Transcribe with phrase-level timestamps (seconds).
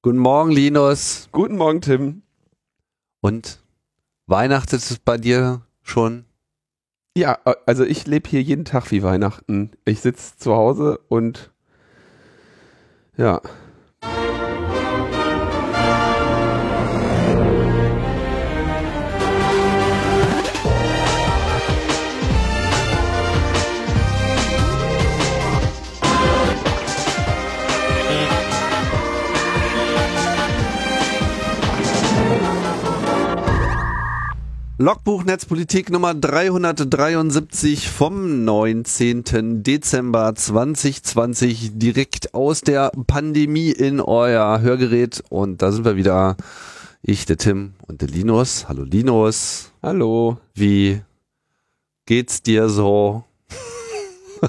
[0.00, 1.28] Guten Morgen, Linus.
[1.32, 2.22] Guten Morgen, Tim.
[3.20, 3.58] Und
[4.28, 6.24] Weihnachten ist es bei dir schon?
[7.16, 9.72] Ja, also ich lebe hier jeden Tag wie Weihnachten.
[9.84, 11.50] Ich sitze zu Hause und
[13.16, 13.40] ja,
[34.80, 39.64] Logbuch Netzpolitik Nummer 373 vom 19.
[39.64, 46.36] Dezember 2020 direkt aus der Pandemie in euer Hörgerät und da sind wir wieder.
[47.02, 48.68] Ich, der Tim und der Linus.
[48.68, 49.72] Hallo Linus.
[49.82, 50.38] Hallo.
[50.54, 51.02] Wie
[52.06, 53.24] geht's dir so?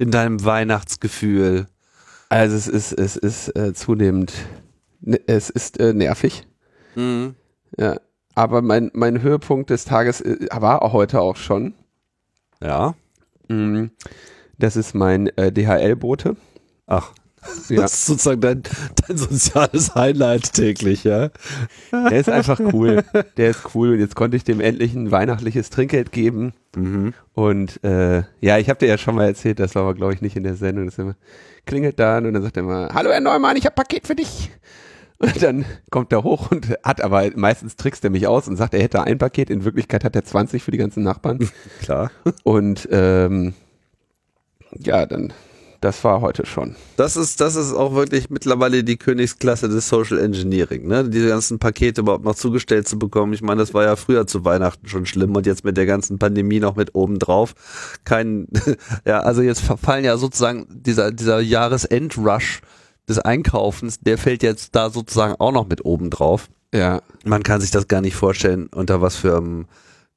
[0.00, 1.68] in deinem Weihnachtsgefühl?
[2.30, 4.32] Also es ist, es ist äh, zunehmend,
[5.28, 6.48] es ist äh, nervig.
[6.96, 7.36] Mhm.
[7.78, 8.00] Ja,
[8.34, 11.74] aber mein, mein Höhepunkt des Tages äh, war heute auch schon.
[12.62, 12.94] Ja.
[13.48, 13.86] Mm,
[14.58, 16.36] das ist mein äh, DHL-Bote.
[16.86, 17.12] Ach.
[17.68, 17.82] Ja.
[17.82, 18.62] Das ist sozusagen dein,
[19.06, 21.30] dein soziales Highlight täglich, ja.
[21.92, 23.04] Der ist einfach cool.
[23.36, 23.92] Der ist cool.
[23.92, 26.54] Und jetzt konnte ich dem endlich ein weihnachtliches Trinkgeld geben.
[26.74, 27.12] Mhm.
[27.34, 30.22] Und äh, ja, ich habe dir ja schon mal erzählt, das war aber, glaube ich,
[30.22, 30.86] nicht in der Sendung.
[30.86, 31.16] Das immer,
[31.66, 34.50] klingelt dann und dann sagt er immer, Hallo Herr Neumann, ich habe Paket für dich.
[35.24, 38.74] Und dann kommt er hoch und hat aber meistens trickst er mich aus und sagt,
[38.74, 39.50] er hätte ein Paket.
[39.50, 41.48] In Wirklichkeit hat er 20 für die ganzen Nachbarn.
[41.80, 42.10] Klar.
[42.42, 43.54] Und ähm,
[44.78, 45.32] ja, dann
[45.80, 46.76] das war heute schon.
[46.96, 51.06] Das ist, das ist auch wirklich mittlerweile die Königsklasse des Social Engineering, ne?
[51.06, 53.34] Diese ganzen Pakete überhaupt noch zugestellt zu bekommen.
[53.34, 56.18] Ich meine, das war ja früher zu Weihnachten schon schlimm und jetzt mit der ganzen
[56.18, 57.54] Pandemie noch mit oben drauf.
[58.04, 58.48] Kein,
[59.04, 62.62] ja, also jetzt verfallen ja sozusagen dieser, dieser Jahresendrush
[63.08, 66.48] des Einkaufens, der fällt jetzt da sozusagen auch noch mit oben drauf.
[66.72, 67.02] Ja.
[67.24, 69.66] Man kann sich das gar nicht vorstellen, unter was für einem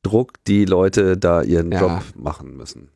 [0.02, 1.82] Druck die Leute da ihren ja.
[1.82, 2.90] Job machen müssen.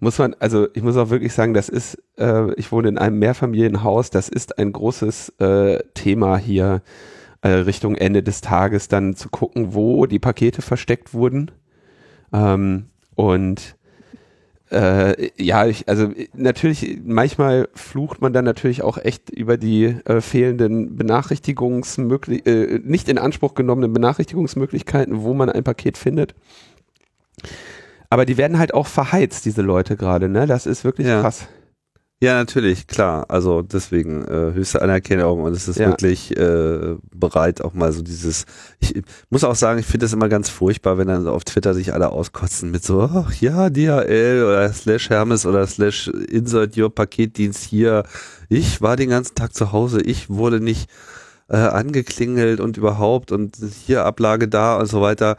[0.00, 3.18] Muss man, also ich muss auch wirklich sagen, das ist, äh, ich wohne in einem
[3.18, 6.82] Mehrfamilienhaus, das ist ein großes äh, Thema hier
[7.42, 11.50] äh, Richtung Ende des Tages, dann zu gucken, wo die Pakete versteckt wurden.
[12.32, 13.76] Ähm, und
[14.72, 20.22] äh, ja, ich, also natürlich, manchmal flucht man dann natürlich auch echt über die äh,
[20.22, 26.34] fehlenden Benachrichtigungsmöglichkeiten, äh, nicht in Anspruch genommenen Benachrichtigungsmöglichkeiten, wo man ein Paket findet.
[28.08, 30.46] Aber die werden halt auch verheizt, diese Leute gerade, ne?
[30.46, 31.20] Das ist wirklich ja.
[31.20, 31.48] krass.
[32.22, 33.24] Ja, natürlich, klar.
[33.30, 35.88] Also deswegen äh, höchste Anerkennung und es ist ja.
[35.88, 38.44] wirklich äh, bereit, auch mal so dieses.
[38.78, 41.92] Ich muss auch sagen, ich finde das immer ganz furchtbar, wenn dann auf Twitter sich
[41.92, 47.64] alle auskotzen mit so, ach ja, DHL oder slash Hermes oder slash insert your Paketdienst
[47.64, 48.04] hier.
[48.48, 50.88] Ich war den ganzen Tag zu Hause, ich wurde nicht
[51.48, 55.38] äh, angeklingelt und überhaupt und hier Ablage da und so weiter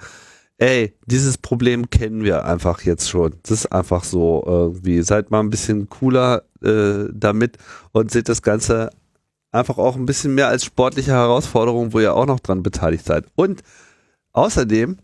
[0.64, 3.36] ey, dieses Problem kennen wir einfach jetzt schon.
[3.44, 5.02] Das ist einfach so irgendwie.
[5.02, 7.58] Seid mal ein bisschen cooler äh, damit
[7.92, 8.90] und seht das Ganze
[9.52, 13.26] einfach auch ein bisschen mehr als sportliche Herausforderung, wo ihr auch noch dran beteiligt seid.
[13.36, 13.62] Und
[14.32, 15.00] außerdem,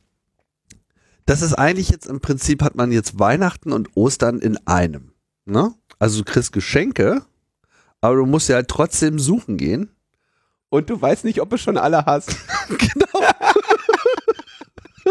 [1.25, 5.11] das ist eigentlich jetzt im Prinzip hat man jetzt Weihnachten und Ostern in einem.
[5.43, 5.73] Ne?
[5.99, 7.23] Also du kriegst Geschenke,
[7.99, 9.89] aber du musst ja halt trotzdem suchen gehen.
[10.69, 12.33] Und du weißt nicht, ob du schon alle hast.
[12.69, 13.25] genau.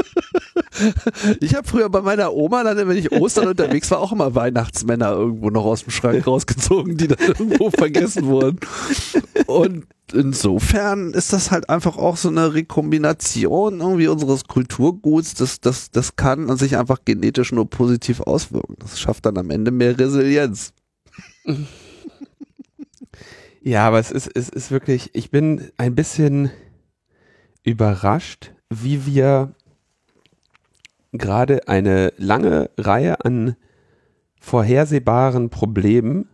[1.40, 5.10] Ich habe früher bei meiner Oma, dann, wenn ich Ostern unterwegs war, auch immer Weihnachtsmänner
[5.12, 8.58] irgendwo noch aus dem Schrank rausgezogen, die dann irgendwo vergessen wurden.
[9.46, 15.34] Und insofern ist das halt einfach auch so eine Rekombination irgendwie unseres Kulturguts.
[15.34, 18.76] Das, das, das kann sich einfach genetisch nur positiv auswirken.
[18.78, 20.72] Das schafft dann am Ende mehr Resilienz.
[23.60, 26.50] Ja, aber es ist, es ist wirklich, ich bin ein bisschen
[27.64, 29.54] überrascht, wie wir
[31.12, 33.56] gerade eine lange Reihe an
[34.40, 36.28] vorhersehbaren Problemen,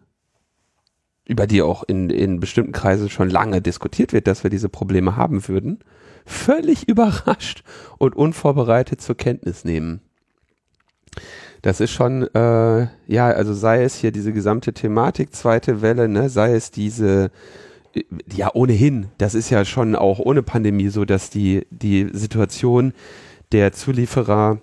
[1.27, 5.17] über die auch in, in bestimmten Kreisen schon lange diskutiert wird, dass wir diese Probleme
[5.17, 5.79] haben würden,
[6.27, 7.65] völlig überrascht
[7.99, 10.01] und unvorbereitet zur Kenntnis nehmen.
[11.63, 16.29] Das ist schon, äh, ja, also sei es hier diese gesamte Thematik, zweite Welle, ne,
[16.29, 17.31] sei es diese,
[18.35, 22.93] ja, ohnehin, das ist ja schon auch ohne Pandemie so, dass die, die Situation
[23.53, 24.61] der Zulieferer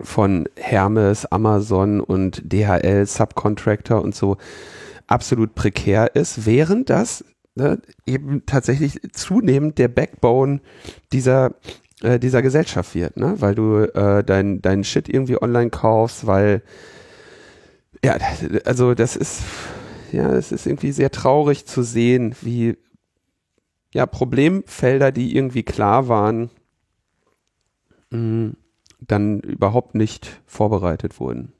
[0.00, 4.36] von Hermes, Amazon und DHL, Subcontractor und so
[5.06, 7.24] absolut prekär ist, während das
[7.54, 10.60] ne, eben tatsächlich zunehmend der Backbone
[11.12, 11.54] dieser
[12.02, 13.34] äh, dieser Gesellschaft wird, ne?
[13.38, 16.62] weil du äh, dein dein Shit irgendwie online kaufst, weil
[18.04, 18.16] ja,
[18.64, 19.42] also das ist
[20.12, 22.76] ja, es ist irgendwie sehr traurig zu sehen, wie
[23.92, 26.50] ja, Problemfelder, die irgendwie klar waren,
[28.10, 28.56] mh, mm,
[29.00, 31.52] dann überhaupt nicht vorbereitet wurden.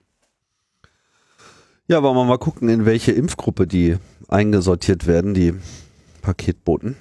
[1.86, 3.96] Ja, wollen wir mal gucken, in welche Impfgruppe die
[4.28, 5.54] eingesortiert werden, die
[6.20, 6.96] Paketboten.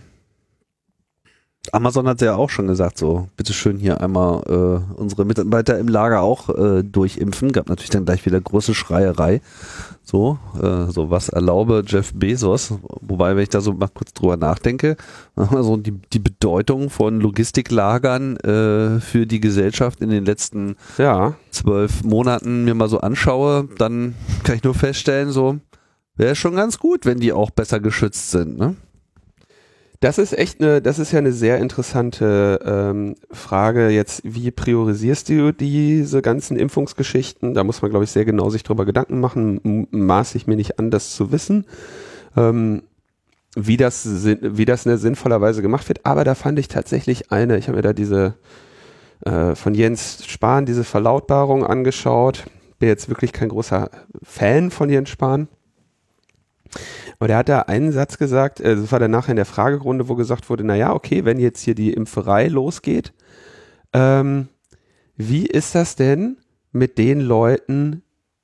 [1.74, 6.22] Amazon hat ja auch schon gesagt, so, bitteschön hier einmal äh, unsere Mitarbeiter im Lager
[6.22, 7.52] auch äh, durchimpfen.
[7.52, 9.42] Gab natürlich dann gleich wieder große Schreierei.
[10.04, 12.74] So, äh, so was erlaube Jeff Bezos.
[13.02, 14.96] Wobei, wenn ich da so mal kurz drüber nachdenke,
[15.36, 21.36] so die, die Bedeutung von Logistiklagern äh, für die Gesellschaft in den letzten ja.
[21.52, 25.58] zwölf Monaten mir mal so anschaue, dann kann ich nur feststellen, so,
[26.16, 28.75] wäre schon ganz gut, wenn die auch besser geschützt sind, ne?
[29.99, 33.89] Das ist echt eine, das ist ja eine sehr interessante ähm, Frage.
[33.89, 37.55] Jetzt, wie priorisierst du diese ganzen Impfungsgeschichten?
[37.55, 39.88] Da muss man, glaube ich, sehr genau sich drüber Gedanken machen.
[39.89, 41.65] Maße ich mir nicht an, das zu wissen,
[42.35, 42.83] ähm,
[43.55, 46.05] wie das, wie das in sinnvollerweise gemacht wird.
[46.05, 47.57] Aber da fand ich tatsächlich eine.
[47.57, 48.35] Ich habe mir da diese
[49.25, 52.45] äh, von Jens Spahn diese Verlautbarung angeschaut.
[52.77, 53.89] Bin jetzt wirklich kein großer
[54.21, 55.47] Fan von Jens Spahn.
[57.19, 60.08] Aber der hat da einen Satz gesagt, äh, das war dann nachher in der Fragerunde,
[60.10, 63.14] wo gesagt wurde, naja, okay, wenn jetzt hier die Impferei losgeht,
[63.94, 64.48] ähm,
[65.16, 66.38] wie ist das denn
[66.72, 68.04] mit den Leuten,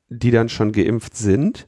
[0.09, 1.67] die dann schon geimpft sind?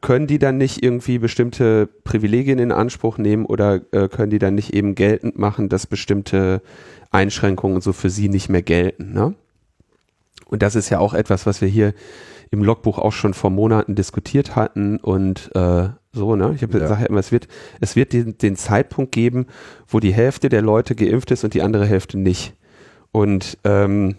[0.00, 4.54] Können die dann nicht irgendwie bestimmte Privilegien in Anspruch nehmen oder äh, können die dann
[4.54, 6.62] nicht eben geltend machen, dass bestimmte
[7.10, 9.12] Einschränkungen so für sie nicht mehr gelten?
[9.12, 9.34] Ne?
[10.46, 11.94] Und das ist ja auch etwas, was wir hier
[12.54, 16.52] im Logbuch auch schon vor Monaten diskutiert hatten und äh, so, ne?
[16.54, 16.84] Ich habe ja.
[16.84, 17.48] gesagt, es wird,
[17.80, 19.46] es wird den, den Zeitpunkt geben,
[19.88, 22.54] wo die Hälfte der Leute geimpft ist und die andere Hälfte nicht.
[23.10, 24.16] Und ähm,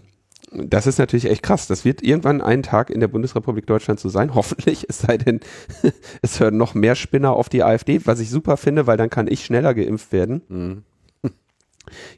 [0.52, 1.68] das ist natürlich echt krass.
[1.68, 5.40] Das wird irgendwann einen Tag in der Bundesrepublik Deutschland so sein, hoffentlich, es sei denn,
[6.22, 9.28] es hören noch mehr Spinner auf die AfD, was ich super finde, weil dann kann
[9.28, 10.42] ich schneller geimpft werden.
[10.50, 10.84] Mhm.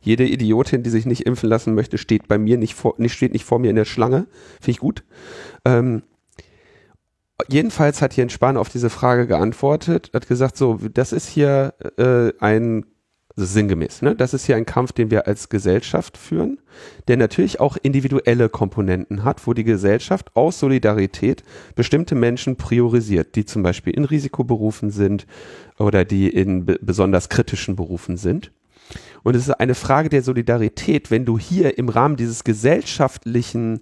[0.02, 3.34] Jede Idiotin, die sich nicht impfen lassen möchte, steht bei mir nicht vor, nicht, steht
[3.34, 4.28] nicht vor mir in der Schlange.
[4.60, 5.04] Finde ich gut.
[5.66, 6.04] Ähm,
[7.48, 12.32] jedenfalls hat Jens Spahn auf diese Frage geantwortet, hat gesagt, so, das ist hier äh,
[12.40, 12.86] ein,
[13.36, 14.16] also sinngemäß, ne?
[14.16, 16.60] das ist hier ein Kampf, den wir als Gesellschaft führen,
[17.08, 21.44] der natürlich auch individuelle Komponenten hat, wo die Gesellschaft aus Solidarität
[21.76, 25.28] bestimmte Menschen priorisiert, die zum Beispiel in Risikoberufen sind
[25.78, 28.52] oder die in besonders kritischen Berufen sind.
[29.24, 33.82] Und es ist eine Frage der Solidarität, wenn du hier im Rahmen dieses gesellschaftlichen,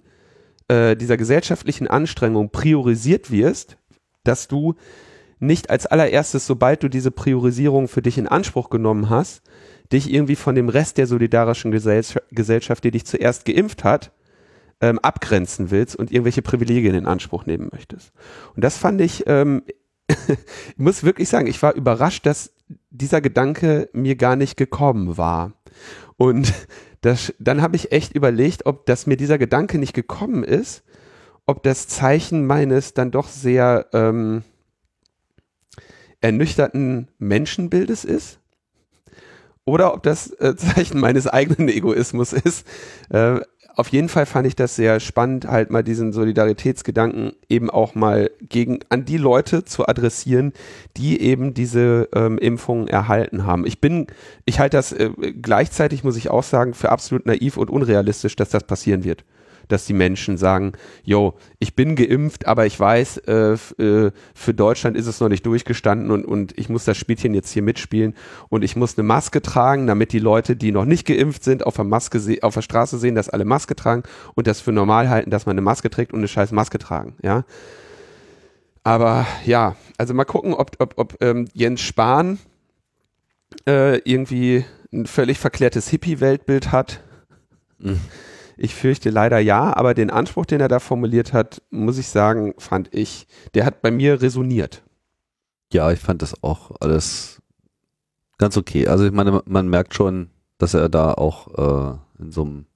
[0.68, 3.76] äh, dieser gesellschaftlichen Anstrengung priorisiert wirst,
[4.24, 4.74] dass du
[5.38, 9.42] nicht als allererstes, sobald du diese Priorisierung für dich in Anspruch genommen hast,
[9.92, 14.12] dich irgendwie von dem Rest der solidarischen Gesellschaft, die dich zuerst geimpft hat,
[14.80, 18.12] ähm, abgrenzen willst und irgendwelche Privilegien in Anspruch nehmen möchtest.
[18.54, 19.62] Und das fand ich, ähm,
[20.08, 22.52] ich muss wirklich sagen, ich war überrascht, dass
[22.90, 25.52] dieser Gedanke mir gar nicht gekommen war.
[26.16, 26.52] Und
[27.00, 30.82] das, dann habe ich echt überlegt, ob dass mir dieser Gedanke nicht gekommen ist,
[31.46, 34.42] ob das Zeichen meines dann doch sehr ähm,
[36.20, 38.40] ernüchterten Menschenbildes ist
[39.64, 42.66] oder ob das äh, Zeichen meines eigenen Egoismus ist.
[43.10, 43.40] Äh,
[43.76, 48.30] auf jeden Fall fand ich das sehr spannend, halt mal diesen Solidaritätsgedanken eben auch mal
[48.48, 50.54] gegen an die Leute zu adressieren,
[50.96, 53.66] die eben diese ähm, Impfungen erhalten haben.
[53.66, 54.06] Ich bin,
[54.46, 55.10] ich halte das äh,
[55.40, 59.24] gleichzeitig, muss ich auch sagen, für absolut naiv und unrealistisch, dass das passieren wird
[59.68, 60.72] dass die Menschen sagen,
[61.04, 65.44] yo, ich bin geimpft, aber ich weiß, äh, äh, für Deutschland ist es noch nicht
[65.46, 68.14] durchgestanden und, und ich muss das Spielchen jetzt hier mitspielen
[68.48, 71.76] und ich muss eine Maske tragen, damit die Leute, die noch nicht geimpft sind, auf
[71.76, 74.02] der Maske auf der Straße sehen, dass alle Maske tragen
[74.34, 77.16] und das für normal halten, dass man eine Maske trägt und eine scheiß Maske tragen,
[77.22, 77.44] ja.
[78.84, 82.38] Aber ja, also mal gucken, ob, ob, ob ähm, Jens Spahn
[83.68, 87.02] äh, irgendwie ein völlig verklärtes Hippie-Weltbild hat.
[87.78, 88.00] Mhm.
[88.56, 92.54] Ich fürchte leider ja, aber den Anspruch, den er da formuliert hat, muss ich sagen,
[92.58, 94.82] fand ich, der hat bei mir resoniert.
[95.72, 97.42] Ja, ich fand das auch alles
[98.38, 98.86] ganz okay.
[98.88, 102.66] Also ich meine, man merkt schon, dass er da auch äh, in so einem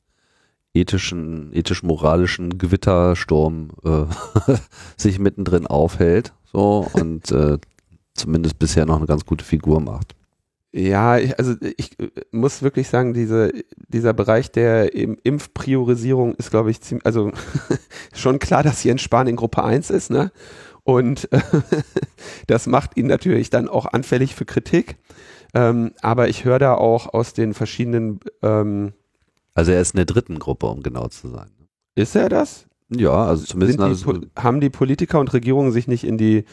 [0.74, 4.54] ethischen, ethisch-moralischen Gewittersturm äh,
[4.96, 6.32] sich mittendrin aufhält.
[6.52, 7.58] So und äh,
[8.14, 10.14] zumindest bisher noch eine ganz gute Figur macht.
[10.72, 13.52] Ja, ich, also ich äh, muss wirklich sagen, diese,
[13.88, 17.32] dieser Bereich der Impfpriorisierung ist, glaube ich, ziemlich, also
[18.14, 20.30] schon klar, dass Jens Spahn in Gruppe 1 ist, ne?
[20.84, 21.40] Und äh,
[22.46, 24.96] das macht ihn natürlich dann auch anfällig für Kritik.
[25.54, 28.20] Ähm, aber ich höre da auch aus den verschiedenen.
[28.42, 28.92] Ähm,
[29.54, 31.50] also er ist in der dritten Gruppe, um genau zu sein.
[31.96, 32.66] Ist er das?
[32.88, 36.44] Ja, also zumindest die, haben die Politiker und Regierungen sich nicht in die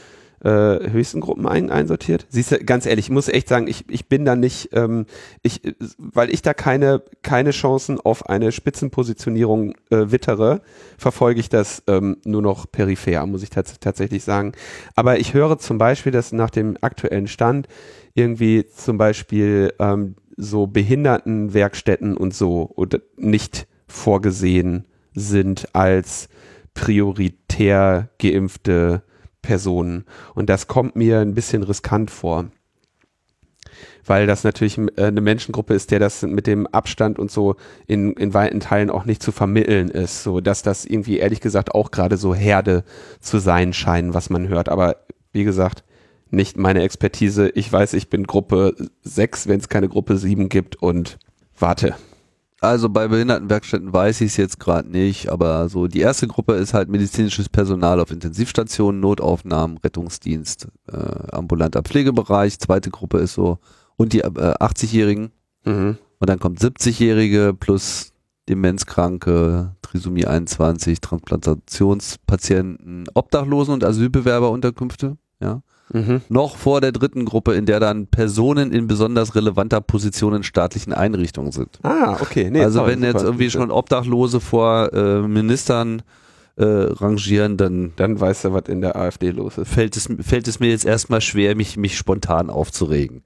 [0.44, 2.26] äh, höchsten Gruppen ein, einsortiert.
[2.30, 5.06] Siehst du, ganz ehrlich, ich muss echt sagen, ich, ich bin da nicht, ähm,
[5.42, 5.62] ich,
[5.98, 10.62] weil ich da keine, keine Chancen auf eine Spitzenpositionierung äh, wittere,
[10.98, 14.52] verfolge ich das ähm, nur noch peripher, muss ich tats tatsächlich sagen.
[14.96, 17.68] Aber ich höre zum Beispiel, dass nach dem aktuellen Stand
[18.14, 26.30] irgendwie zum Beispiel ähm, so Behindertenwerkstätten und so oder nicht vorgesehen sind als
[26.76, 29.02] prioritär geimpfte
[29.48, 30.04] Personen.
[30.36, 32.52] Und das kommt mir ein bisschen riskant vor.
[34.06, 37.56] Weil das natürlich äh, eine Menschengruppe ist, der das mit dem Abstand und so
[37.88, 40.24] in, in weiten Teilen auch nicht zu vermitteln ist.
[40.24, 42.84] So dass das irgendwie ehrlich gesagt auch gerade so Herde
[43.22, 44.68] zu sein scheinen, was man hört.
[44.68, 44.98] Aber
[45.32, 45.86] wie gesagt,
[46.30, 47.50] nicht meine Expertise.
[47.56, 51.20] Ich weiß, ich bin Gruppe 6, wenn es keine Gruppe 7 gibt und
[51.58, 51.96] warte.
[52.60, 56.74] Also bei Behindertenwerkstätten weiß ich es jetzt gerade nicht, aber so die erste Gruppe ist
[56.74, 60.98] halt medizinisches Personal auf Intensivstationen, Notaufnahmen, Rettungsdienst, äh,
[61.32, 62.60] ambulanter Pflegebereich.
[62.60, 63.60] Zweite Gruppe ist so
[63.96, 65.32] und die äh, 80-Jährigen
[65.66, 66.00] mhm.
[66.20, 68.12] und dann kommt 70-Jährige plus
[68.50, 75.18] Demenzkranke, Trisomie 21, Transplantationspatienten, Obdachlosen und Asylbewerberunterkünfte.
[75.40, 75.62] Ja.
[75.94, 76.22] Mhm.
[76.30, 80.94] Noch vor der dritten Gruppe, in der dann Personen in besonders relevanter Position in staatlichen
[80.94, 81.80] Einrichtungen sind.
[81.84, 82.50] Ah, okay.
[82.52, 86.02] Nee, also toll, wenn jetzt irgendwie schon Obdachlose vor äh, Ministern
[86.58, 89.70] äh, rangieren, dann dann weißt du, was in der AfD los ist.
[89.70, 93.24] Fällt es, fällt es mir jetzt erstmal schwer, mich, mich spontan aufzuregen.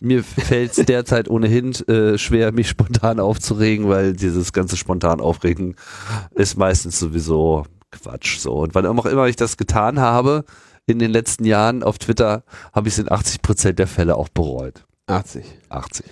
[0.00, 5.76] Mir fällt es derzeit ohnehin äh, schwer, mich spontan aufzuregen, weil dieses ganze spontan Aufregen
[6.34, 8.38] ist meistens sowieso Quatsch.
[8.38, 8.54] So.
[8.54, 10.44] Und wann auch immer ich das getan habe,
[10.90, 14.28] in den letzten Jahren auf Twitter habe ich es in 80 Prozent der Fälle auch
[14.28, 14.84] bereut.
[15.06, 15.44] 80.
[15.68, 16.06] 80.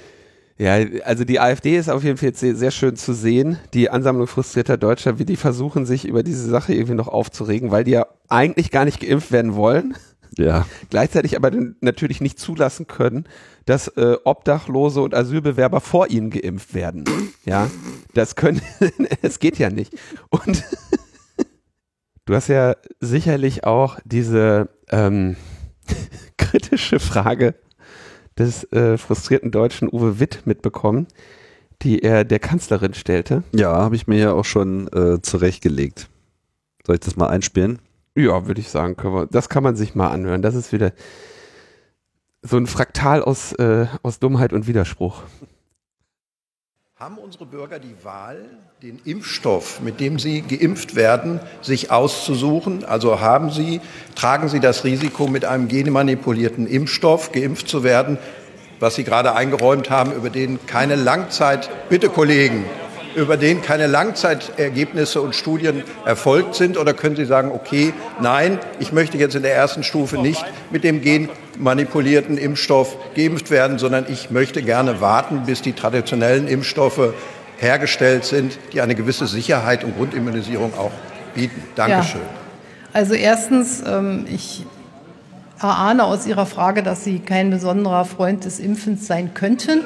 [0.58, 4.26] Ja, also die AfD ist auf jeden Fall jetzt sehr schön zu sehen, die Ansammlung
[4.26, 8.06] frustrierter Deutscher, wie die versuchen, sich über diese Sache irgendwie noch aufzuregen, weil die ja
[8.28, 9.94] eigentlich gar nicht geimpft werden wollen.
[10.36, 10.66] Ja.
[10.90, 13.24] Gleichzeitig aber natürlich nicht zulassen können,
[13.66, 17.04] dass äh, Obdachlose und Asylbewerber vor ihnen geimpft werden.
[17.44, 17.70] Ja,
[18.14, 18.60] das können,
[19.22, 19.94] es geht ja nicht.
[20.30, 20.64] Und
[22.28, 25.36] Du hast ja sicherlich auch diese ähm,
[26.36, 27.54] kritische Frage
[28.36, 31.06] des äh, frustrierten Deutschen Uwe Witt mitbekommen,
[31.80, 33.44] die er der Kanzlerin stellte.
[33.54, 36.10] Ja, habe ich mir ja auch schon äh, zurechtgelegt.
[36.86, 37.78] Soll ich das mal einspielen?
[38.14, 40.42] Ja, würde ich sagen, wir, das kann man sich mal anhören.
[40.42, 40.92] Das ist wieder
[42.42, 45.22] so ein Fraktal aus, äh, aus Dummheit und Widerspruch.
[47.00, 48.44] Haben unsere Bürger die Wahl,
[48.82, 52.84] den Impfstoff, mit dem sie geimpft werden, sich auszusuchen?
[52.84, 53.80] Also haben sie,
[54.16, 58.18] tragen sie das Risiko, mit einem genmanipulierten Impfstoff geimpft zu werden,
[58.80, 62.64] was Sie gerade eingeräumt haben, über den keine Langzeit, bitte Kollegen,
[63.18, 66.78] über den keine Langzeitergebnisse und Studien erfolgt sind?
[66.78, 70.84] Oder können Sie sagen, okay, nein, ich möchte jetzt in der ersten Stufe nicht mit
[70.84, 77.12] dem genmanipulierten Impfstoff geimpft werden, sondern ich möchte gerne warten, bis die traditionellen Impfstoffe
[77.58, 80.92] hergestellt sind, die eine gewisse Sicherheit und Grundimmunisierung auch
[81.34, 81.62] bieten.
[81.74, 82.20] Dankeschön.
[82.20, 82.38] Ja.
[82.92, 84.64] Also erstens, ähm, ich
[85.60, 89.80] erahne aus Ihrer Frage, dass Sie kein besonderer Freund des Impfens sein könnten.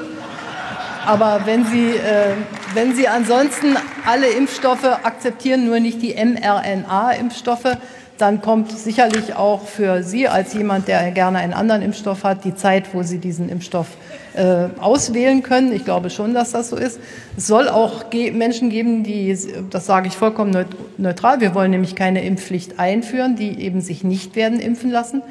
[1.04, 2.34] Aber wenn Sie, äh,
[2.74, 7.76] wenn Sie ansonsten alle Impfstoffe akzeptieren, nur nicht die mRNA-Impfstoffe,
[8.18, 12.54] dann kommt sicherlich auch für Sie als jemand, der gerne einen anderen Impfstoff hat, die
[12.54, 13.88] Zeit, wo Sie diesen Impfstoff
[14.34, 15.72] äh, auswählen können.
[15.72, 17.00] Ich glaube schon, dass das so ist.
[17.36, 19.36] Es soll auch ge Menschen geben, die,
[19.70, 20.66] das sage ich vollkommen
[20.98, 25.22] neutral, wir wollen nämlich keine Impfpflicht einführen, die eben sich nicht werden impfen lassen.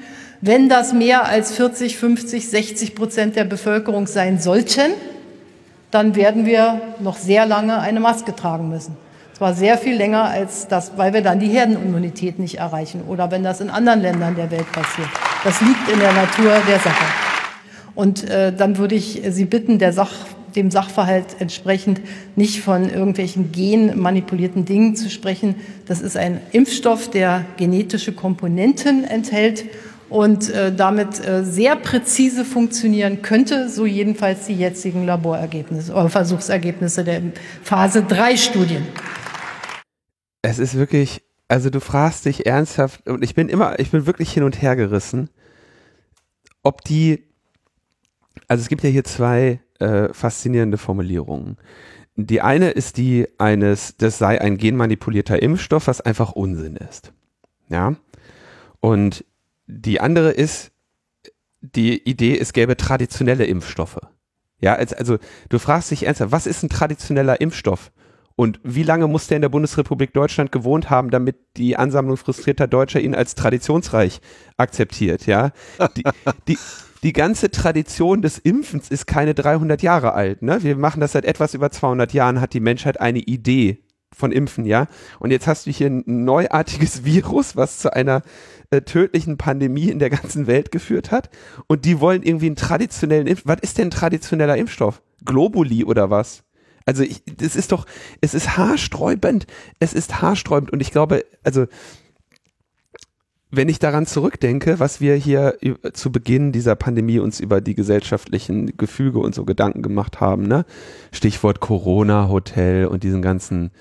[0.42, 4.92] Wenn das mehr als 40, 50, 60 Prozent der Bevölkerung sein sollten,
[5.91, 8.98] dann werden wir noch sehr lange eine Maske tragen müssen.
[9.33, 13.43] Zwar sehr viel länger als das, weil wir dann die Herdenimmunität nicht erreichen oder wenn
[13.43, 15.10] das in anderen Ländern der Welt passiert.
[15.43, 17.05] Das liegt in der Natur der Sache.
[17.95, 20.12] Und äh, dann würde ich Sie bitten, der Sach,
[20.55, 22.01] dem Sachverhalt entsprechend
[22.36, 25.55] nicht von irgendwelchen genmanipulierten Dingen zu sprechen.
[25.88, 29.65] Das ist ein Impfstoff, der genetische Komponenten enthält
[30.12, 37.06] und äh, damit äh, sehr präzise funktionieren könnte, so jedenfalls die jetzigen Laborergebnisse oder Versuchsergebnisse
[37.06, 37.22] der
[37.63, 38.86] Phase 3 Studien.
[40.41, 44.34] Es ist wirklich, also du fragst dich ernsthaft und ich bin immer, ich bin wirklich
[44.34, 45.30] hin und her gerissen,
[46.62, 47.24] ob die,
[48.50, 51.56] also es gibt ja hier zwei äh, faszinierende Formulierungen.
[52.18, 57.13] Die eine ist die eines, das sei ein genmanipulierter Impfstoff, was einfach Unsinn ist.
[57.70, 57.96] Ja.
[58.82, 59.24] Und
[59.72, 60.72] die andere ist
[61.62, 64.00] die Idee, es gäbe traditionelle Impfstoffe.
[64.60, 65.18] Ja, also
[65.50, 67.92] du fragst dich ernsthaft, was ist ein traditioneller Impfstoff?
[68.36, 72.68] Und wie lange muss der in der Bundesrepublik Deutschland gewohnt haben, damit die Ansammlung frustrierter
[72.68, 74.22] Deutscher ihn als traditionsreich
[74.58, 75.51] akzeptiert, ja?
[75.98, 76.04] Die,
[76.48, 76.58] die,
[77.04, 80.63] die ganze Tradition des Impfens ist keine 300 Jahre alt, ne?
[80.63, 84.66] Wir machen das seit etwas über 200 Jahren, hat die Menschheit eine Idee von Impfen,
[84.66, 84.88] ja?
[85.20, 88.22] Und jetzt hast du hier ein neuartiges Virus, was zu einer
[88.72, 91.30] äh, tödlichen Pandemie in der ganzen Welt geführt hat.
[91.68, 93.56] Und die wollen irgendwie einen traditionellen Impfstoff.
[93.56, 95.01] Was ist denn ein traditioneller Impfstoff?
[95.24, 96.44] Globuli oder was?
[96.86, 97.86] Also ich, das ist doch,
[98.22, 99.46] es ist haarsträubend.
[99.80, 100.72] Es ist haarsträubend.
[100.72, 101.68] Und ich glaube, also
[103.51, 105.58] wenn ich daran zurückdenke, was wir hier
[105.92, 110.66] zu Beginn dieser Pandemie uns über die gesellschaftlichen Gefüge und so Gedanken gemacht haben, ne?
[111.12, 113.72] Stichwort Corona-Hotel und diesen ganzen,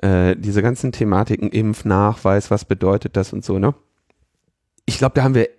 [0.00, 3.74] äh, diese ganzen Thematiken, Impfnachweis, was bedeutet das und so, ne?
[4.88, 5.50] Ich glaube, da haben wir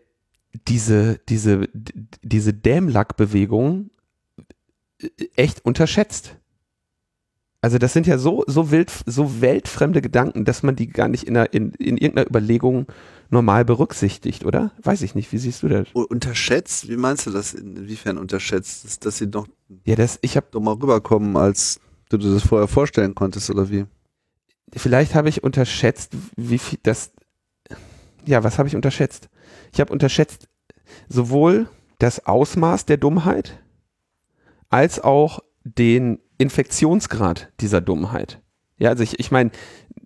[0.67, 1.69] diese, diese,
[2.23, 3.91] diese Dämlack-Bewegung
[5.35, 6.35] echt unterschätzt.
[7.61, 11.25] Also das sind ja so, so wild, so weltfremde Gedanken, dass man die gar nicht
[11.25, 12.87] in, einer, in, in irgendeiner Überlegung
[13.29, 14.71] normal berücksichtigt, oder?
[14.81, 15.31] Weiß ich nicht.
[15.31, 15.87] Wie siehst du das?
[15.93, 16.89] Unterschätzt?
[16.89, 17.53] Wie meinst du das?
[17.53, 18.83] Inwiefern unterschätzt?
[18.83, 19.47] Dass, dass sie noch,
[19.85, 23.69] ja, das, ich hab, doch mal rüberkommen, als du dir das vorher vorstellen konntest, oder
[23.69, 23.85] wie?
[24.75, 27.11] Vielleicht habe ich unterschätzt, wie viel das,
[28.25, 29.29] ja, was habe ich unterschätzt?
[29.73, 30.47] Ich habe unterschätzt
[31.07, 31.67] sowohl
[31.99, 33.59] das Ausmaß der Dummheit
[34.69, 38.41] als auch den Infektionsgrad dieser Dummheit.
[38.77, 39.51] Ja, also ich, ich meine,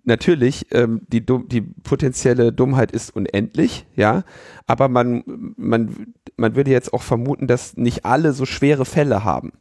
[0.02, 4.24] natürlich, ähm, die, die potenzielle Dummheit ist unendlich, ja,
[4.66, 5.22] aber man,
[5.56, 9.52] man, man würde jetzt auch vermuten, dass nicht alle so schwere Fälle haben.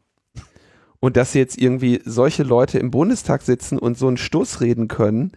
[0.99, 5.33] Und dass jetzt irgendwie solche Leute im Bundestag sitzen und so einen Stoß reden können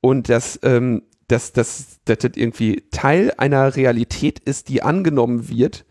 [0.00, 1.02] und dass, ähm,
[1.32, 5.84] dass, dass, dass das irgendwie Teil einer Realität ist, die angenommen wird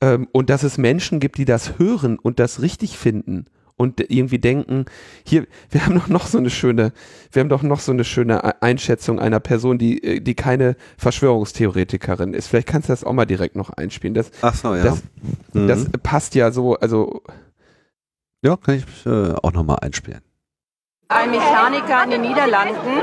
[0.00, 3.46] ähm, und dass es Menschen gibt, die das hören und das richtig finden
[3.78, 4.84] und irgendwie denken,
[5.24, 6.92] hier, wir haben doch noch so eine schöne,
[7.32, 12.34] wir haben doch noch so eine schöne Einschätzung einer Person, die, äh, die keine Verschwörungstheoretikerin
[12.34, 12.48] ist.
[12.48, 14.14] Vielleicht kannst du das auch mal direkt noch einspielen.
[14.14, 14.82] Das, Ach so, ja.
[14.82, 15.02] Das,
[15.52, 15.68] mhm.
[15.68, 17.22] das passt ja so, also.
[18.42, 20.20] Ja, kann ich äh, auch nochmal einspielen.
[21.10, 23.00] Ein Mechaniker in den Niederlanden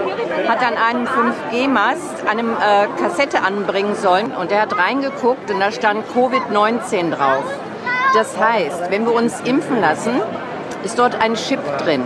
[0.48, 5.72] hat an einem 5G-Mast eine äh, Kassette anbringen sollen und er hat reingeguckt und da
[5.72, 7.46] stand Covid-19 drauf.
[8.14, 10.22] Das heißt, wenn wir uns impfen lassen,
[10.84, 12.04] ist dort ein Chip drin.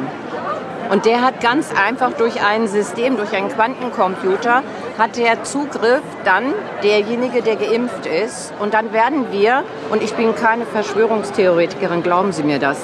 [0.89, 4.63] Und der hat ganz einfach durch ein System, durch einen Quantencomputer,
[4.97, 8.53] hat der Zugriff dann derjenige, der geimpft ist.
[8.59, 12.79] Und dann werden wir, und ich bin keine Verschwörungstheoretikerin, glauben Sie mir das.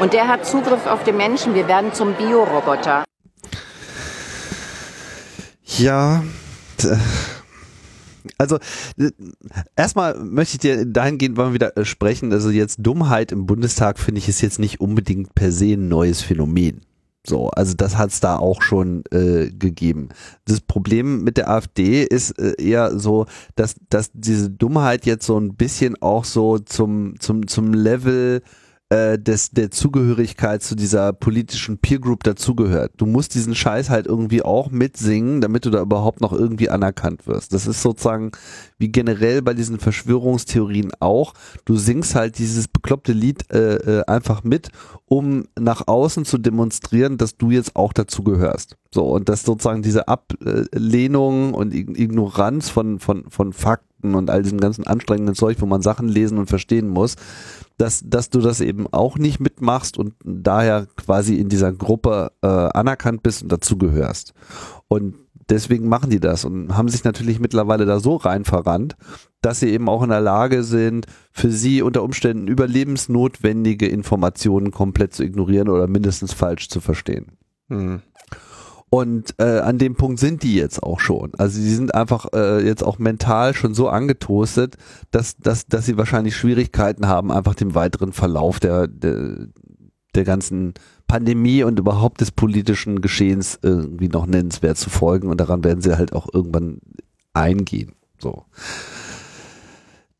[0.00, 1.54] Und der hat Zugriff auf den Menschen.
[1.54, 3.04] Wir werden zum Bioroboter.
[5.64, 6.22] Ja,
[8.38, 8.58] also
[9.76, 12.32] erstmal möchte ich dir dahingehend mal wieder äh, sprechen.
[12.32, 16.22] Also jetzt Dummheit im Bundestag finde ich ist jetzt nicht unbedingt per se ein neues
[16.22, 16.82] Phänomen.
[17.26, 20.10] So, also das hat es da auch schon äh, gegeben.
[20.44, 23.26] Das Problem mit der AfD ist äh, eher so,
[23.56, 28.42] dass, dass diese Dummheit jetzt so ein bisschen auch so zum, zum, zum Level
[28.94, 32.92] äh, des, der Zugehörigkeit zu dieser politischen Peer Group dazugehört.
[32.96, 37.26] Du musst diesen Scheiß halt irgendwie auch mitsingen, damit du da überhaupt noch irgendwie anerkannt
[37.26, 37.52] wirst.
[37.52, 38.30] Das ist sozusagen
[38.78, 41.34] wie generell bei diesen Verschwörungstheorien auch.
[41.64, 44.68] Du singst halt dieses bekloppte Lied äh, äh, einfach mit,
[45.06, 48.76] um nach außen zu demonstrieren, dass du jetzt auch dazu gehörst.
[48.92, 54.60] So, und dass sozusagen diese Ablehnung und Ignoranz von, von, von Fakten und all diesem
[54.60, 57.14] ganzen anstrengenden Zeug, wo man Sachen lesen und verstehen muss,
[57.78, 62.46] dass, dass du das eben auch nicht mitmachst und daher quasi in dieser Gruppe äh,
[62.46, 64.34] anerkannt bist und dazugehörst.
[64.88, 65.14] Und
[65.48, 68.96] deswegen machen die das und haben sich natürlich mittlerweile da so rein verrannt,
[69.40, 75.14] dass sie eben auch in der Lage sind, für sie unter Umständen überlebensnotwendige Informationen komplett
[75.14, 77.38] zu ignorieren oder mindestens falsch zu verstehen.
[77.68, 78.02] Mhm.
[78.94, 81.32] Und äh, an dem Punkt sind die jetzt auch schon.
[81.36, 84.76] Also die sind einfach äh, jetzt auch mental schon so angetoastet,
[85.10, 89.48] dass, dass, dass sie wahrscheinlich Schwierigkeiten haben, einfach dem weiteren Verlauf der, der,
[90.14, 90.74] der ganzen
[91.08, 95.28] Pandemie und überhaupt des politischen Geschehens irgendwie noch nennenswert zu folgen.
[95.28, 96.78] Und daran werden sie halt auch irgendwann
[97.32, 97.96] eingehen.
[98.20, 98.44] So.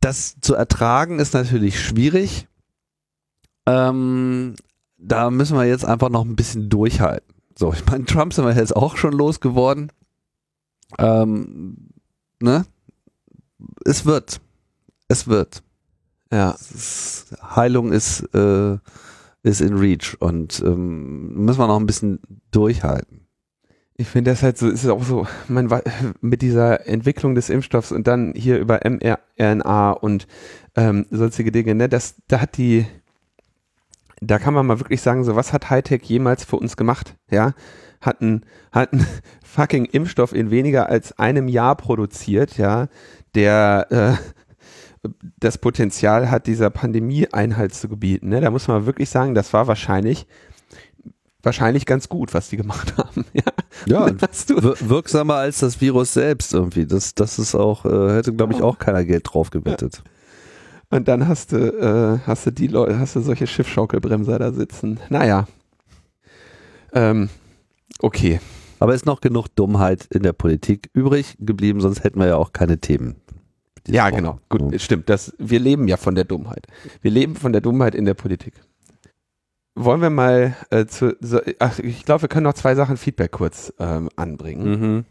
[0.01, 2.49] Das zu ertragen ist natürlich schwierig.
[3.67, 4.57] Ähm,
[4.99, 7.34] da müssen wir jetzt einfach noch ein bisschen durchhalten.
[7.57, 9.93] So, ich meine, Trump sind wir jetzt auch schon losgeworden.
[10.99, 11.91] Ähm,
[12.41, 12.67] ne?
[13.85, 14.41] Es wird.
[15.09, 15.63] Es wird.
[16.33, 16.55] Ja.
[16.59, 18.79] Es, Heilung ist, äh,
[19.43, 23.27] ist in Reach und ähm, müssen wir noch ein bisschen durchhalten.
[23.97, 25.71] Ich finde das halt so, ist auch so, man
[26.21, 30.27] mit dieser Entwicklung des Impfstoffs und dann hier über mRNA und
[30.75, 32.87] ähm, sonstige Dinge, ne, das, da hat die,
[34.27, 37.17] da kann man mal wirklich sagen, so was hat Hightech jemals für uns gemacht?
[37.31, 37.55] Ja,
[38.01, 39.07] hatten hatten
[39.45, 42.89] fucking Impfstoff in weniger als einem Jahr produziert, ja,
[43.35, 45.09] der äh,
[45.39, 48.29] das Potenzial hat, dieser Pandemie Einhalt zu gebieten.
[48.31, 48.41] Ne?
[48.41, 50.27] Da muss man wirklich sagen, das war wahrscheinlich
[51.43, 53.25] wahrscheinlich ganz gut, was die gemacht haben.
[53.33, 53.43] Ja,
[53.87, 54.07] ja
[54.81, 56.87] wirksamer als das Virus selbst irgendwie.
[56.87, 60.03] Das, das ist auch, äh, hätte glaube ich auch keiner Geld drauf gewettet.
[60.05, 60.11] Ja.
[60.95, 65.01] Und dann hast du, äh, hast du die Leute, hast du solche Schiffschaukelbremser da sitzen.
[65.09, 65.49] Naja.
[66.93, 67.31] Ähm,
[67.99, 68.39] okay.
[68.79, 72.53] Aber ist noch genug Dummheit in der Politik übrig geblieben, sonst hätten wir ja auch
[72.53, 73.17] keine Themen.
[73.89, 74.15] Ja, Woche.
[74.15, 74.39] genau.
[74.49, 74.79] Gut, ja.
[74.79, 75.09] stimmt.
[75.09, 76.69] Das, wir leben ja von der Dummheit.
[77.03, 78.55] Wir leben von der Dummheit in der Politik.
[79.75, 83.33] Wollen wir mal äh, zu, so, ach, ich glaube, wir können noch zwei Sachen Feedback
[83.33, 84.71] kurz ähm, anbringen.
[84.71, 85.05] Mhm.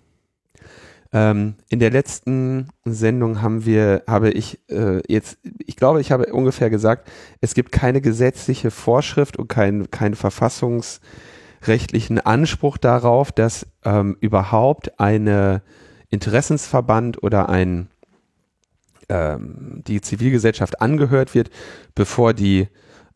[1.13, 6.33] Ähm, in der letzten Sendung haben wir, habe ich äh, jetzt, ich glaube, ich habe
[6.33, 7.07] ungefähr gesagt,
[7.39, 15.61] es gibt keine gesetzliche Vorschrift und keinen kein verfassungsrechtlichen Anspruch darauf, dass ähm, überhaupt eine
[16.09, 17.89] Interessensverband oder ein
[19.09, 21.51] ähm, die Zivilgesellschaft angehört wird,
[21.93, 22.69] bevor die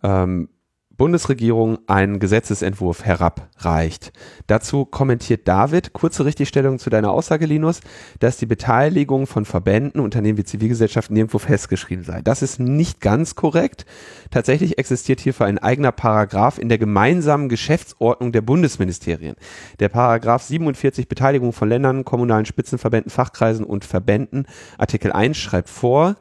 [0.03, 0.49] ähm,
[0.97, 4.11] Bundesregierung einen Gesetzesentwurf herabreicht.
[4.47, 7.81] Dazu kommentiert David, kurze Richtigstellung zu deiner Aussage, Linus,
[8.19, 12.21] dass die Beteiligung von Verbänden, Unternehmen wie Zivilgesellschaften nirgendwo festgeschrieben sei.
[12.23, 13.85] Das ist nicht ganz korrekt.
[14.31, 19.35] Tatsächlich existiert hierfür ein eigener Paragraph in der gemeinsamen Geschäftsordnung der Bundesministerien.
[19.79, 24.47] Der Paragraph 47 Beteiligung von Ländern, kommunalen Spitzenverbänden, Fachkreisen und Verbänden,
[24.79, 26.15] Artikel 1 schreibt vor,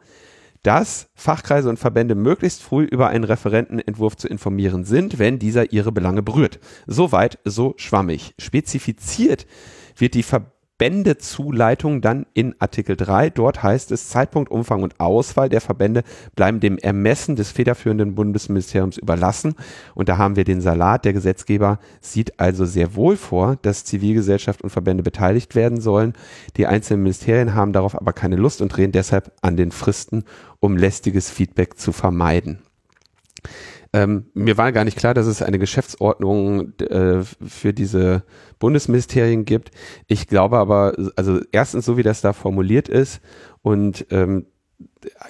[0.66, 5.92] dass Fachkreise und Verbände möglichst früh über einen Referentenentwurf zu informieren sind, wenn dieser ihre
[5.92, 6.58] Belange berührt.
[6.88, 8.34] Soweit so schwammig.
[8.36, 9.46] Spezifiziert
[9.96, 13.30] wird die Ver Verbändezuleitung dann in Artikel 3.
[13.30, 16.02] Dort heißt es, Zeitpunkt, Umfang und Auswahl der Verbände
[16.34, 19.54] bleiben dem Ermessen des federführenden Bundesministeriums überlassen.
[19.94, 21.06] Und da haben wir den Salat.
[21.06, 26.12] Der Gesetzgeber sieht also sehr wohl vor, dass Zivilgesellschaft und Verbände beteiligt werden sollen.
[26.58, 30.24] Die einzelnen Ministerien haben darauf aber keine Lust und drehen deshalb an den Fristen,
[30.60, 32.58] um lästiges Feedback zu vermeiden.
[33.92, 38.24] Ähm, mir war gar nicht klar, dass es eine Geschäftsordnung äh, für diese
[38.58, 39.70] Bundesministerien gibt.
[40.06, 43.20] Ich glaube aber, also erstens so wie das da formuliert ist
[43.62, 44.46] und ähm,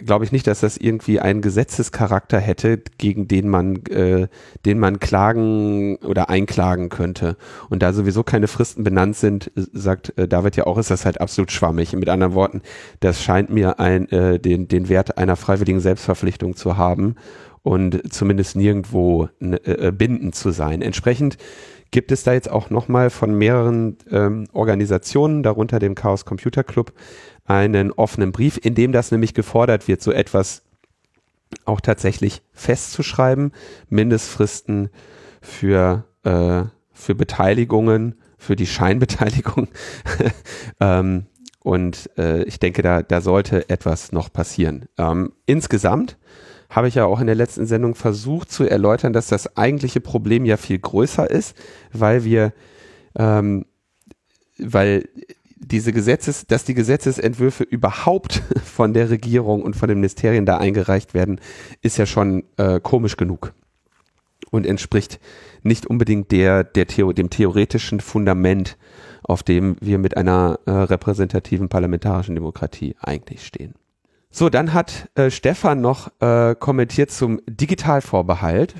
[0.04, 4.28] glaube ich nicht, dass das irgendwie einen Gesetzescharakter hätte, gegen den man, äh,
[4.64, 7.36] den man klagen oder einklagen könnte.
[7.68, 11.20] Und da sowieso keine Fristen benannt sind, sagt äh, David ja auch, ist das halt
[11.20, 11.92] absolut schwammig.
[11.94, 12.62] Mit anderen Worten,
[13.00, 17.16] das scheint mir ein, äh, den, den Wert einer freiwilligen Selbstverpflichtung zu haben
[17.66, 20.82] und zumindest nirgendwo äh, bindend zu sein.
[20.82, 21.36] Entsprechend
[21.90, 26.92] gibt es da jetzt auch nochmal von mehreren ähm, Organisationen, darunter dem Chaos Computer Club,
[27.44, 30.62] einen offenen Brief, in dem das nämlich gefordert wird, so etwas
[31.64, 33.50] auch tatsächlich festzuschreiben,
[33.88, 34.88] Mindestfristen
[35.42, 39.66] für, äh, für Beteiligungen, für die Scheinbeteiligung.
[40.80, 41.26] ähm,
[41.64, 44.84] und äh, ich denke, da, da sollte etwas noch passieren.
[44.98, 46.16] Ähm, insgesamt
[46.70, 50.44] habe ich ja auch in der letzten Sendung versucht zu erläutern, dass das eigentliche Problem
[50.44, 51.56] ja viel größer ist,
[51.92, 52.52] weil wir,
[53.16, 53.66] ähm,
[54.58, 55.08] weil
[55.58, 61.14] diese Gesetzes, dass die Gesetzesentwürfe überhaupt von der Regierung und von den Ministerien da eingereicht
[61.14, 61.40] werden,
[61.82, 63.52] ist ja schon äh, komisch genug
[64.50, 65.20] und entspricht
[65.62, 68.76] nicht unbedingt der, der Theo, dem theoretischen Fundament,
[69.22, 73.74] auf dem wir mit einer äh, repräsentativen parlamentarischen Demokratie eigentlich stehen.
[74.38, 78.74] So, dann hat äh, Stefan noch äh, kommentiert zum Digitalvorbehalt.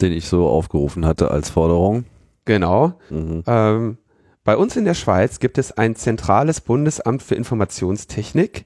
[0.00, 2.06] Den ich so aufgerufen hatte als Forderung.
[2.46, 2.94] Genau.
[3.10, 3.42] Mhm.
[3.46, 3.98] Ähm,
[4.44, 8.64] bei uns in der Schweiz gibt es ein zentrales Bundesamt für Informationstechnik,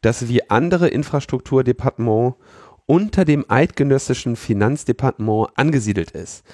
[0.00, 2.38] das wie andere Infrastrukturdepartements
[2.86, 6.46] unter dem eidgenössischen Finanzdepartement angesiedelt ist.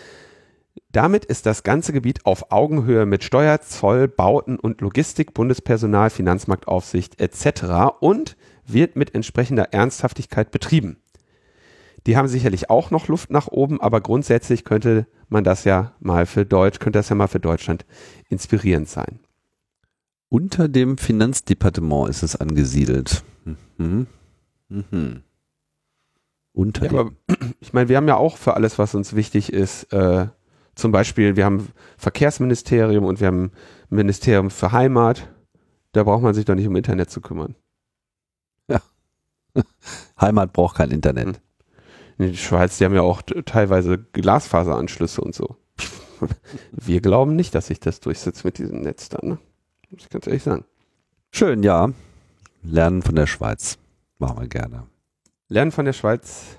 [0.90, 7.20] Damit ist das ganze Gebiet auf Augenhöhe mit Steuer, Zoll, Bauten und Logistik, Bundespersonal, Finanzmarktaufsicht
[7.20, 7.94] etc.
[8.00, 10.96] und wird mit entsprechender Ernsthaftigkeit betrieben.
[12.06, 16.26] Die haben sicherlich auch noch Luft nach oben, aber grundsätzlich könnte man das ja mal
[16.26, 17.86] für Deutsch, könnte das ja mal für Deutschland
[18.28, 19.20] inspirierend sein.
[20.28, 23.22] Unter dem Finanzdepartement ist es angesiedelt.
[23.78, 24.06] Mhm.
[24.68, 25.22] Mhm.
[26.52, 26.98] Unter ja, dem.
[26.98, 27.12] Aber
[27.60, 30.26] ich meine, wir haben ja auch für alles, was uns wichtig ist, äh,
[30.74, 33.52] zum Beispiel, wir haben Verkehrsministerium und wir haben
[33.90, 35.28] Ministerium für Heimat.
[35.92, 37.54] Da braucht man sich doch nicht um Internet zu kümmern.
[40.20, 41.40] Heimat braucht kein Internet.
[42.18, 45.56] In der Schweiz, die haben ja auch teilweise Glasfaseranschlüsse und so.
[46.70, 49.28] Wir glauben nicht, dass sich das durchsetzt mit diesem Netz dann.
[49.28, 49.38] Ne?
[49.90, 50.64] Muss ich ganz ehrlich sagen.
[51.30, 51.90] Schön, ja.
[52.62, 53.78] Lernen von der Schweiz.
[54.18, 54.86] Machen wir gerne.
[55.48, 56.56] Lernen von der Schweiz.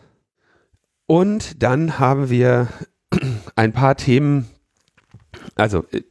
[1.07, 2.67] Und dann haben wir
[3.55, 4.47] ein paar Themen,
[5.55, 6.03] also äh,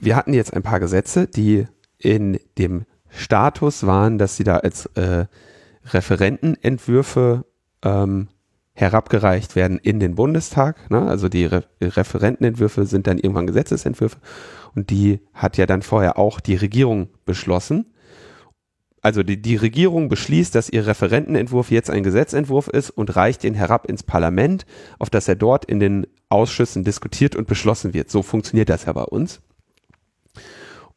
[0.00, 1.66] wir hatten jetzt ein paar Gesetze, die
[1.98, 5.26] in dem Status waren, dass sie da als äh,
[5.92, 7.44] Referentenentwürfe
[7.82, 8.28] ähm,
[8.72, 10.90] herabgereicht werden in den Bundestag.
[10.90, 11.02] Ne?
[11.02, 14.18] Also die Re Referentenentwürfe sind dann irgendwann Gesetzesentwürfe
[14.74, 17.86] und die hat ja dann vorher auch die Regierung beschlossen.
[19.00, 23.54] Also die, die Regierung beschließt, dass ihr Referentenentwurf jetzt ein Gesetzentwurf ist und reicht ihn
[23.54, 24.66] herab ins Parlament,
[24.98, 28.10] auf das er dort in den Ausschüssen diskutiert und beschlossen wird.
[28.10, 29.40] So funktioniert das ja bei uns.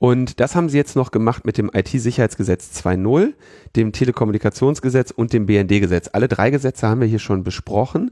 [0.01, 3.33] Und das haben sie jetzt noch gemacht mit dem IT-Sicherheitsgesetz 2.0,
[3.75, 6.09] dem Telekommunikationsgesetz und dem BND-Gesetz.
[6.11, 8.09] Alle drei Gesetze haben wir hier schon besprochen.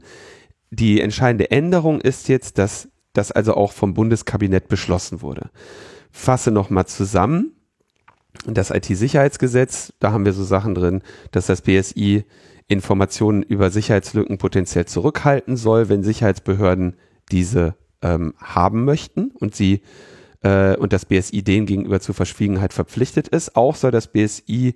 [0.70, 5.50] Die entscheidende Änderung ist jetzt, dass das also auch vom Bundeskabinett beschlossen wurde.
[6.12, 7.56] Fasse nochmal zusammen.
[8.46, 12.24] Das IT-Sicherheitsgesetz, da haben wir so Sachen drin, dass das BSI
[12.68, 16.94] Informationen über Sicherheitslücken potenziell zurückhalten soll, wenn Sicherheitsbehörden
[17.32, 19.82] diese ähm, haben möchten und sie
[20.42, 23.56] äh, und das BSI denen gegenüber zur Verschwiegenheit verpflichtet ist.
[23.56, 24.74] Auch soll das BSI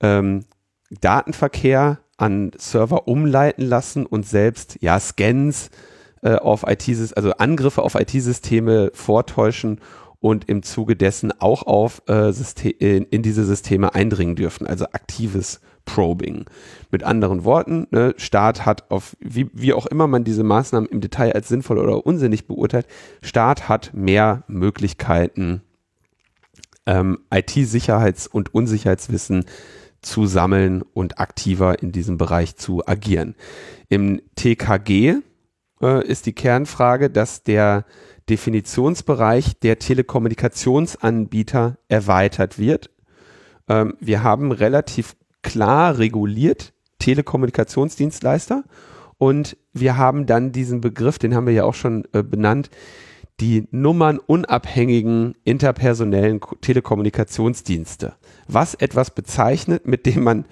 [0.00, 0.44] ähm,
[0.90, 5.70] Datenverkehr an Server umleiten lassen und selbst ja Scans
[6.22, 9.80] äh, auf IT, also Angriffe auf IT-Systeme vortäuschen
[10.18, 14.84] und im Zuge dessen auch auf äh, System, in, in, diese Systeme eindringen dürfen, also
[14.86, 15.60] aktives
[15.94, 16.44] Probing.
[16.90, 21.00] Mit anderen Worten, ne, Staat hat auf, wie, wie auch immer man diese Maßnahmen im
[21.00, 22.86] Detail als sinnvoll oder unsinnig beurteilt,
[23.22, 25.62] Staat hat mehr Möglichkeiten,
[26.86, 29.44] ähm, IT-Sicherheits- und Unsicherheitswissen
[30.00, 33.34] zu sammeln und aktiver in diesem Bereich zu agieren.
[33.88, 35.16] Im TKG
[35.82, 37.84] äh, ist die Kernfrage, dass der
[38.28, 42.90] Definitionsbereich der Telekommunikationsanbieter erweitert wird.
[43.68, 48.64] Ähm, wir haben relativ klar reguliert Telekommunikationsdienstleister
[49.18, 52.70] und wir haben dann diesen Begriff, den haben wir ja auch schon äh, benannt,
[53.40, 58.14] die nummernunabhängigen interpersonellen Telekommunikationsdienste,
[58.48, 60.44] was etwas bezeichnet, mit dem man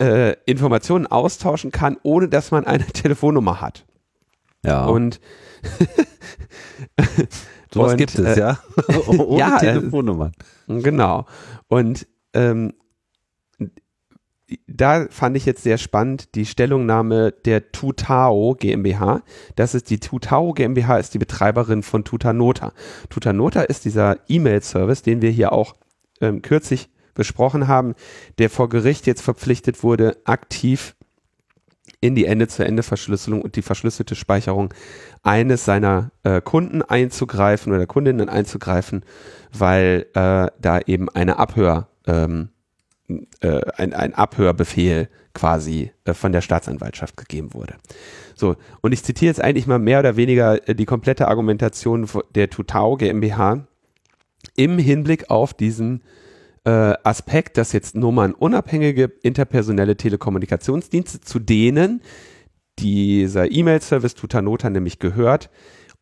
[0.00, 3.84] äh, Informationen austauschen kann, ohne dass man eine Telefonnummer hat.
[4.64, 4.86] Ja.
[4.86, 5.20] Und
[7.72, 8.58] sowas gibt es, äh, ja.
[9.06, 10.32] Ohne ja, Telefonnummern.
[10.66, 11.26] Genau.
[11.68, 12.72] Und ähm,
[14.66, 19.22] da fand ich jetzt sehr spannend die Stellungnahme der Tutao GmbH.
[19.56, 22.72] Das ist die Tutao GmbH ist die Betreiberin von Tutanota.
[23.10, 25.74] Tutanota ist dieser E-Mail-Service, den wir hier auch
[26.20, 27.94] ähm, kürzlich besprochen haben,
[28.38, 30.94] der vor Gericht jetzt verpflichtet wurde, aktiv
[32.00, 34.72] in die Ende-zu-Ende-Verschlüsselung und die verschlüsselte Speicherung
[35.22, 39.04] eines seiner äh, Kunden einzugreifen oder Kundinnen einzugreifen,
[39.52, 42.50] weil äh, da eben eine Abhör ähm,
[43.40, 47.74] äh, ein, ein Abhörbefehl quasi äh, von der Staatsanwaltschaft gegeben wurde.
[48.34, 52.50] So, und ich zitiere jetzt eigentlich mal mehr oder weniger äh, die komplette Argumentation der
[52.50, 53.66] Tutau GmbH
[54.56, 56.02] im Hinblick auf diesen
[56.64, 62.02] äh, Aspekt, dass jetzt Nummern unabhängige interpersonelle Telekommunikationsdienste, zu denen
[62.78, 65.50] dieser E-Mail-Service Tutanota nämlich gehört,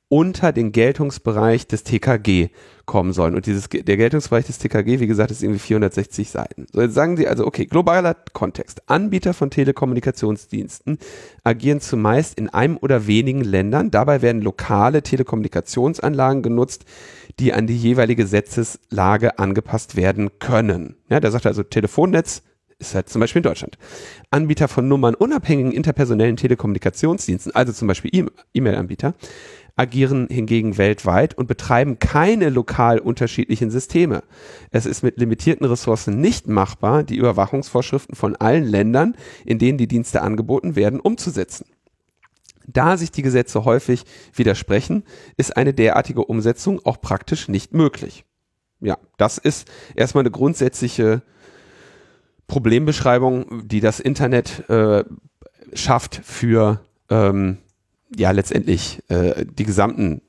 [0.08, 2.50] unter den Geltungsbereich des TKG
[2.84, 3.34] kommen sollen.
[3.34, 6.66] Und dieses, der Geltungsbereich des TKG, wie gesagt, ist irgendwie 460 Seiten.
[6.72, 8.88] So, jetzt sagen Sie also, okay, globaler Kontext.
[8.88, 10.98] Anbieter von Telekommunikationsdiensten
[11.42, 13.90] agieren zumeist in einem oder wenigen Ländern.
[13.90, 16.84] Dabei werden lokale Telekommunikationsanlagen genutzt,
[17.40, 20.94] die an die jeweilige Gesetzeslage angepasst werden können.
[21.08, 22.42] Ja, der sagt also Telefonnetz,
[22.78, 23.78] ist halt zum Beispiel in Deutschland.
[24.30, 29.14] Anbieter von Nummern unabhängigen interpersonellen Telekommunikationsdiensten, also zum Beispiel E-Mail-Anbieter,
[29.76, 34.22] agieren hingegen weltweit und betreiben keine lokal unterschiedlichen Systeme.
[34.70, 39.86] Es ist mit limitierten Ressourcen nicht machbar, die Überwachungsvorschriften von allen Ländern, in denen die
[39.86, 41.66] Dienste angeboten werden, umzusetzen.
[42.66, 45.04] Da sich die Gesetze häufig widersprechen,
[45.36, 48.24] ist eine derartige Umsetzung auch praktisch nicht möglich.
[48.80, 51.22] Ja, das ist erstmal eine grundsätzliche
[52.48, 55.04] Problembeschreibung, die das Internet äh,
[55.74, 57.58] schafft für ähm,
[58.14, 60.20] ja letztendlich äh, die gesamten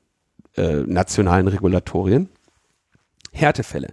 [0.56, 2.30] äh, nationalen Regulatorien.
[3.32, 3.88] Härtefälle.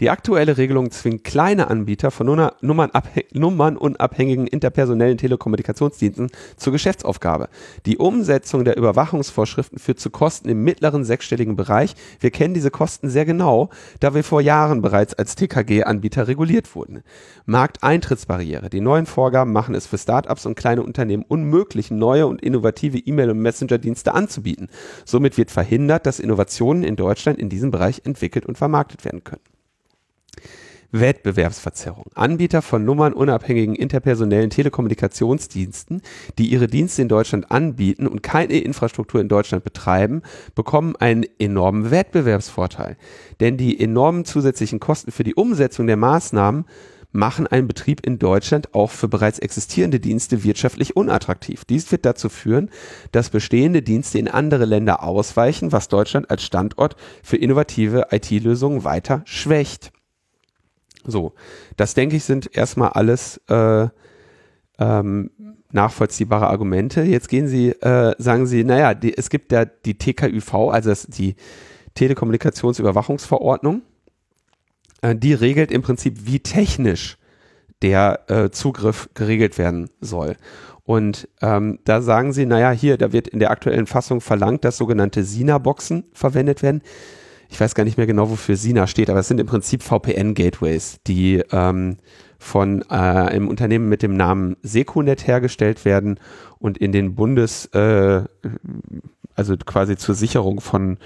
[0.00, 7.48] Die aktuelle Regelung zwingt kleine Anbieter von nummernunabhängigen interpersonellen Telekommunikationsdiensten zur Geschäftsaufgabe.
[7.86, 11.94] Die Umsetzung der Überwachungsvorschriften führt zu Kosten im mittleren sechsstelligen Bereich.
[12.18, 17.02] Wir kennen diese Kosten sehr genau, da wir vor Jahren bereits als TKG-Anbieter reguliert wurden.
[17.50, 18.70] Markteintrittsbarriere.
[18.70, 23.30] Die neuen Vorgaben machen es für Startups und kleine Unternehmen unmöglich, neue und innovative E-Mail-
[23.30, 24.68] und Messenger-Dienste anzubieten.
[25.04, 29.42] Somit wird verhindert, dass Innovationen in Deutschland in diesem Bereich entwickelt und vermarktet werden können.
[30.92, 32.06] Wettbewerbsverzerrung.
[32.14, 36.02] Anbieter von nummernunabhängigen interpersonellen Telekommunikationsdiensten,
[36.38, 40.22] die ihre Dienste in Deutschland anbieten und keine Infrastruktur in Deutschland betreiben,
[40.54, 42.96] bekommen einen enormen Wettbewerbsvorteil.
[43.38, 46.64] Denn die enormen zusätzlichen Kosten für die Umsetzung der Maßnahmen
[47.12, 51.64] machen einen Betrieb in Deutschland auch für bereits existierende Dienste wirtschaftlich unattraktiv.
[51.64, 52.70] Dies wird dazu führen,
[53.12, 59.22] dass bestehende Dienste in andere Länder ausweichen, was Deutschland als Standort für innovative IT-Lösungen weiter
[59.24, 59.92] schwächt.
[61.04, 61.32] So,
[61.76, 63.88] das denke ich sind erstmal alles äh,
[64.78, 65.30] ähm,
[65.72, 67.02] nachvollziehbare Argumente.
[67.02, 71.06] Jetzt gehen Sie, äh, sagen Sie, naja, die, es gibt ja die TKÜV, also das,
[71.06, 71.36] die
[71.94, 73.82] Telekommunikationsüberwachungsverordnung.
[75.02, 77.18] Äh, die regelt im Prinzip, wie technisch
[77.82, 80.36] der äh, Zugriff geregelt werden soll.
[80.84, 84.76] Und ähm, da sagen sie, naja, hier, da wird in der aktuellen Fassung verlangt, dass
[84.76, 86.82] sogenannte SINA-Boxen verwendet werden.
[87.48, 91.00] Ich weiß gar nicht mehr genau, wofür SINA steht, aber es sind im Prinzip VPN-Gateways,
[91.06, 91.96] die ähm,
[92.38, 96.18] von äh, einem Unternehmen mit dem Namen Secunet hergestellt werden
[96.58, 98.22] und in den Bundes, äh,
[99.34, 100.98] also quasi zur Sicherung von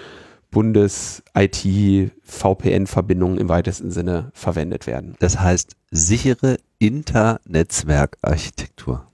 [0.54, 5.16] Bundes-IT-VPN-Verbindungen im weitesten Sinne verwendet werden.
[5.18, 9.06] Das heißt sichere Internetzwerkarchitektur.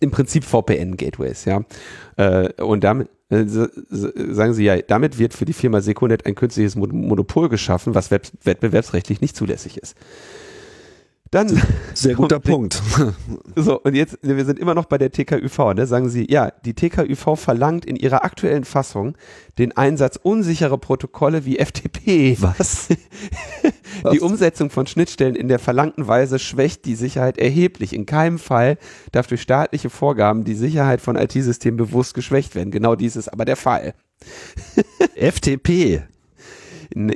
[0.00, 1.62] Im Prinzip VPN-Gateways, ja.
[2.16, 6.74] Äh, und damit äh, sagen Sie ja, damit wird für die Firma Seconet ein künstliches
[6.76, 9.94] Monopol geschaffen, was wettbewerbsrechtlich nicht zulässig ist.
[11.30, 11.62] Dann
[11.94, 12.82] sehr guter Punkt.
[13.54, 15.86] So, und jetzt, wir sind immer noch bei der TKÜV, ne?
[15.86, 19.16] Sagen Sie, ja, die TKÜV verlangt in ihrer aktuellen Fassung
[19.58, 22.36] den Einsatz unsicherer Protokolle wie FTP.
[22.40, 22.88] Was?
[24.12, 27.92] die Umsetzung von Schnittstellen in der verlangten Weise schwächt die Sicherheit erheblich.
[27.92, 28.76] In keinem Fall
[29.12, 32.72] darf durch staatliche Vorgaben die Sicherheit von IT-Systemen bewusst geschwächt werden.
[32.72, 33.94] Genau dies ist aber der Fall.
[35.14, 36.02] FTP.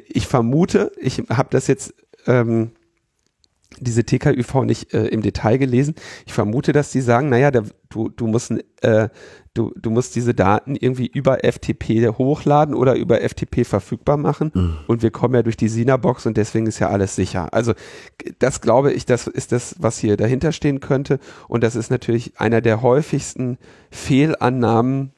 [0.07, 1.94] Ich vermute, ich habe das jetzt
[2.27, 2.70] ähm,
[3.81, 5.95] diese TKÜV nicht äh, im Detail gelesen.
[6.27, 9.09] Ich vermute, dass die sagen, naja, der, du, du musst äh,
[9.55, 14.79] du, du musst diese Daten irgendwie über FTP hochladen oder über FTP verfügbar machen mhm.
[14.89, 17.55] und wir kommen ja durch die Sina-Box und deswegen ist ja alles sicher.
[17.55, 17.73] Also
[18.41, 22.39] das glaube ich, das ist das, was hier dahinter stehen könnte und das ist natürlich
[22.39, 23.59] einer der häufigsten
[23.91, 25.13] Fehlannahmen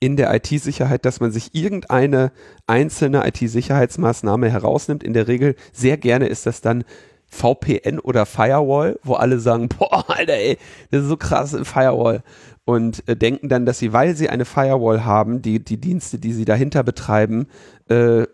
[0.00, 2.32] in der IT-Sicherheit, dass man sich irgendeine
[2.66, 5.04] einzelne IT-Sicherheitsmaßnahme herausnimmt.
[5.04, 6.82] In der Regel sehr gerne ist das dann
[7.32, 10.58] VPN oder Firewall, wo alle sagen, boah, Alter, ey,
[10.90, 12.22] das ist so krass, Firewall.
[12.64, 16.32] Und äh, denken dann, dass sie, weil sie eine Firewall haben, die, die Dienste, die
[16.32, 17.48] sie dahinter betreiben,
[17.88, 18.26] äh,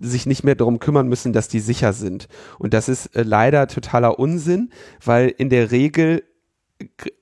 [0.00, 2.28] sich nicht mehr darum kümmern müssen, dass die sicher sind.
[2.58, 4.70] Und das ist äh, leider totaler Unsinn,
[5.04, 6.22] weil in der Regel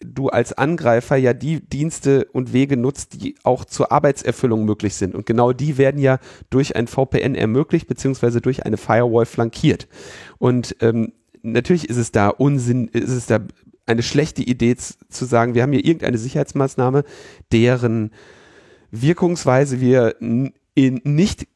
[0.01, 5.15] du als Angreifer ja die Dienste und Wege nutzt, die auch zur Arbeitserfüllung möglich sind.
[5.15, 6.19] Und genau die werden ja
[6.51, 9.89] durch ein VPN ermöglicht, beziehungsweise durch eine Firewall flankiert.
[10.43, 13.39] Und ähm, natürlich ist es da Unsinn, ist es da
[13.87, 17.05] eine schlechte Idee zu sagen, wir haben hier irgendeine Sicherheitsmaßnahme,
[17.53, 18.11] deren
[18.91, 21.47] Wirkungsweise wir nicht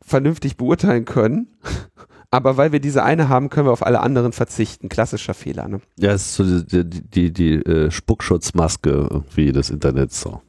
[0.00, 1.48] vernünftig beurteilen können
[2.30, 4.88] aber weil wir diese eine haben, können wir auf alle anderen verzichten.
[4.88, 5.68] Klassischer Fehler.
[5.68, 5.82] Ne?
[5.98, 10.40] Ja, es ist so die, die, die, die äh, Spuckschutzmaske irgendwie des Internets so.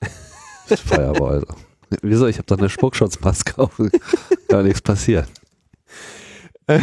[0.66, 1.44] Firewall.
[2.00, 2.28] Wieso?
[2.28, 3.76] Ich habe doch eine Spuckschutzmaske auf.
[4.48, 5.26] Kann nichts passieren.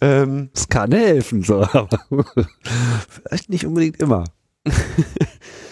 [0.00, 1.98] ähm, es kann helfen, so, aber
[3.08, 4.24] vielleicht nicht unbedingt immer.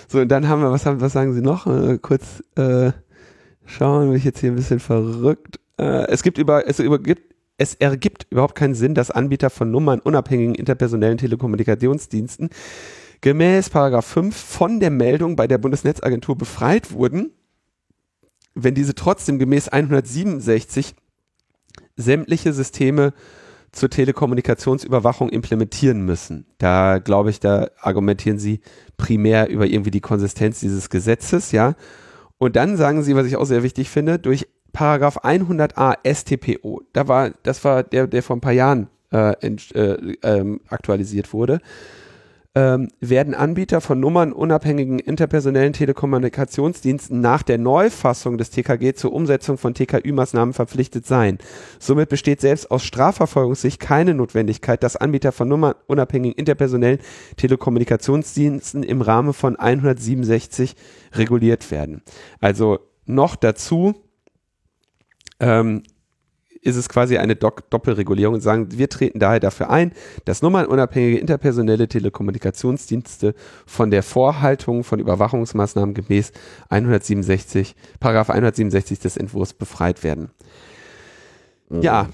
[0.09, 1.67] so, und dann haben wir, was, haben, was sagen Sie noch?
[1.67, 2.93] Äh, kurz äh,
[3.67, 5.61] schauen, bin ich jetzt hier ein bisschen verrückt.
[5.79, 10.01] Äh, es gibt über, es übergibt, es ergibt überhaupt keinen Sinn, dass Anbieter von Nummern
[10.01, 12.49] unabhängigen interpersonellen Telekommunikationsdiensten
[13.21, 17.33] gemäß Paragraph 5 von der Meldung bei der Bundesnetzagentur befreit wurden,
[18.55, 20.95] wenn diese trotzdem gemäß 167
[21.97, 23.13] sämtliche Systeme
[23.73, 26.47] zur Telekommunikationsüberwachung implementieren müssen.
[26.59, 28.61] Da glaube ich, da argumentieren sie
[28.97, 31.75] primär über irgendwie die Konsistenz dieses Gesetzes, ja.
[32.39, 37.07] Und dann sagen sie, was ich auch sehr wichtig finde, durch Paragraph 100a STPO, da
[37.07, 41.61] war, das war der, der vor ein paar Jahren äh, äh, ähm, aktualisiert wurde,
[42.55, 49.57] ähm, werden Anbieter von Nummern unabhängigen interpersonellen Telekommunikationsdiensten nach der Neufassung des TKG zur Umsetzung
[49.57, 51.39] von TKÜ-Maßnahmen verpflichtet sein.
[51.79, 56.99] Somit besteht selbst aus Strafverfolgungssicht keine Notwendigkeit, dass Anbieter von Nummern unabhängigen interpersonellen
[57.37, 60.75] Telekommunikationsdiensten im Rahmen von 167
[61.13, 62.03] reguliert werden.
[62.41, 63.95] Also noch dazu
[65.39, 65.85] ähm,
[66.63, 69.93] ist es quasi eine Doppelregulierung und sagen, wir treten daher dafür ein,
[70.25, 73.35] dass nummernunabhängige interpersonelle Telekommunikationsdienste
[73.67, 76.33] von der Vorhaltung von Überwachungsmaßnahmen gemäß
[76.69, 80.31] 167, Paragraph 167 des Entwurfs befreit werden.
[81.71, 81.83] Mhm.
[81.83, 82.09] Ja.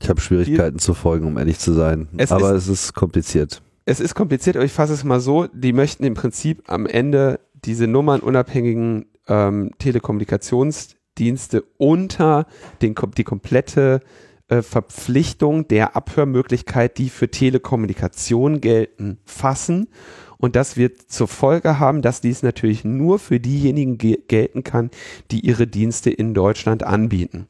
[0.00, 2.08] Ich habe Schwierigkeiten zu folgen, um ehrlich zu sein.
[2.16, 3.62] Es aber ist, es ist kompliziert.
[3.84, 7.40] Es ist kompliziert, aber ich fasse es mal so, die möchten im Prinzip am Ende
[7.64, 12.46] diese nummernunabhängigen ähm, Telekommunikationsdienste Dienste unter
[12.80, 14.00] den, die komplette
[14.48, 19.88] äh, Verpflichtung der Abhörmöglichkeit, die für Telekommunikation gelten, fassen.
[20.36, 24.90] Und das wird zur Folge haben, dass dies natürlich nur für diejenigen ge gelten kann,
[25.30, 27.46] die ihre Dienste in Deutschland anbieten.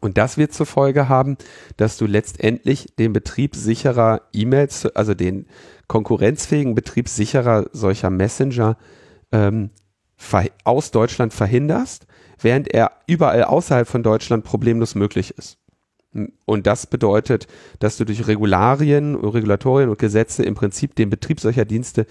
[0.00, 1.36] Und das wird zur Folge haben,
[1.76, 5.46] dass du letztendlich den Betrieb sicherer E-Mails, also den
[5.86, 8.76] konkurrenzfähigen Betrieb sicherer solcher Messenger
[9.30, 9.70] ähm,
[10.64, 12.06] aus Deutschland verhinderst
[12.44, 15.58] während er überall außerhalb von Deutschland problemlos möglich ist.
[16.44, 17.46] Und das bedeutet,
[17.78, 22.06] dass du durch Regularien, Regulatorien und Gesetze im Prinzip den Betrieb solcher Dienste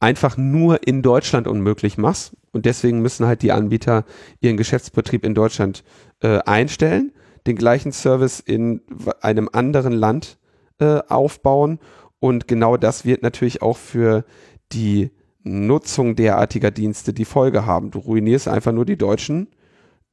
[0.00, 2.36] einfach nur in Deutschland unmöglich machst.
[2.52, 4.04] Und deswegen müssen halt die Anbieter
[4.40, 5.84] ihren Geschäftsbetrieb in Deutschland
[6.20, 7.12] äh, einstellen,
[7.46, 8.82] den gleichen Service in
[9.20, 10.38] einem anderen Land
[10.80, 11.78] äh, aufbauen.
[12.20, 14.24] Und genau das wird natürlich auch für
[14.72, 15.10] die
[15.44, 17.90] Nutzung derartiger Dienste die Folge haben.
[17.90, 19.48] Du ruinierst einfach nur die deutschen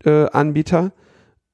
[0.03, 0.93] äh, Anbieter,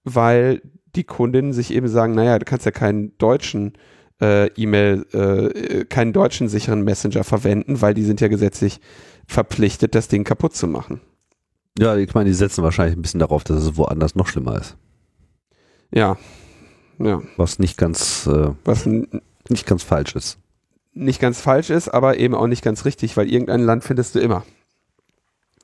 [0.04, 0.62] weil
[0.96, 3.74] die Kundinnen sich eben sagen, naja, du kannst ja keinen deutschen
[4.22, 8.80] äh, E-Mail, äh, keinen deutschen sicheren Messenger verwenden, weil die sind ja gesetzlich
[9.26, 11.02] verpflichtet, das Ding kaputt zu machen.
[11.80, 14.76] Ja, ich meine, die setzen wahrscheinlich ein bisschen darauf, dass es woanders noch schlimmer ist.
[15.94, 16.18] Ja.
[17.00, 17.22] Ja.
[17.38, 20.38] Was nicht ganz, äh, was nicht ganz falsch ist.
[20.94, 24.20] Nicht ganz falsch ist, aber eben auch nicht ganz richtig, weil irgendein Land findest du
[24.20, 24.44] immer.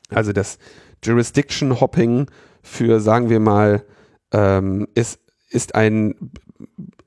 [0.09, 0.57] Also das
[1.03, 2.27] Jurisdiction Hopping
[2.67, 3.83] für, sagen wir mal,
[4.31, 6.15] ähm, ist, ist ein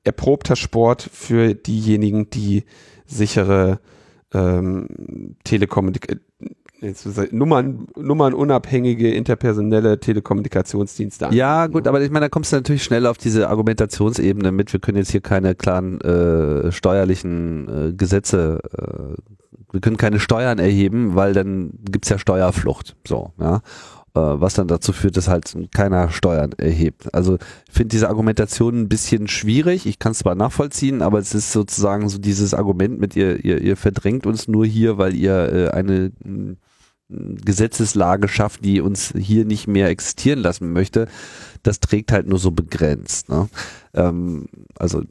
[0.03, 2.63] erprobter Sport für diejenigen, die
[3.05, 3.79] sichere
[4.33, 6.25] ähm, Telekommunikation
[7.29, 11.33] Nummern, nummernunabhängige interpersonelle Telekommunikationsdienste an.
[11.33, 14.73] Ja, gut, aber ich meine, da kommst du natürlich schnell auf diese Argumentationsebene mit.
[14.73, 19.21] Wir können jetzt hier keine klaren äh, steuerlichen äh, Gesetze, äh,
[19.71, 22.95] wir können keine Steuern erheben, weil dann gibt's ja Steuerflucht.
[23.07, 23.61] So, ja.
[24.13, 27.13] Äh, was dann dazu führt, dass halt keiner Steuern erhebt.
[27.13, 27.35] Also
[27.67, 29.85] ich finde diese Argumentation ein bisschen schwierig.
[29.85, 33.61] Ich kann es zwar nachvollziehen, aber es ist sozusagen so dieses Argument mit ihr, ihr,
[33.61, 36.55] ihr verdrängt uns nur hier, weil ihr äh, eine mh,
[37.07, 41.07] Gesetzeslage schafft, die uns hier nicht mehr existieren lassen möchte.
[41.63, 43.29] Das trägt halt nur so begrenzt.
[43.29, 43.47] Ne?
[43.93, 44.47] Ähm,
[44.77, 45.03] also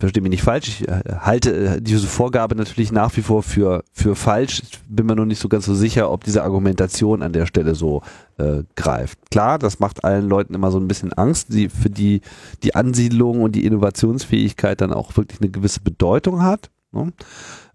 [0.00, 3.84] verstehe mich nicht falsch, ich äh, halte äh, diese Vorgabe natürlich nach wie vor für,
[3.92, 4.62] für falsch.
[4.62, 7.74] Ich bin mir noch nicht so ganz so sicher, ob diese Argumentation an der Stelle
[7.74, 8.02] so
[8.38, 9.18] äh, greift.
[9.30, 12.22] Klar, das macht allen Leuten immer so ein bisschen Angst, die für die
[12.62, 16.70] die Ansiedlung und die Innovationsfähigkeit dann auch wirklich eine gewisse Bedeutung hat.
[16.92, 17.12] Ne?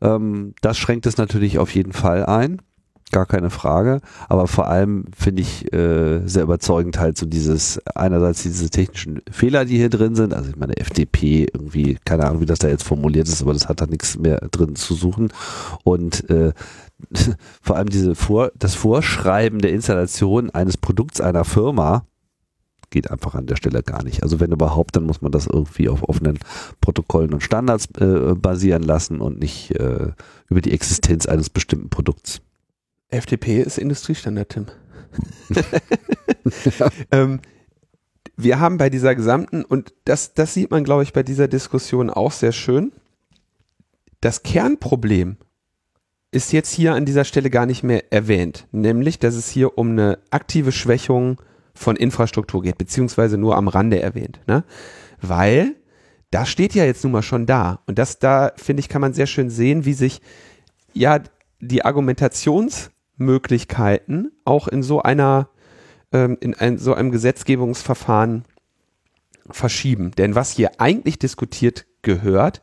[0.01, 2.61] Ähm, das schränkt es natürlich auf jeden Fall ein
[3.15, 4.01] gar keine Frage.
[4.27, 9.63] Aber vor allem finde ich äh, sehr überzeugend halt so dieses, einerseits diese technischen Fehler,
[9.63, 10.33] die hier drin sind.
[10.33, 13.69] Also ich meine, FDP irgendwie, keine Ahnung, wie das da jetzt formuliert ist, aber das
[13.69, 15.29] hat da nichts mehr drin zu suchen.
[15.85, 16.51] Und äh,
[17.61, 22.05] vor allem diese Vor das Vorschreiben der Installation eines Produkts einer Firma,
[22.89, 24.23] geht einfach an der Stelle gar nicht.
[24.23, 26.37] Also wenn überhaupt, dann muss man das irgendwie auf offenen
[26.81, 30.11] Protokollen und Standards äh, basieren lassen und nicht äh,
[30.49, 32.41] über die Existenz eines bestimmten Produkts.
[33.09, 34.65] FDP ist Industriestandard, Tim.
[36.79, 36.89] ja.
[37.11, 37.39] ähm,
[38.37, 42.09] wir haben bei dieser gesamten, und das, das sieht man, glaube ich, bei dieser Diskussion
[42.09, 42.91] auch sehr schön,
[44.21, 45.37] das Kernproblem
[46.31, 49.91] ist jetzt hier an dieser Stelle gar nicht mehr erwähnt, nämlich, dass es hier um
[49.91, 51.41] eine aktive Schwächung
[51.73, 54.63] von Infrastruktur geht, beziehungsweise nur am Rande erwähnt, ne?
[55.21, 55.75] Weil
[56.31, 57.79] das steht ja jetzt nun mal schon da.
[57.85, 60.21] Und das da, finde ich, kann man sehr schön sehen, wie sich
[60.93, 61.19] ja
[61.61, 65.49] die Argumentations- Möglichkeiten auch in so einer,
[66.11, 68.45] ähm, in ein, so einem Gesetzgebungsverfahren
[69.49, 70.11] verschieben.
[70.11, 72.61] Denn was hier eigentlich diskutiert gehört,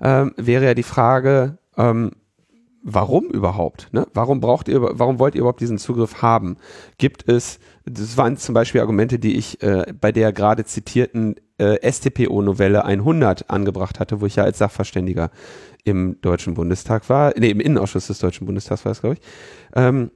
[0.00, 2.12] ähm, wäre ja die Frage, ähm,
[2.82, 3.88] warum überhaupt?
[3.92, 4.06] Ne?
[4.14, 6.56] Warum braucht ihr, warum wollt ihr überhaupt diesen Zugriff haben?
[6.98, 11.90] Gibt es, das waren zum Beispiel Argumente, die ich äh, bei der gerade zitierten äh,
[11.90, 15.30] STPO-Novelle 100 angebracht hatte, wo ich ja als Sachverständiger
[15.84, 19.20] im Deutschen Bundestag war, nee, im Innenausschuss des Deutschen Bundestags war es, glaube ich,
[19.74, 20.10] ähm,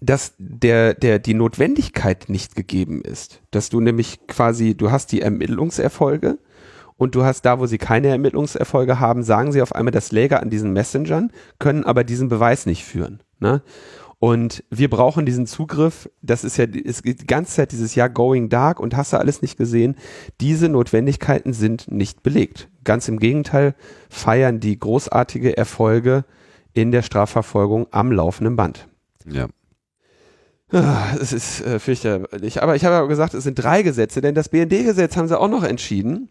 [0.00, 3.42] dass der, der, die Notwendigkeit nicht gegeben ist.
[3.50, 6.38] Dass du nämlich quasi, du hast die Ermittlungserfolge
[6.96, 10.40] und du hast da, wo sie keine Ermittlungserfolge haben, sagen sie auf einmal, das läge
[10.40, 13.22] an diesen Messengern, können aber diesen Beweis nicht führen.
[13.40, 13.62] Ne?
[14.20, 18.48] Und wir brauchen diesen Zugriff, das ist ja ist die ganze Zeit dieses Jahr going
[18.48, 19.94] dark und hast du alles nicht gesehen.
[20.40, 22.68] Diese Notwendigkeiten sind nicht belegt.
[22.82, 23.76] Ganz im Gegenteil
[24.10, 26.24] feiern die großartige Erfolge
[26.72, 28.88] in der Strafverfolgung am laufenden Band.
[29.24, 29.46] Ja.
[30.72, 32.62] Ah, Es ist äh, fürchterlich.
[32.62, 35.48] Aber ich habe ja gesagt, es sind drei Gesetze, denn das BND-Gesetz haben sie auch
[35.48, 36.28] noch entschieden.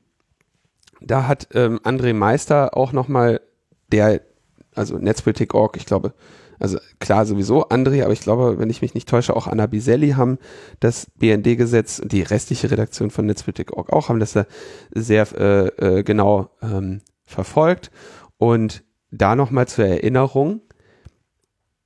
[0.99, 3.39] Da hat ähm, André Meister auch nochmal
[3.91, 4.21] der,
[4.75, 6.13] also Netzpolitik.org, ich glaube,
[6.59, 10.11] also klar sowieso André, aber ich glaube, wenn ich mich nicht täusche, auch Anna Biselli
[10.11, 10.37] haben
[10.79, 14.45] das BND-Gesetz und die restliche Redaktion von Netzpolitik.org auch haben das da
[14.91, 15.67] sehr äh,
[15.99, 17.91] äh, genau ähm, verfolgt.
[18.37, 20.61] Und da nochmal zur Erinnerung,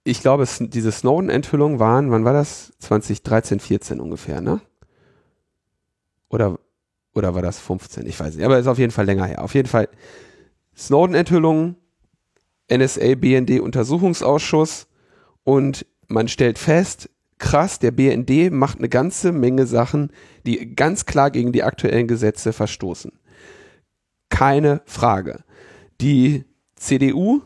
[0.04, 2.74] ich glaube, es, diese Snowden-Enthüllungen waren, wann war das?
[2.80, 4.62] 2013, 14 ungefähr, ne?
[6.30, 6.60] Oder,
[7.14, 8.08] oder war das 15?
[8.08, 9.44] Ich weiß nicht, aber ist auf jeden Fall länger her.
[9.44, 9.90] Auf jeden Fall
[10.76, 11.76] Snowden-Enthüllungen,
[12.72, 14.88] NSA, BND Untersuchungsausschuss
[15.44, 20.12] und man stellt fest, krass, der BND macht eine ganze Menge Sachen,
[20.46, 23.12] die ganz klar gegen die aktuellen Gesetze verstoßen.
[24.30, 25.44] Keine Frage.
[26.00, 26.46] Die
[26.76, 27.42] CDU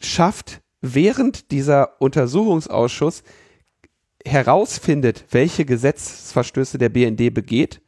[0.00, 3.22] schafft während dieser Untersuchungsausschuss
[4.24, 7.80] herausfindet, welche Gesetzesverstöße der BND begeht,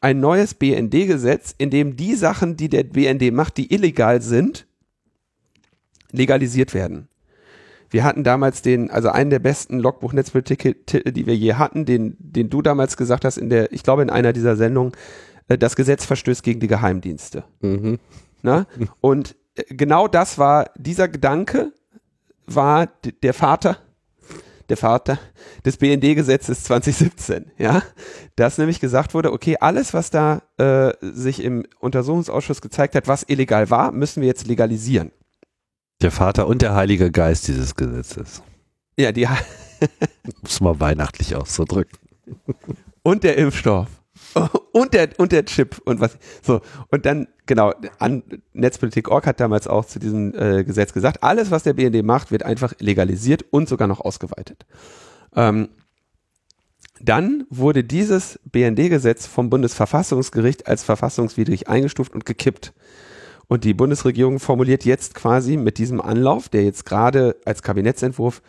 [0.00, 4.66] ein neues BND-Gesetz, in dem die Sachen, die der BND macht, die illegal sind,
[6.12, 7.08] legalisiert werden.
[7.90, 12.48] Wir hatten damals den, also einen der besten Logbuch-Netzpolitik-Titel, die wir je hatten, den, den
[12.48, 14.92] du damals gesagt hast in der, ich glaube in einer dieser Sendungen,
[15.48, 17.44] äh, das Gesetz verstößt gegen die Geheimdienste.
[17.60, 17.98] Mhm.
[18.40, 18.66] Na?
[19.00, 21.72] Und äh, genau das war, dieser Gedanke
[22.46, 22.88] war
[23.22, 23.76] der Vater,
[24.70, 25.18] der Vater
[25.66, 27.82] des BND-Gesetzes 2017, ja,
[28.36, 33.24] dass nämlich gesagt wurde, okay, alles, was da äh, sich im Untersuchungsausschuss gezeigt hat, was
[33.28, 35.12] illegal war, müssen wir jetzt legalisieren.
[36.02, 38.42] Der Vater und der Heilige Geist dieses Gesetzes.
[38.98, 39.28] Ja, die
[40.42, 41.96] Muss mal weihnachtlich auszudrücken.
[43.02, 43.88] und der Impfstoff
[44.72, 49.68] und der und der Chip und was so und dann genau an Netzpolitik.org hat damals
[49.68, 53.68] auch zu diesem äh, Gesetz gesagt, alles was der BND macht, wird einfach legalisiert und
[53.68, 54.66] sogar noch ausgeweitet.
[55.36, 55.68] Ähm,
[57.00, 62.72] dann wurde dieses BND-Gesetz vom Bundesverfassungsgericht als verfassungswidrig eingestuft und gekippt.
[63.48, 68.42] Und die Bundesregierung formuliert jetzt quasi mit diesem Anlauf, der jetzt gerade als Kabinettsentwurf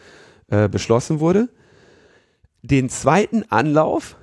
[0.47, 1.49] äh, beschlossen wurde,
[2.61, 4.17] den zweiten Anlauf,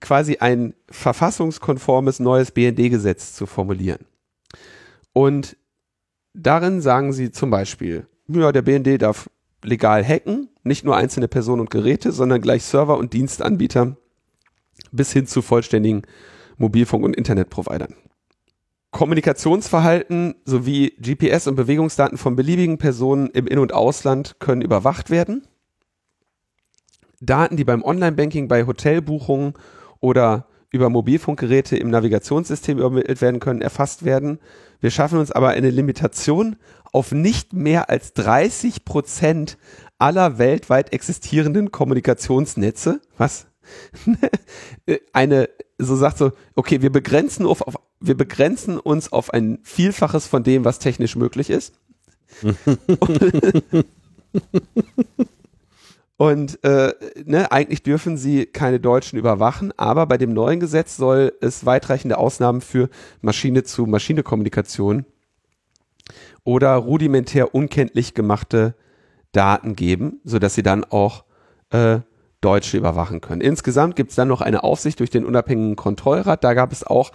[0.00, 4.04] quasi ein verfassungskonformes neues BND-Gesetz zu formulieren.
[5.12, 5.56] Und
[6.34, 9.30] darin sagen sie zum Beispiel, ja, der BND darf
[9.62, 13.96] legal hacken, nicht nur einzelne Personen und Geräte, sondern gleich Server und Dienstanbieter
[14.92, 16.02] bis hin zu vollständigen
[16.58, 17.94] Mobilfunk- und Internetprovidern.
[18.94, 25.48] Kommunikationsverhalten sowie GPS- und Bewegungsdaten von beliebigen Personen im In- und Ausland können überwacht werden.
[27.20, 29.54] Daten, die beim Online-Banking bei Hotelbuchungen
[29.98, 34.38] oder über Mobilfunkgeräte im Navigationssystem übermittelt werden können, erfasst werden.
[34.78, 36.54] Wir schaffen uns aber eine Limitation
[36.92, 39.58] auf nicht mehr als 30 Prozent
[39.98, 43.00] aller weltweit existierenden Kommunikationsnetze.
[43.18, 43.46] Was?
[45.12, 47.74] eine, so sagt so, okay, wir begrenzen auf, auf
[48.06, 51.74] wir begrenzen uns auf ein Vielfaches von dem, was technisch möglich ist.
[56.16, 56.92] Und äh,
[57.24, 62.18] ne, eigentlich dürfen sie keine Deutschen überwachen, aber bei dem neuen Gesetz soll es weitreichende
[62.18, 62.88] Ausnahmen für
[63.22, 65.06] Maschine-zu-Maschine-Kommunikation
[66.44, 68.74] oder rudimentär unkenntlich gemachte
[69.32, 71.24] Daten geben, sodass sie dann auch
[71.70, 72.00] äh,
[72.40, 73.40] Deutsche überwachen können.
[73.40, 76.44] Insgesamt gibt es dann noch eine Aufsicht durch den unabhängigen Kontrollrat.
[76.44, 77.10] Da gab es auch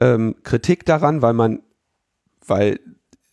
[0.00, 1.62] ähm, Kritik daran, weil man,
[2.46, 2.80] weil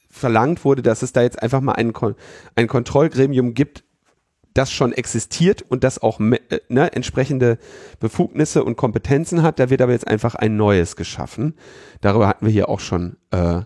[0.10, 2.16] verlangt wurde, dass es da jetzt einfach mal ein, Kon
[2.56, 3.84] ein Kontrollgremium gibt,
[4.54, 7.60] das schon existiert und das auch äh, ne, entsprechende
[8.00, 9.60] Befugnisse und Kompetenzen hat.
[9.60, 11.54] Da wird aber jetzt einfach ein neues geschaffen.
[12.02, 13.62] Darüber hatten wir hier auch schon äh,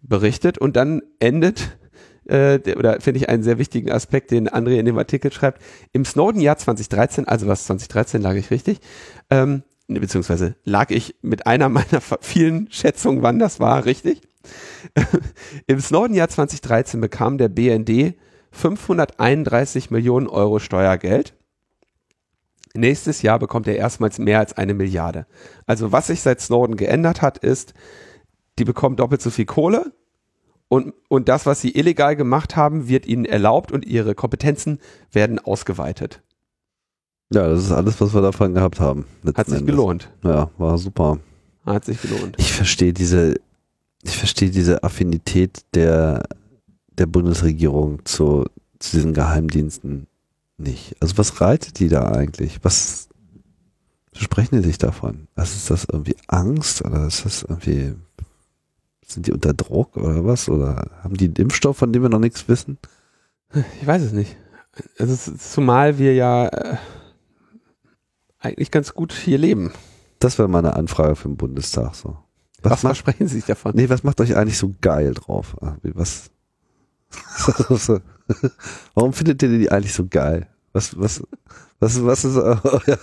[0.00, 0.56] berichtet.
[0.56, 1.76] Und dann endet,
[2.24, 5.60] äh, der, oder finde ich einen sehr wichtigen Aspekt, den André in dem Artikel schreibt,
[5.92, 8.80] im Snowden-Jahr 2013, also was 2013 lag ich richtig,
[9.28, 14.22] ähm, beziehungsweise lag ich mit einer meiner vielen Schätzungen, wann das war, richtig.
[15.66, 18.14] Im Snowden-Jahr 2013 bekam der BND
[18.50, 21.34] 531 Millionen Euro Steuergeld.
[22.74, 25.26] Nächstes Jahr bekommt er erstmals mehr als eine Milliarde.
[25.66, 27.74] Also was sich seit Snowden geändert hat, ist,
[28.58, 29.92] die bekommen doppelt so viel Kohle
[30.68, 34.78] und, und das, was sie illegal gemacht haben, wird ihnen erlaubt und ihre Kompetenzen
[35.10, 36.22] werden ausgeweitet.
[37.32, 39.06] Ja, das ist alles, was wir davon gehabt haben.
[39.34, 39.66] Hat sich Endes.
[39.66, 40.10] gelohnt.
[40.22, 41.18] Ja, war super.
[41.64, 42.36] Hat sich gelohnt.
[42.38, 43.36] Ich verstehe diese,
[44.02, 46.24] ich verstehe diese Affinität der,
[46.98, 48.44] der Bundesregierung zu,
[48.78, 50.06] zu diesen Geheimdiensten
[50.58, 50.96] nicht.
[51.00, 52.58] Also was reitet die da eigentlich?
[52.62, 53.08] Was
[54.14, 55.28] sprechen die sich davon?
[55.34, 57.94] Was ist das irgendwie Angst oder ist das irgendwie
[59.12, 60.48] sind die unter Druck oder was?
[60.48, 62.78] Oder haben die einen Impfstoff, von dem wir noch nichts wissen?
[63.80, 64.36] Ich weiß es nicht.
[64.98, 66.76] Also zumal wir ja äh,
[68.42, 69.72] eigentlich ganz gut hier leben.
[70.18, 72.18] Das wäre mal eine Anfrage für den Bundestag so.
[72.62, 73.72] Was, was versprechen Sie sich davon?
[73.74, 75.56] Nee, was macht euch eigentlich so geil drauf?
[75.60, 76.30] Ah, was?
[78.94, 80.48] Warum findet ihr die eigentlich so geil?
[80.72, 81.22] Was, was,
[81.80, 82.98] was, was ist euer,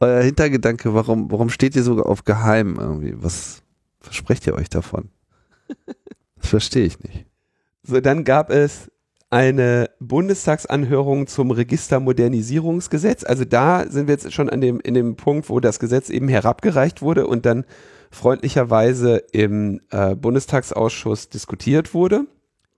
[0.00, 0.92] euer Hintergedanke?
[0.92, 3.14] Warum, warum steht ihr sogar auf Geheim irgendwie?
[3.16, 3.62] Was
[4.00, 5.10] versprecht ihr euch davon?
[6.36, 7.24] Das verstehe ich nicht.
[7.84, 8.90] So, dann gab es
[9.34, 13.24] eine Bundestagsanhörung zum Registermodernisierungsgesetz.
[13.24, 16.28] Also da sind wir jetzt schon an dem, in dem Punkt, wo das Gesetz eben
[16.28, 17.64] herabgereicht wurde und dann
[18.12, 22.28] freundlicherweise im äh, Bundestagsausschuss diskutiert wurde.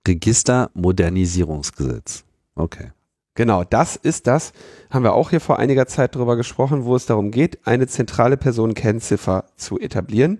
[0.07, 2.23] Registermodernisierungsgesetz.
[2.55, 2.87] Okay.
[3.35, 4.51] Genau, das ist das,
[4.89, 8.35] haben wir auch hier vor einiger Zeit drüber gesprochen, wo es darum geht, eine zentrale
[8.35, 10.39] Personenkennziffer zu etablieren,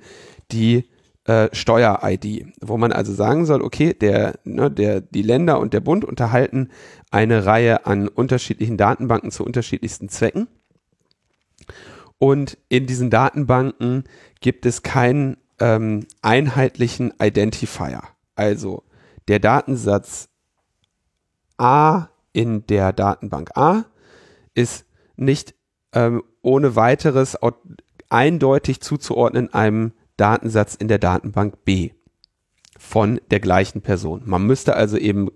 [0.52, 0.90] die
[1.28, 5.82] äh, Steuer-ID, wo man also sagen soll, okay, der, ne, der, die Länder und der
[5.82, 6.70] Bund unterhalten
[7.12, 10.48] eine Reihe an unterschiedlichen Datenbanken zu unterschiedlichsten Zwecken.
[12.18, 14.06] Und in diesen Datenbanken
[14.40, 18.02] gibt es keinen ähm, einheitlichen Identifier.
[18.36, 18.84] Also
[19.28, 20.30] der Datensatz
[21.58, 23.84] A in der Datenbank A
[24.54, 24.86] ist
[25.18, 25.56] nicht
[25.92, 27.38] ähm, ohne weiteres
[28.10, 31.92] eindeutig zuzuordnen einem Datensatz in der Datenbank B
[32.78, 34.24] von der gleichen Person.
[34.26, 35.30] Man müsste also eben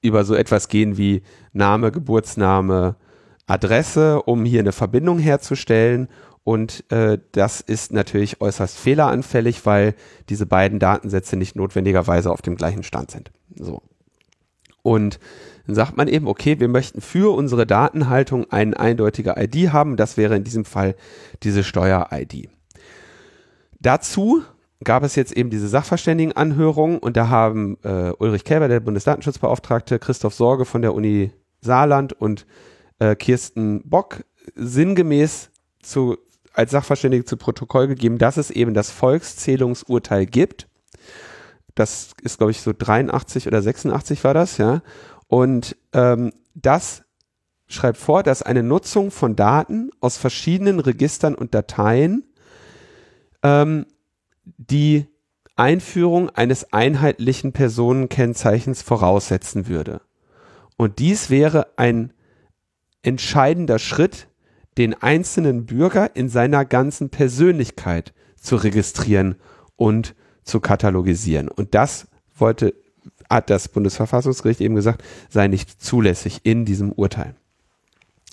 [0.00, 2.96] über so etwas gehen wie Name, Geburtsname,
[3.46, 6.08] Adresse, um hier eine Verbindung herzustellen.
[6.42, 9.94] Und äh, das ist natürlich äußerst fehleranfällig, weil
[10.28, 13.30] diese beiden Datensätze nicht notwendigerweise auf dem gleichen Stand sind.
[13.56, 13.82] So.
[14.82, 15.18] Und
[15.66, 19.96] dann sagt man eben, okay, wir möchten für unsere Datenhaltung eine eindeutige ID haben.
[19.96, 20.94] Das wäre in diesem Fall
[21.42, 22.50] diese Steuer-ID.
[23.84, 24.42] Dazu
[24.82, 30.34] gab es jetzt eben diese Sachverständigenanhörung und da haben äh, Ulrich Kälber, der Bundesdatenschutzbeauftragte, Christoph
[30.34, 32.46] Sorge von der Uni Saarland und
[32.98, 34.24] äh, Kirsten Bock
[34.54, 35.50] sinngemäß
[35.82, 36.16] zu,
[36.54, 40.66] als Sachverständige zu Protokoll gegeben, dass es eben das Volkszählungsurteil gibt.
[41.74, 44.82] Das ist, glaube ich, so 83 oder 86 war das, ja.
[45.26, 47.02] Und ähm, das
[47.66, 52.24] schreibt vor, dass eine Nutzung von Daten aus verschiedenen Registern und Dateien
[53.44, 53.86] ähm,
[54.44, 55.06] die
[55.54, 60.00] Einführung eines einheitlichen Personenkennzeichens voraussetzen würde.
[60.76, 62.12] Und dies wäre ein
[63.02, 64.26] entscheidender Schritt,
[64.76, 69.36] den einzelnen Bürger in seiner ganzen Persönlichkeit zu registrieren
[69.76, 71.48] und zu katalogisieren.
[71.48, 72.74] Und das wollte,
[73.30, 77.36] hat das Bundesverfassungsgericht eben gesagt, sei nicht zulässig in diesem Urteil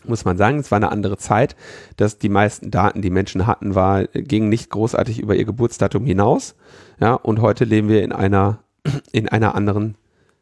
[0.06, 1.56] muss man sagen, es war eine andere Zeit,
[1.97, 6.56] dass die meisten Daten, die Menschen hatten, war, gingen nicht großartig über ihr Geburtsdatum hinaus.
[6.99, 8.60] Ja, und heute leben wir in einer,
[9.12, 9.95] in einer anderen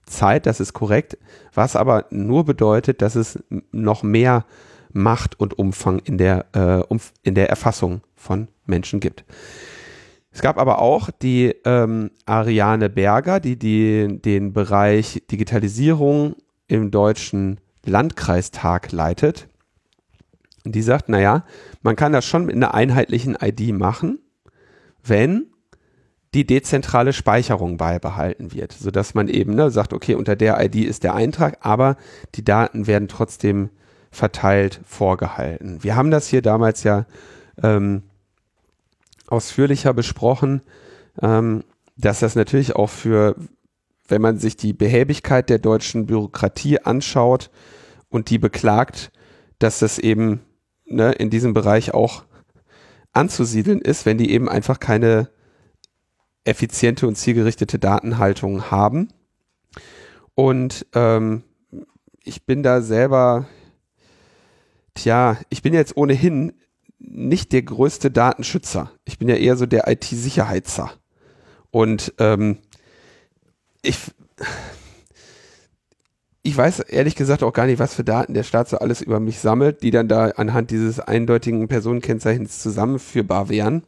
[0.05, 1.17] Zeit, das ist korrekt,
[1.53, 3.39] was aber nur bedeutet, dass es
[3.71, 4.45] noch mehr
[4.91, 9.23] Macht und Umfang in der, äh, umf in der Erfassung von Menschen gibt.
[10.31, 16.35] Es gab aber auch die ähm, Ariane Berger, die, die den Bereich Digitalisierung
[16.67, 19.48] im deutschen Landkreistag leitet.
[20.65, 21.45] Die sagt, naja,
[21.81, 24.19] man kann das schon mit einer einheitlichen ID machen,
[25.03, 25.47] wenn
[26.33, 31.03] die dezentrale Speicherung beibehalten wird, sodass man eben ne, sagt, okay, unter der ID ist
[31.03, 31.97] der Eintrag, aber
[32.35, 33.69] die Daten werden trotzdem
[34.11, 35.83] verteilt vorgehalten.
[35.83, 37.05] Wir haben das hier damals ja
[37.63, 38.03] ähm,
[39.27, 40.61] ausführlicher besprochen,
[41.21, 41.63] ähm,
[41.97, 43.35] dass das natürlich auch für,
[44.07, 47.49] wenn man sich die Behäbigkeit der deutschen Bürokratie anschaut
[48.09, 49.11] und die beklagt,
[49.59, 50.41] dass das eben
[50.89, 52.23] ne, in diesem Bereich auch
[53.11, 55.29] anzusiedeln ist, wenn die eben einfach keine
[56.43, 59.09] effiziente und zielgerichtete Datenhaltung haben.
[60.35, 61.43] Und ähm,
[62.23, 63.47] ich bin da selber,
[64.93, 66.53] tja, ich bin jetzt ohnehin
[66.97, 68.91] nicht der größte Datenschützer.
[69.05, 70.91] Ich bin ja eher so der IT-Sicherheitser.
[71.71, 72.57] Und ähm,
[73.81, 73.97] ich,
[76.41, 79.19] ich weiß ehrlich gesagt auch gar nicht, was für Daten der Staat so alles über
[79.19, 83.83] mich sammelt, die dann da anhand dieses eindeutigen Personenkennzeichens zusammenführbar wären.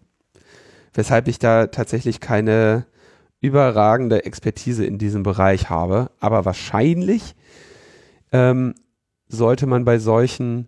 [0.94, 2.86] Weshalb ich da tatsächlich keine
[3.40, 6.12] überragende Expertise in diesem Bereich habe.
[6.20, 7.36] Aber wahrscheinlich
[8.32, 8.76] ähm,
[9.28, 10.68] sollte man bei solchen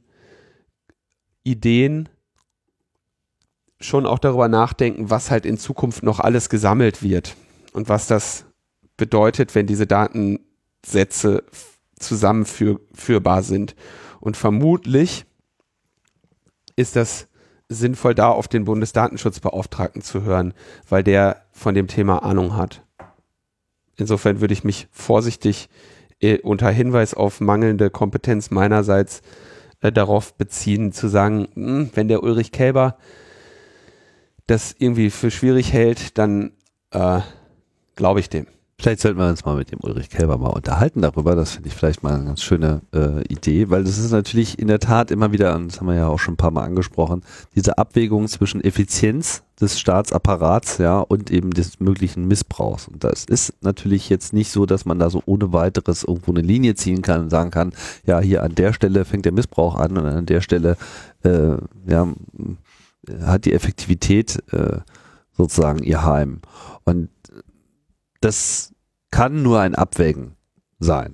[1.43, 2.09] Ideen
[3.79, 7.35] schon auch darüber nachdenken, was halt in Zukunft noch alles gesammelt wird
[7.73, 8.45] und was das
[8.95, 11.43] bedeutet, wenn diese Datensätze
[12.03, 13.75] zusammenführbar sind.
[14.19, 15.25] Und vermutlich
[16.75, 17.27] ist das
[17.69, 20.53] sinnvoll, da auf den Bundesdatenschutzbeauftragten zu hören,
[20.87, 22.83] weil der von dem Thema Ahnung hat.
[23.95, 25.69] Insofern würde ich mich vorsichtig
[26.19, 29.21] äh, unter Hinweis auf mangelnde Kompetenz meinerseits
[29.81, 32.97] äh, darauf beziehen, zu sagen, mh, hm, wenn der Ulrich Kälber
[34.47, 36.53] das irgendwie für schwierig hält, dann
[36.91, 37.21] äh,
[37.95, 38.47] glaube ich dem.
[38.83, 41.35] Vielleicht sollten wir uns mal mit dem Ulrich Kelber mal unterhalten darüber.
[41.35, 44.67] Das finde ich vielleicht mal eine ganz schöne äh, Idee, weil das ist natürlich in
[44.67, 47.21] der Tat immer wieder, und das haben wir ja auch schon ein paar Mal angesprochen,
[47.55, 52.89] diese Abwägung zwischen Effizienz des Staatsapparats, ja, und eben des möglichen Missbrauchs.
[52.89, 56.41] Und das ist natürlich jetzt nicht so, dass man da so ohne weiteres irgendwo eine
[56.41, 57.71] Linie ziehen kann und sagen kann,
[58.05, 60.75] ja, hier an der Stelle fängt der Missbrauch an und an der Stelle,
[61.23, 61.55] äh,
[61.87, 62.09] ja,
[63.21, 64.79] hat die Effektivität äh,
[65.37, 66.41] sozusagen ihr Heim.
[66.83, 67.07] Und
[68.19, 68.72] das
[69.13, 70.31] kann nur ein Abwägen
[70.79, 71.13] sein.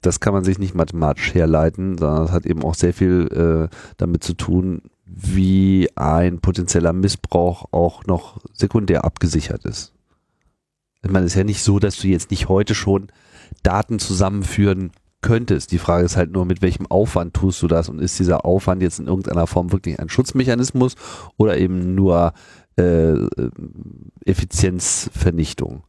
[0.00, 3.74] das kann man sich nicht mathematisch herleiten, sondern es hat eben auch sehr viel äh,
[3.98, 9.92] damit zu tun, wie ein potenzieller Missbrauch auch noch sekundär abgesichert ist.
[11.02, 13.12] Ich meine, es ist ja nicht so, dass du jetzt nicht heute schon
[13.62, 14.90] Daten zusammenführen
[15.22, 15.70] könntest.
[15.70, 18.82] Die Frage ist halt nur, mit welchem Aufwand tust du das und ist dieser Aufwand
[18.82, 20.96] jetzt in irgendeiner Form wirklich ein Schutzmechanismus
[21.36, 22.32] oder eben nur
[22.76, 23.50] äh, äh
[24.24, 25.84] Effizienzvernichtung?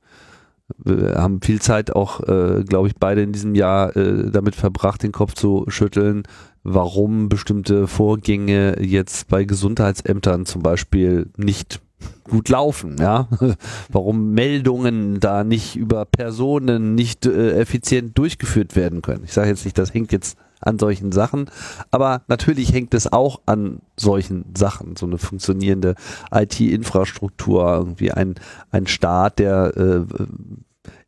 [0.77, 5.03] Wir haben viel Zeit auch, äh, glaube ich, beide in diesem Jahr äh, damit verbracht,
[5.03, 6.23] den Kopf zu schütteln,
[6.63, 11.79] warum bestimmte Vorgänge jetzt bei Gesundheitsämtern zum Beispiel nicht
[12.25, 13.27] gut laufen, ja.
[13.89, 19.23] Warum Meldungen da nicht über Personen nicht äh, effizient durchgeführt werden können.
[19.23, 21.49] Ich sage jetzt nicht, das hängt jetzt an solchen Sachen.
[21.91, 24.95] Aber natürlich hängt es auch an solchen Sachen.
[24.95, 25.95] So eine funktionierende
[26.31, 28.35] IT-Infrastruktur, irgendwie ein,
[28.71, 30.03] ein Staat, der äh,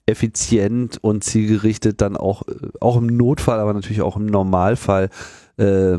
[0.10, 5.10] effizient und zielgerichtet dann auch, äh, auch im Notfall, aber natürlich auch im Normalfall
[5.58, 5.98] äh,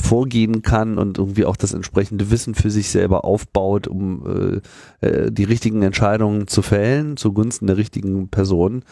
[0.00, 4.60] vorgehen kann und irgendwie auch das entsprechende Wissen für sich selber aufbaut, um
[5.02, 8.84] äh, äh, die richtigen Entscheidungen zu fällen, zugunsten der richtigen Person.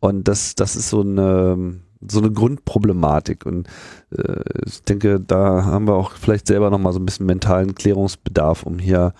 [0.00, 3.46] Und das, das ist so eine so eine Grundproblematik.
[3.46, 3.68] Und
[4.16, 8.64] äh, ich denke, da haben wir auch vielleicht selber nochmal so ein bisschen mentalen Klärungsbedarf,
[8.64, 9.12] um hier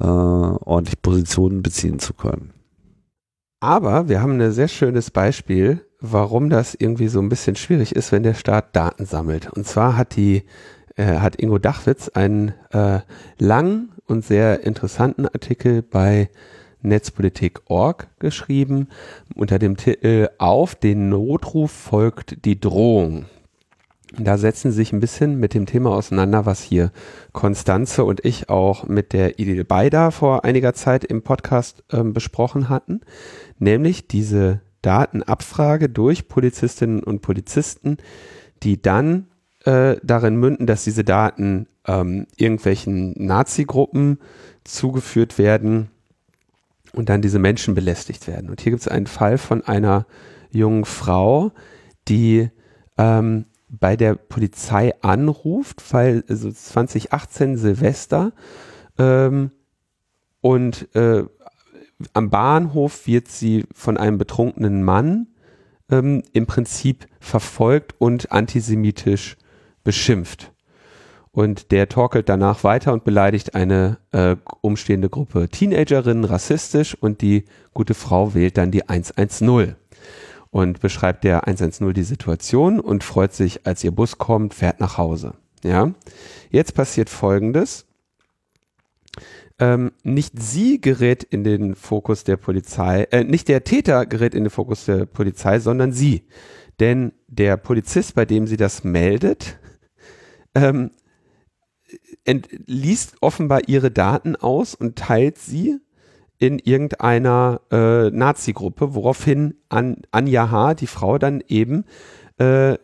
[0.00, 2.52] äh, ordentlich Positionen beziehen zu können.
[3.60, 8.12] Aber wir haben ein sehr schönes Beispiel, warum das irgendwie so ein bisschen schwierig ist,
[8.12, 9.50] wenn der Staat Daten sammelt.
[9.52, 10.44] Und zwar hat die
[10.96, 13.00] äh, hat Ingo Dachwitz einen äh,
[13.38, 16.30] langen und sehr interessanten Artikel bei
[16.86, 18.88] Netzpolitik.org geschrieben.
[19.34, 23.26] Unter dem Titel Auf den Notruf folgt die Drohung.
[24.18, 26.92] Da setzen sich ein bisschen mit dem Thema auseinander, was hier
[27.32, 32.68] Konstanze und ich auch mit der Idil Beider vor einiger Zeit im Podcast ähm, besprochen
[32.68, 33.00] hatten,
[33.58, 37.96] nämlich diese Datenabfrage durch Polizistinnen und Polizisten,
[38.62, 39.26] die dann
[39.64, 44.20] äh, darin münden, dass diese Daten ähm, irgendwelchen Nazi-Gruppen
[44.62, 45.90] zugeführt werden,
[46.96, 48.50] und dann diese Menschen belästigt werden.
[48.50, 50.06] Und hier gibt es einen Fall von einer
[50.50, 51.52] jungen Frau,
[52.08, 52.50] die
[52.96, 58.32] ähm, bei der Polizei anruft, weil also 2018 Silvester
[58.98, 59.50] ähm,
[60.40, 61.24] und äh,
[62.12, 65.28] am Bahnhof wird sie von einem betrunkenen Mann
[65.90, 69.36] ähm, im Prinzip verfolgt und antisemitisch
[69.82, 70.52] beschimpft.
[71.36, 77.44] Und der torkelt danach weiter und beleidigt eine äh, umstehende Gruppe Teenagerinnen rassistisch und die
[77.74, 79.74] gute Frau wählt dann die 110
[80.48, 84.96] und beschreibt der 110 die Situation und freut sich, als ihr Bus kommt, fährt nach
[84.96, 85.34] Hause.
[85.62, 85.92] Ja,
[86.48, 87.84] jetzt passiert Folgendes.
[89.58, 94.44] Ähm, nicht sie gerät in den Fokus der Polizei, äh, nicht der Täter gerät in
[94.44, 96.26] den Fokus der Polizei, sondern sie.
[96.80, 99.58] Denn der Polizist, bei dem sie das meldet,
[100.54, 100.92] ähm,
[102.66, 105.78] liest offenbar ihre Daten aus und teilt sie
[106.38, 111.84] in irgendeiner äh, Nazi-Gruppe, woraufhin An Anja H., die Frau, dann eben
[112.38, 112.76] äh,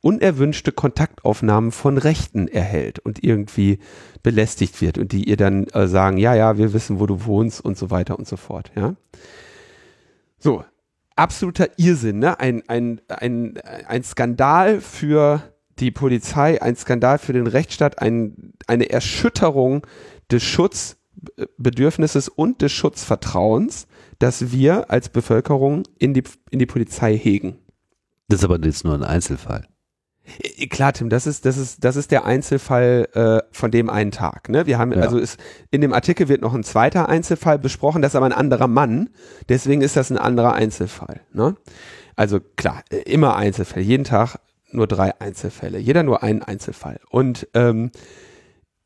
[0.00, 3.78] unerwünschte Kontaktaufnahmen von Rechten erhält und irgendwie
[4.22, 7.64] belästigt wird und die ihr dann äh, sagen, ja, ja, wir wissen, wo du wohnst
[7.64, 8.94] und so weiter und so fort, ja.
[10.38, 10.62] So,
[11.16, 12.38] absoluter Irrsinn, ne?
[12.38, 15.42] Ein, ein, ein, ein Skandal für
[15.78, 19.86] die Polizei ein Skandal für den Rechtsstaat, ein, eine Erschütterung
[20.30, 23.86] des Schutzbedürfnisses und des Schutzvertrauens,
[24.18, 27.58] das wir als Bevölkerung in die, in die Polizei hegen.
[28.28, 29.66] Das ist aber jetzt nur ein Einzelfall.
[30.38, 34.10] Äh, klar, Tim, das ist, das ist, das ist der Einzelfall äh, von dem einen
[34.10, 34.48] Tag.
[34.48, 34.66] Ne?
[34.66, 35.00] Wir haben, ja.
[35.00, 35.38] also ist,
[35.70, 39.10] in dem Artikel wird noch ein zweiter Einzelfall besprochen, das ist aber ein anderer Mann,
[39.48, 41.20] deswegen ist das ein anderer Einzelfall.
[41.32, 41.56] Ne?
[42.16, 44.38] Also klar, äh, immer Einzelfälle, jeden Tag
[44.74, 47.00] nur drei Einzelfälle, jeder nur einen Einzelfall.
[47.10, 47.90] Und ähm,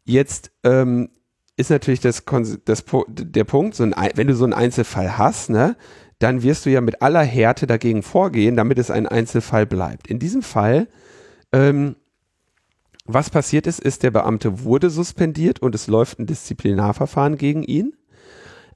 [0.05, 1.11] jetzt ähm,
[1.57, 2.25] ist natürlich das,
[2.65, 5.77] das, der Punkt, so ein, wenn du so einen Einzelfall hast, ne,
[6.19, 10.09] dann wirst du ja mit aller Härte dagegen vorgehen, damit es ein Einzelfall bleibt.
[10.09, 10.89] In diesem Fall
[11.53, 11.97] ähm,
[13.11, 17.97] was passiert ist, ist, der Beamte wurde suspendiert und es läuft ein Disziplinarverfahren gegen ihn.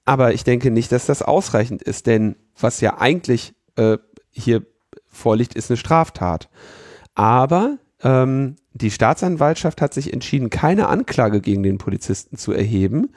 [0.07, 3.99] Aber ich denke nicht, dass das ausreichend ist, denn was ja eigentlich äh,
[4.31, 4.65] hier
[5.07, 6.49] vorliegt, ist eine Straftat.
[7.15, 13.11] Aber ähm, die Staatsanwaltschaft hat sich entschieden, keine Anklage gegen den Polizisten zu erheben,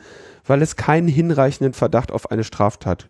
[0.45, 3.09] weil es keinen hinreichenden Verdacht auf eine Straftat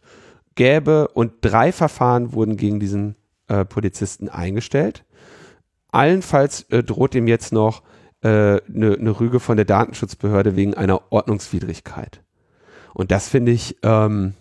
[0.56, 3.16] gäbe und drei Verfahren wurden gegen diesen
[3.48, 5.04] äh, Polizisten eingestellt.
[5.92, 7.84] Allenfalls äh, droht ihm jetzt noch
[8.22, 12.22] eine äh, ne, ne Rüge von der Datenschutzbehörde wegen einer Ordnungswidrigkeit.
[12.94, 14.34] Und das finde ich, ähm,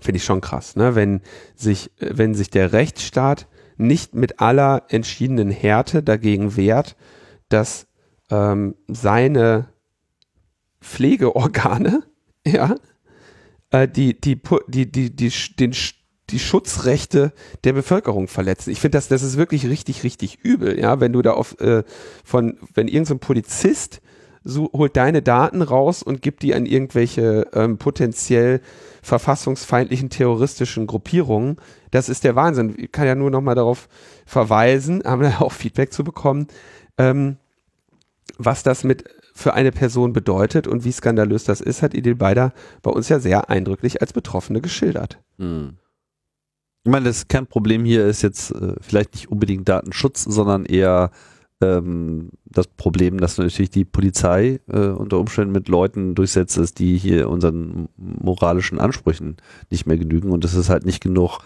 [0.00, 0.94] finde ich schon krass, ne?
[0.94, 1.20] Wenn
[1.54, 3.46] sich, wenn sich der Rechtsstaat
[3.82, 6.96] nicht mit aller entschiedenen Härte dagegen wehrt,
[7.48, 7.86] dass
[8.30, 9.68] ähm, seine
[10.80, 12.02] Pflegeorgane,
[12.46, 12.76] ja,
[13.70, 15.74] äh, die, die, die, die, die, den
[16.30, 17.32] die Schutzrechte
[17.64, 18.70] der Bevölkerung verletzen.
[18.70, 21.82] Ich finde, das, das ist wirklich richtig, richtig übel, ja, wenn du da auf, äh,
[22.24, 24.00] von, wenn irgendein so Polizist
[24.44, 28.60] so, holt deine Daten raus und gibt die an irgendwelche ähm, potenziell
[29.02, 31.56] verfassungsfeindlichen terroristischen Gruppierungen.
[31.92, 32.74] Das ist der Wahnsinn.
[32.76, 33.88] Ich kann ja nur noch mal darauf
[34.26, 36.48] verweisen, haben wir auch Feedback zu bekommen,
[36.98, 37.36] ähm,
[38.38, 42.52] was das mit für eine Person bedeutet und wie skandalös das ist, hat Idil Beider
[42.82, 45.18] bei uns ja sehr eindrücklich als Betroffene geschildert.
[45.38, 45.78] Hm.
[46.84, 51.10] Ich meine, das Kernproblem hier ist jetzt äh, vielleicht nicht unbedingt Datenschutz, sondern eher
[51.62, 56.98] ähm, das Problem, dass natürlich die Polizei äh, unter Umständen mit Leuten durchsetzt, ist, die
[56.98, 59.36] hier unseren moralischen Ansprüchen
[59.70, 60.30] nicht mehr genügen.
[60.30, 61.38] Und es halt nicht genug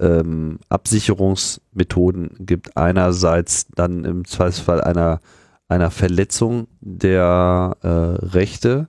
[0.00, 2.76] ähm, Absicherungsmethoden gibt.
[2.76, 5.20] Einerseits dann im Zweifelsfall einer,
[5.68, 8.86] einer Verletzung der äh, Rechte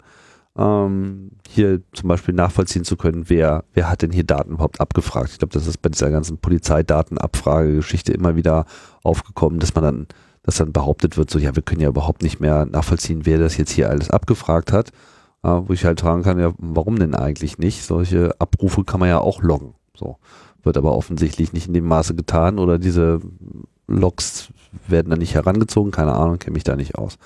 [0.58, 5.30] ähm, hier zum Beispiel nachvollziehen zu können, wer, wer hat denn hier Daten überhaupt abgefragt.
[5.32, 8.66] Ich glaube, das ist bei dieser ganzen Polizeidatenabfragegeschichte immer wieder
[9.04, 10.08] aufgekommen, dass man dann,
[10.44, 13.58] dass dann behauptet wird, so ja, wir können ja überhaupt nicht mehr nachvollziehen, wer das
[13.58, 14.92] jetzt hier alles abgefragt hat.
[15.44, 17.84] Äh, wo ich halt fragen kann, ja, warum denn eigentlich nicht?
[17.84, 19.74] Solche Abrufe kann man ja auch loggen.
[19.96, 20.18] So.
[20.64, 23.20] Wird aber offensichtlich nicht in dem Maße getan oder diese
[23.88, 24.50] Logs
[24.88, 27.18] werden dann nicht herangezogen, keine Ahnung, kenne mich da nicht aus.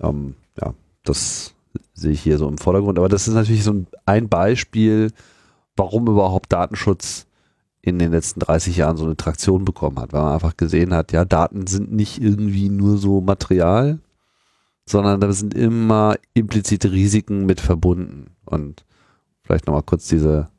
[0.00, 1.54] Ähm, ja, das
[1.94, 2.98] sehe ich hier so im Vordergrund.
[2.98, 5.12] Aber das ist natürlich so ein Beispiel,
[5.76, 7.26] warum überhaupt Datenschutz
[7.82, 11.12] in den letzten 30 Jahren so eine Traktion bekommen hat, weil man einfach gesehen hat,
[11.12, 13.98] ja, Daten sind nicht irgendwie nur so Material,
[14.86, 18.32] sondern da sind immer implizite Risiken mit verbunden.
[18.44, 18.84] Und
[19.42, 20.49] vielleicht nochmal kurz diese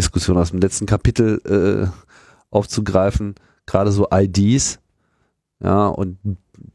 [0.00, 1.88] Diskussion aus dem letzten Kapitel äh,
[2.50, 3.34] aufzugreifen,
[3.66, 4.80] gerade so IDs,
[5.62, 6.18] ja, und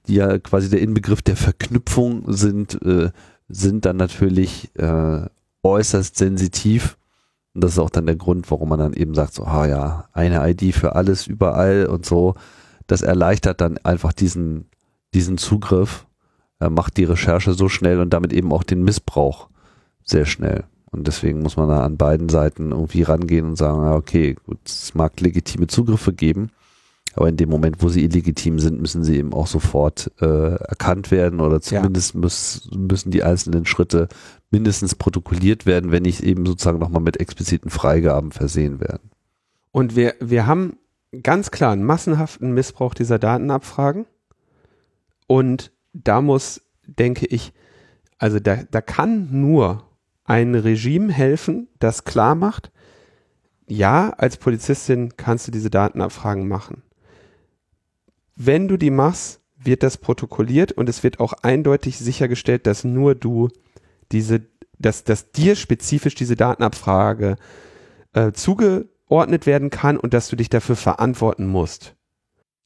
[0.07, 3.09] die ja quasi der Inbegriff der Verknüpfung sind, äh,
[3.49, 5.25] sind dann natürlich äh,
[5.63, 6.97] äußerst sensitiv.
[7.55, 10.07] Und das ist auch dann der Grund, warum man dann eben sagt, so, ah ja,
[10.13, 12.35] eine ID für alles, überall und so.
[12.85, 14.69] Das erleichtert dann einfach diesen,
[15.15, 16.05] diesen Zugriff,
[16.59, 19.49] äh, macht die Recherche so schnell und damit eben auch den Missbrauch
[20.03, 20.65] sehr schnell.
[20.95, 24.95] Und deswegen muss man da an beiden Seiten irgendwie rangehen und sagen, okay, gut, es
[24.95, 26.51] mag legitime Zugriffe geben,
[27.15, 31.11] aber in dem Moment, wo sie illegitim sind, müssen sie eben auch sofort äh, erkannt
[31.11, 32.19] werden oder zumindest ja.
[32.19, 34.09] muss, müssen die einzelnen Schritte
[34.51, 39.11] mindestens protokolliert werden, wenn nicht eben sozusagen nochmal mit expliziten Freigaben versehen werden.
[39.71, 40.77] Und wir, wir haben
[41.23, 44.05] ganz klar einen massenhaften Missbrauch dieser Datenabfragen.
[45.27, 47.53] Und da muss, denke ich,
[48.17, 49.83] also da, da kann nur
[50.25, 52.71] ein Regime helfen, das klar macht,
[53.67, 56.83] ja, als Polizistin kannst du diese Datenabfragen machen
[58.35, 63.15] wenn du die machst, wird das protokolliert und es wird auch eindeutig sichergestellt, dass nur
[63.15, 63.49] du
[64.11, 64.45] diese,
[64.77, 67.37] dass, dass dir spezifisch diese Datenabfrage
[68.13, 71.95] äh, zugeordnet werden kann und dass du dich dafür verantworten musst.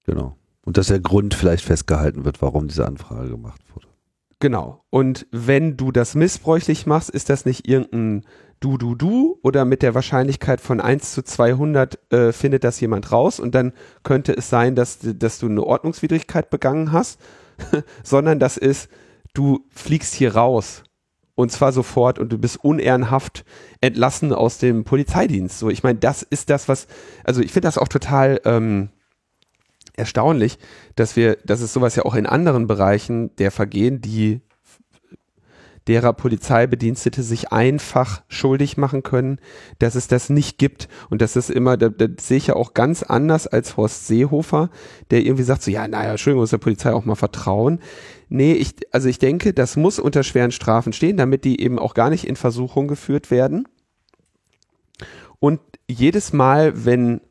[0.06, 0.36] Genau.
[0.66, 3.88] Und dass der Grund vielleicht festgehalten wird, warum diese Anfrage gemacht wurde.
[4.40, 4.86] Genau.
[4.90, 8.24] Und wenn du das missbräuchlich machst, ist das nicht irgendein
[8.60, 13.12] du, du, du oder mit der Wahrscheinlichkeit von 1 zu 200 äh, findet das jemand
[13.12, 13.74] raus und dann
[14.04, 17.20] könnte es sein, dass, dass du eine Ordnungswidrigkeit begangen hast,
[18.04, 18.90] sondern das ist,
[19.34, 20.84] du fliegst hier raus
[21.36, 23.46] und zwar sofort und du bist unehrenhaft
[23.80, 25.60] entlassen aus dem Polizeidienst.
[25.60, 26.88] So, ich meine, das ist das, was,
[27.24, 28.90] also ich finde das auch total ähm,
[30.00, 30.58] erstaunlich,
[30.96, 34.42] dass wir, dass es sowas ja auch in anderen Bereichen der Vergehen, die
[35.90, 39.40] derer Polizeibedienstete sich einfach schuldig machen können,
[39.80, 42.76] dass es das nicht gibt und dass es immer, da, da sehe ich ja auch
[42.76, 44.70] ganz anders als Horst Seehofer,
[45.10, 47.80] der irgendwie sagt so, ja, naja, Entschuldigung, muss der Polizei auch mal vertrauen.
[48.30, 51.96] Nee, ich, also ich denke, das muss unter schweren Strafen stehen, damit die eben auch
[51.96, 53.68] gar nicht in Versuchung geführt werden.
[55.40, 57.22] Und jedes Mal, wenn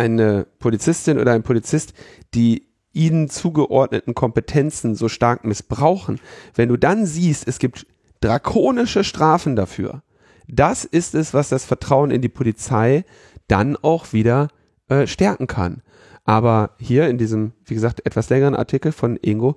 [0.00, 1.92] eine Polizistin oder ein Polizist
[2.34, 6.20] die ihnen zugeordneten Kompetenzen so stark missbrauchen,
[6.54, 7.86] wenn du dann siehst, es gibt
[8.20, 10.02] drakonische Strafen dafür,
[10.48, 13.04] das ist es, was das Vertrauen in die Polizei
[13.46, 14.48] dann auch wieder
[14.88, 15.82] äh, stärken kann.
[16.24, 19.56] Aber hier in diesem, wie gesagt, etwas längeren Artikel von Ingo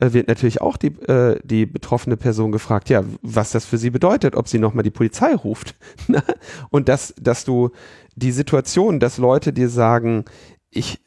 [0.00, 3.90] äh, wird natürlich auch die, äh, die betroffene Person gefragt, ja, was das für sie
[3.90, 5.74] bedeutet, ob sie nochmal die Polizei ruft.
[6.70, 7.70] Und dass, dass du
[8.16, 10.24] die Situation, dass Leute dir sagen,
[10.70, 11.00] ich,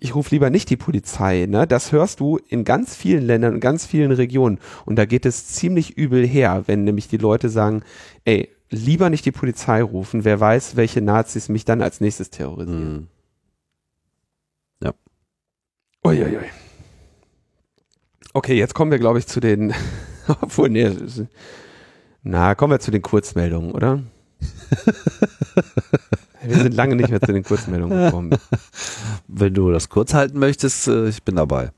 [0.00, 1.66] ich rufe lieber nicht die Polizei, ne?
[1.66, 4.58] Das hörst du in ganz vielen Ländern und ganz vielen Regionen.
[4.84, 7.82] Und da geht es ziemlich übel her, wenn nämlich die Leute sagen,
[8.24, 12.92] ey, lieber nicht die Polizei rufen, wer weiß, welche Nazis mich dann als nächstes terrorisieren.
[12.92, 13.08] Mhm.
[14.82, 14.92] Ja.
[16.04, 16.46] Uiuiui.
[18.32, 19.72] Okay, jetzt kommen wir, glaube ich, zu den,
[20.40, 20.90] obwohl, nee,
[22.22, 24.02] na, kommen wir zu den Kurzmeldungen, oder?
[26.46, 28.30] Wir sind lange nicht mehr zu den Kurzmeldungen gekommen.
[29.28, 31.70] Wenn du das kurz halten möchtest, äh, ich bin dabei.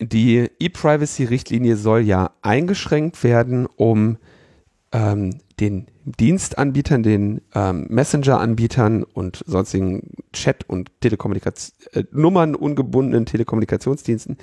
[0.00, 4.18] Die E-Privacy-Richtlinie soll ja eingeschränkt werden, um
[4.92, 14.38] ähm, den Dienstanbietern, den ähm, Messenger-Anbietern und sonstigen Chat- und Telekommunikation äh, Nummern ungebundenen Telekommunikationsdiensten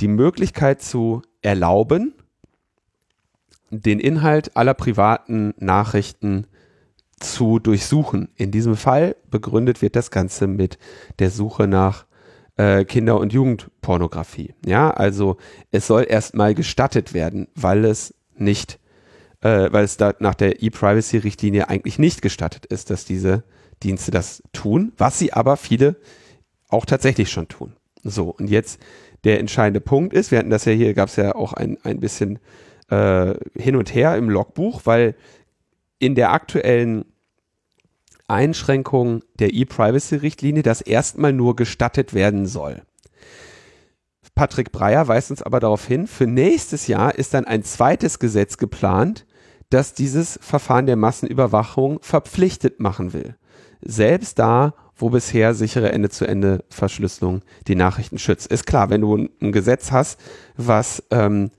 [0.00, 2.14] die Möglichkeit zu erlauben,
[3.70, 6.46] den Inhalt aller privaten Nachrichten
[7.20, 8.28] zu durchsuchen.
[8.36, 10.78] In diesem Fall begründet wird das Ganze mit
[11.18, 12.06] der Suche nach
[12.56, 14.54] äh, Kinder- und Jugendpornografie.
[14.66, 15.36] Ja, also
[15.70, 18.78] es soll erstmal gestattet werden, weil es nicht,
[19.40, 23.44] äh, weil es da nach der E-Privacy-Richtlinie eigentlich nicht gestattet ist, dass diese
[23.82, 25.96] Dienste das tun, was sie aber viele
[26.68, 27.74] auch tatsächlich schon tun.
[28.02, 28.80] So, und jetzt
[29.24, 32.00] der entscheidende Punkt ist, wir hatten das ja hier, gab es ja auch ein, ein
[32.00, 32.38] bisschen
[32.90, 35.14] äh, hin und her im Logbuch, weil
[35.98, 37.04] in der aktuellen
[38.28, 42.82] Einschränkung der E-Privacy-Richtlinie das erstmal nur gestattet werden soll.
[44.34, 48.56] Patrick Breyer weist uns aber darauf hin, für nächstes Jahr ist dann ein zweites Gesetz
[48.56, 49.26] geplant,
[49.70, 53.36] das dieses Verfahren der Massenüberwachung verpflichtet machen will.
[53.80, 58.46] Selbst da, wo bisher sichere Ende-zu-Ende-Verschlüsselung die Nachrichten schützt.
[58.48, 60.20] Ist klar, wenn du ein Gesetz hast,
[60.56, 61.50] was ähm,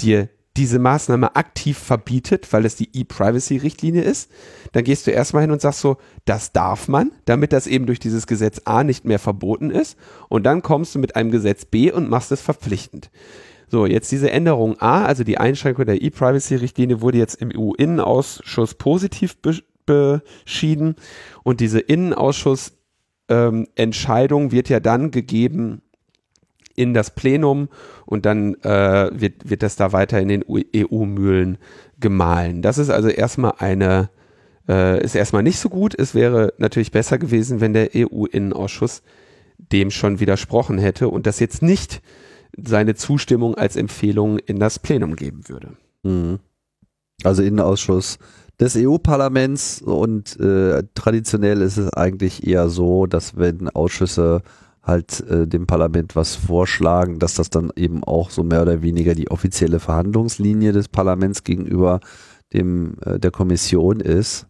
[0.00, 4.30] dir diese Maßnahme aktiv verbietet, weil es die E-Privacy-Richtlinie ist,
[4.72, 5.96] dann gehst du erstmal hin und sagst so,
[6.26, 9.98] das darf man, damit das eben durch dieses Gesetz A nicht mehr verboten ist.
[10.28, 13.10] Und dann kommst du mit einem Gesetz B und machst es verpflichtend.
[13.68, 19.38] So, jetzt diese Änderung A, also die Einschränkung der E-Privacy-Richtlinie, wurde jetzt im EU-Innenausschuss positiv
[19.86, 20.94] beschieden.
[21.42, 25.82] Und diese Innenausschuss-Entscheidung ähm, wird ja dann gegeben
[26.76, 27.68] in das Plenum
[28.06, 31.58] und dann äh, wird, wird das da weiter in den EU-Mühlen
[32.00, 32.62] gemahlen.
[32.62, 34.10] Das ist also erstmal eine,
[34.68, 35.94] äh, ist erstmal nicht so gut.
[35.98, 39.02] Es wäre natürlich besser gewesen, wenn der EU-Innenausschuss
[39.72, 42.02] dem schon widersprochen hätte und das jetzt nicht
[42.56, 45.76] seine Zustimmung als Empfehlung in das Plenum geben würde.
[46.02, 46.38] Mhm.
[47.22, 48.18] Also Innenausschuss
[48.60, 54.42] des EU-Parlaments und äh, traditionell ist es eigentlich eher so, dass wenn Ausschüsse
[54.84, 59.14] halt äh, dem Parlament was vorschlagen, dass das dann eben auch so mehr oder weniger
[59.14, 62.00] die offizielle Verhandlungslinie des Parlaments gegenüber
[62.52, 64.46] dem äh, der Kommission ist.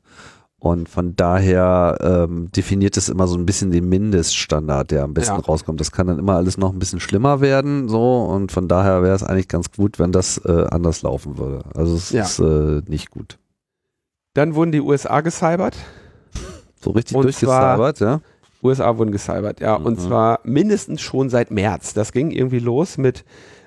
[0.58, 5.36] Und von daher ähm, definiert es immer so ein bisschen den Mindeststandard, der am besten
[5.36, 5.40] ja.
[5.40, 5.78] rauskommt.
[5.78, 8.22] Das kann dann immer alles noch ein bisschen schlimmer werden, so.
[8.22, 11.64] Und von daher wäre es eigentlich ganz gut, wenn das äh, anders laufen würde.
[11.74, 12.22] Also es ja.
[12.22, 13.38] ist äh, nicht gut.
[14.32, 15.76] Dann wurden die USA gecybert.
[16.80, 18.20] So richtig durchgecybert, ja.
[18.64, 19.78] USA wurden gecybert, ja.
[19.78, 19.86] Mhm.
[19.86, 21.94] Und zwar mindestens schon seit März.
[21.94, 23.24] Das ging irgendwie los mit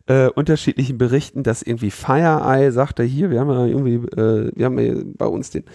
[0.07, 4.79] äh, unterschiedlichen Berichten, dass irgendwie FireEye sagte, hier, wir haben ja irgendwie, äh, wir haben
[4.79, 5.65] ja bei uns den,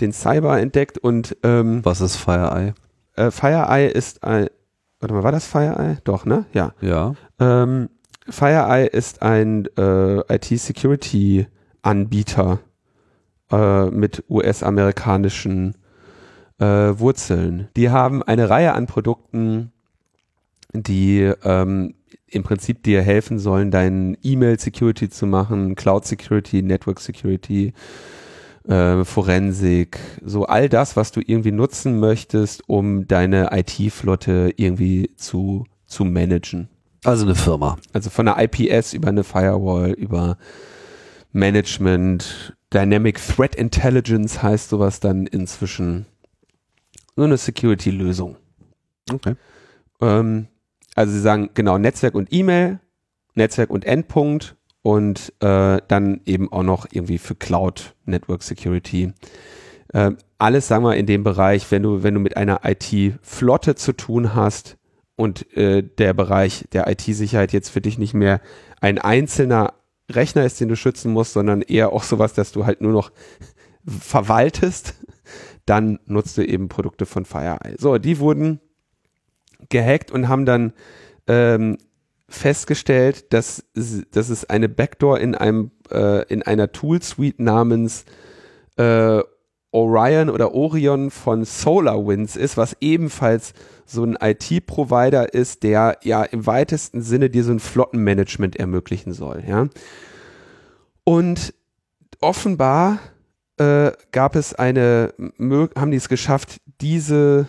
[0.00, 2.74] den Cyber entdeckt und ähm, Was ist FireEye?
[3.16, 4.48] Äh, FireEye ist ein,
[5.00, 5.98] warte mal, war das FireEye?
[6.04, 6.46] Doch, ne?
[6.52, 6.72] Ja.
[6.80, 7.14] Ja.
[7.40, 7.88] Ähm,
[8.28, 12.60] FireEye ist ein äh, IT-Security-Anbieter
[13.50, 15.74] äh, mit US-amerikanischen
[16.62, 17.68] äh, Wurzeln.
[17.76, 19.72] Die haben eine Reihe an Produkten,
[20.72, 21.94] die ähm,
[22.28, 27.72] im Prinzip dir helfen sollen, dein E-Mail-Security zu machen, Cloud-Security, Network-Security,
[28.68, 35.66] äh, Forensik, so all das, was du irgendwie nutzen möchtest, um deine IT-Flotte irgendwie zu,
[35.86, 36.68] zu managen.
[37.04, 37.76] Also eine Firma.
[37.92, 40.38] Also von der IPS über eine Firewall, über
[41.32, 46.06] Management, Dynamic Threat Intelligence heißt sowas dann inzwischen.
[47.16, 48.36] So eine Security-Lösung.
[49.12, 49.34] Okay.
[50.00, 50.48] Ähm,
[50.94, 52.80] also sie sagen genau Netzwerk und E-Mail,
[53.34, 59.12] Netzwerk und Endpunkt und äh, dann eben auch noch irgendwie für Cloud Network Security.
[59.92, 63.92] Äh, alles, sagen wir, in dem Bereich, wenn du, wenn du mit einer IT-Flotte zu
[63.92, 64.76] tun hast
[65.16, 68.40] und äh, der Bereich der IT-Sicherheit jetzt für dich nicht mehr
[68.80, 69.74] ein einzelner
[70.10, 73.12] Rechner ist, den du schützen musst, sondern eher auch sowas, dass du halt nur noch
[73.86, 74.94] verwaltest,
[75.66, 77.76] dann nutzt du eben Produkte von FireEye.
[77.78, 78.60] So, die wurden
[79.68, 80.72] gehackt und haben dann
[81.26, 81.78] ähm,
[82.28, 88.04] festgestellt, dass, dass es eine Backdoor in einem äh, in einer Tool Suite namens
[88.76, 89.20] äh,
[89.70, 93.54] Orion oder Orion von SolarWinds ist, was ebenfalls
[93.86, 99.42] so ein IT-Provider ist, der ja im weitesten Sinne dir so ein Flottenmanagement ermöglichen soll,
[99.46, 99.68] ja.
[101.04, 101.54] Und
[102.20, 102.98] offenbar
[103.62, 105.14] äh, gab es eine,
[105.76, 107.46] haben die es geschafft, diese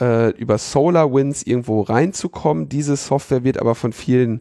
[0.00, 2.68] äh, über SolarWinds irgendwo reinzukommen.
[2.68, 4.40] Diese Software wird aber von vielen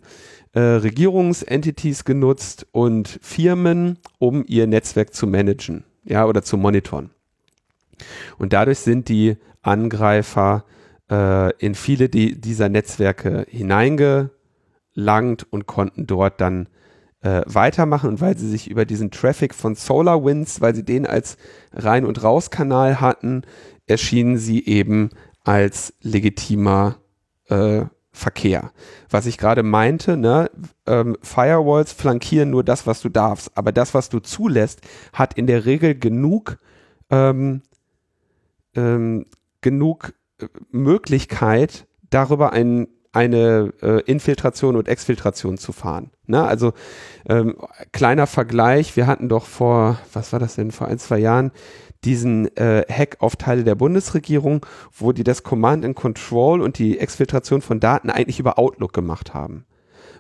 [0.54, 7.10] äh, Regierungsentities genutzt und Firmen, um ihr Netzwerk zu managen, ja, oder zu monitoren.
[8.38, 10.64] Und dadurch sind die Angreifer
[11.12, 14.32] äh, in viele die, dieser Netzwerke hineingelangt
[15.50, 16.70] und konnten dort dann
[17.22, 18.10] äh, weitermachen.
[18.10, 21.38] Und weil sie sich über diesen Traffic von SolarWinds, weil sie den als
[21.74, 23.44] Rein- und Rauskanal hatten,
[23.88, 25.10] erschienen sie eben
[25.44, 26.98] als legitimer
[27.48, 28.72] äh, Verkehr.
[29.10, 30.52] Was ich gerade meinte, ne,
[30.86, 34.82] ähm, Firewalls flankieren nur das, was du darfst, aber das, was du zulässt,
[35.14, 36.58] hat in der Regel genug
[37.10, 37.62] ähm,
[38.76, 39.26] ähm,
[39.62, 46.12] genug äh, Möglichkeit, darüber ein, eine äh, Infiltration und Exfiltration zu fahren.
[46.28, 46.44] Ne?
[46.44, 46.74] Also
[47.28, 47.56] ähm,
[47.92, 51.52] kleiner Vergleich, wir hatten doch vor, was war das denn, vor ein, zwei Jahren
[52.04, 57.00] diesen äh, Hack auf Teile der Bundesregierung, wo die das Command and Control und die
[57.00, 59.66] Exfiltration von Daten eigentlich über Outlook gemacht haben.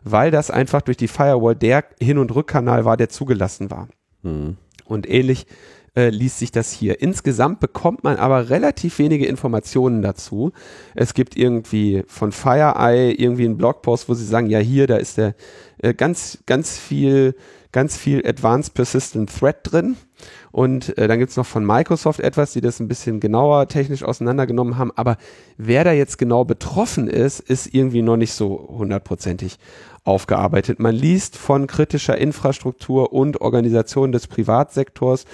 [0.04, 3.88] Weil das einfach durch die Firewall der Hin- und Rückkanal war, der zugelassen war.
[4.24, 4.58] Mhm.
[4.86, 5.46] Und ähnlich
[6.00, 7.02] äh, liest sich das hier.
[7.02, 10.54] Insgesamt bekommt man aber relativ wenige Informationen dazu.
[10.95, 15.18] Es gibt irgendwie von FireEye irgendwie einen Blogpost, wo sie sagen, ja hier, da ist
[15.18, 15.36] der
[15.80, 17.36] äh, ganz, ganz viel,
[17.74, 19.97] ganz viel Advanced Persistent Threat drin.
[20.52, 24.78] Und äh, dann gibt's noch von Microsoft etwas, die das ein bisschen genauer technisch auseinandergenommen
[24.78, 24.91] haben.
[24.95, 25.18] Aber
[25.58, 29.60] wer da jetzt genau betroffen ist, ist irgendwie noch nicht so hundertprozentig
[30.04, 30.80] aufgearbeitet.
[30.80, 35.26] Man liest von kritischer Infrastruktur und Organisation des Privatsektors,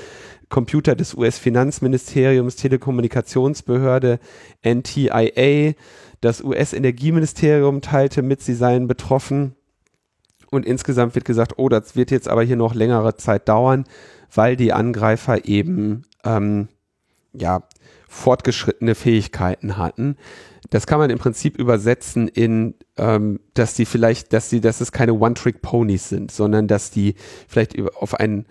[0.49, 4.19] Computer des US-Finanzministeriums, Telekommunikationsbehörde,
[4.63, 5.73] NTIA,
[6.21, 9.55] das US-Energieministerium teilte mit, sie seien betroffen.
[10.51, 13.85] Und insgesamt wird gesagt, oh, das wird jetzt aber hier noch längere Zeit dauern
[14.35, 16.67] weil die Angreifer eben ähm,
[17.33, 17.63] ja
[18.07, 20.17] fortgeschrittene Fähigkeiten hatten.
[20.69, 24.91] Das kann man im Prinzip übersetzen in, ähm, dass die vielleicht, dass die, dass es
[24.91, 27.15] keine One-Trick-Ponys sind, sondern dass die
[27.47, 28.45] vielleicht auf einen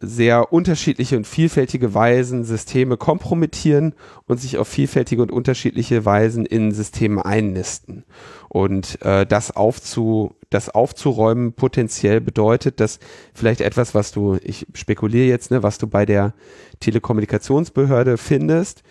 [0.00, 3.94] sehr unterschiedliche und vielfältige Weisen Systeme kompromittieren
[4.26, 8.04] und sich auf vielfältige und unterschiedliche Weisen in Systeme einnisten.
[8.48, 13.00] Und äh, das, aufzu, das aufzuräumen potenziell bedeutet, dass
[13.34, 16.32] vielleicht etwas, was du, ich spekuliere jetzt, ne, was du bei der
[16.78, 18.84] Telekommunikationsbehörde findest,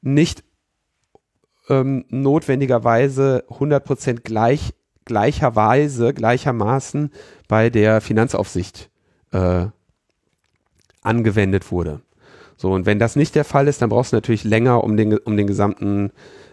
[0.00, 0.44] nicht
[1.68, 7.10] ähm, notwendigerweise 100% gleich, gleicherweise, gleichermaßen
[7.48, 8.90] bei der Finanzaufsicht
[9.32, 9.66] äh,
[11.02, 12.00] angewendet wurde.
[12.56, 15.18] So, und wenn das nicht der Fall ist, dann brauchst du natürlich länger, um den,
[15.18, 16.12] um den gesamten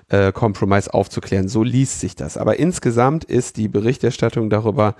[0.09, 1.47] äh, Compromise aufzuklären.
[1.47, 2.37] So liest sich das.
[2.37, 4.95] Aber insgesamt ist die Berichterstattung darüber,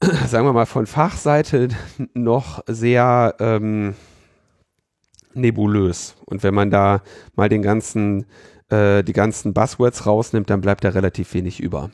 [0.26, 1.68] sagen wir mal, von Fachseite
[2.14, 3.94] noch sehr ähm,
[5.34, 6.16] nebulös.
[6.24, 7.02] Und wenn man da
[7.34, 8.26] mal den ganzen,
[8.70, 11.90] äh, die ganzen Buzzwords rausnimmt, dann bleibt da relativ wenig über.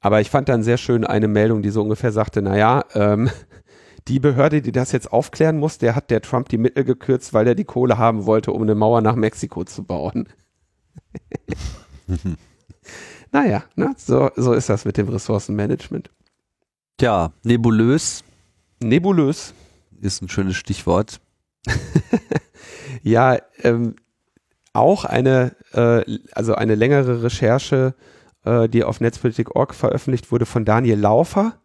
[0.00, 3.30] Aber ich fand dann sehr schön eine Meldung, die so ungefähr sagte, naja, ähm,
[4.08, 7.46] die Behörde, die das jetzt aufklären muss, der hat der Trump die Mittel gekürzt, weil
[7.46, 10.28] er die Kohle haben wollte, um eine Mauer nach Mexiko zu bauen.
[13.32, 16.10] naja, ne, so, so ist das mit dem Ressourcenmanagement.
[16.96, 18.24] Tja, nebulös.
[18.82, 19.54] Nebulös.
[20.00, 21.20] Ist ein schönes Stichwort.
[23.02, 23.96] ja, ähm,
[24.72, 27.94] auch eine, äh, also eine längere Recherche,
[28.44, 31.60] äh, die auf Netzpolitik.org veröffentlicht wurde von Daniel Laufer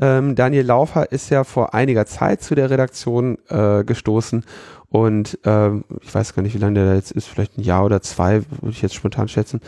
[0.00, 4.44] ähm, Daniel Laufer ist ja vor einiger Zeit zu der Redaktion äh, gestoßen
[4.88, 7.84] und ähm, ich weiß gar nicht, wie lange der da jetzt ist, vielleicht ein Jahr
[7.84, 9.60] oder zwei, würde ich jetzt spontan schätzen.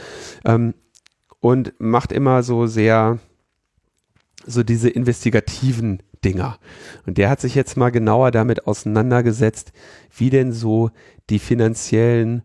[0.45, 0.75] Ähm,
[1.41, 3.19] und macht immer so sehr
[4.47, 6.59] so diese investigativen Dinger.
[7.07, 9.73] Und der hat sich jetzt mal genauer damit auseinandergesetzt,
[10.17, 10.91] wie denn so
[11.31, 12.43] die finanziellen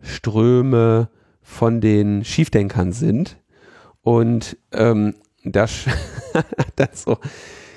[0.00, 1.08] Ströme
[1.42, 3.38] von den Schiefdenkern sind.
[4.02, 5.14] Und ähm,
[5.52, 5.86] das,
[6.76, 7.18] das so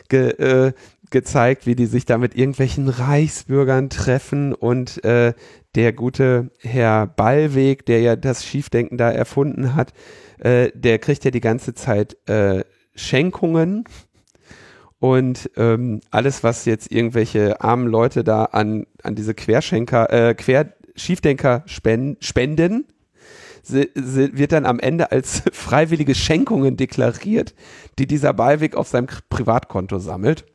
[0.10, 0.74] ge, äh,
[1.10, 5.34] gezeigt, wie die sich da mit irgendwelchen Reichsbürgern treffen und äh,
[5.76, 9.94] der gute Herr Ballweg, der ja das Schiefdenken da erfunden hat,
[10.40, 12.64] äh, der kriegt ja die ganze Zeit äh,
[12.96, 13.86] Schenkungen
[15.00, 20.74] und ähm, alles, was jetzt irgendwelche armen Leute da an, an diese Querschenker, äh, Quer
[20.96, 22.86] Schiefdenker spenden, spenden
[23.68, 27.54] wird dann am Ende als freiwillige Schenkungen deklariert,
[27.98, 30.46] die dieser Ballweg auf seinem Privatkonto sammelt.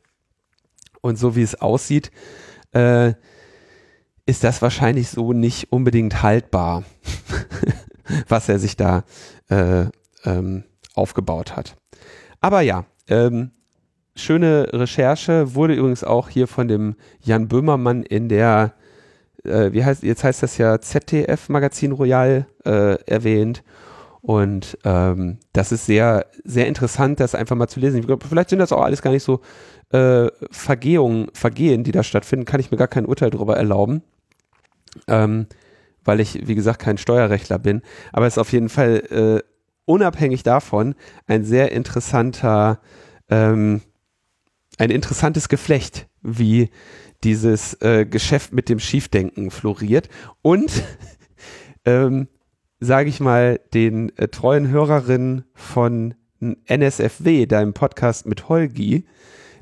[1.01, 2.11] Und so wie es aussieht,
[2.73, 3.15] äh,
[4.27, 6.85] ist das wahrscheinlich so nicht unbedingt haltbar,
[8.29, 9.05] was er sich da
[9.49, 9.87] äh,
[10.25, 10.65] ähm,
[10.95, 11.77] aufgebaut hat.
[12.41, 13.51] Aber ja, ähm,
[14.17, 18.75] schöne Recherche, wurde übrigens auch hier von dem Jan Böhmermann in der,
[19.45, 23.63] äh, wie heißt, jetzt heißt das ja ZDF Magazin Royal äh, erwähnt.
[24.21, 28.01] Und ähm, das ist sehr, sehr interessant, das einfach mal zu lesen.
[28.01, 29.41] Ich glaube, vielleicht sind das auch alles gar nicht so
[29.93, 34.03] äh, Vergehungen, Vergehen, die da stattfinden, kann ich mir gar kein Urteil darüber erlauben.
[35.09, 35.47] Ähm,
[36.05, 37.83] weil ich, wie gesagt, kein Steuerrechtler bin.
[38.13, 39.49] Aber es ist auf jeden Fall äh,
[39.85, 40.95] unabhängig davon
[41.27, 42.81] ein sehr interessanter,
[43.29, 43.83] ähm,
[44.79, 46.71] ein interessantes Geflecht, wie
[47.25, 50.09] dieses äh, Geschäft mit dem Schiefdenken floriert.
[50.43, 50.71] Und
[51.85, 52.29] ähm,
[52.81, 56.15] sage ich mal, den äh, treuen Hörerinnen von
[56.67, 59.07] NSFW, deinem Podcast mit Holgi,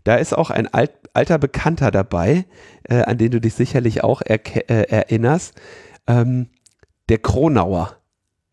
[0.04, 2.44] da ist auch ein alt, alter Bekannter dabei,
[2.84, 5.54] äh, an den du dich sicherlich auch äh, erinnerst.
[6.06, 6.48] Ähm,
[7.08, 7.96] der Kronauer.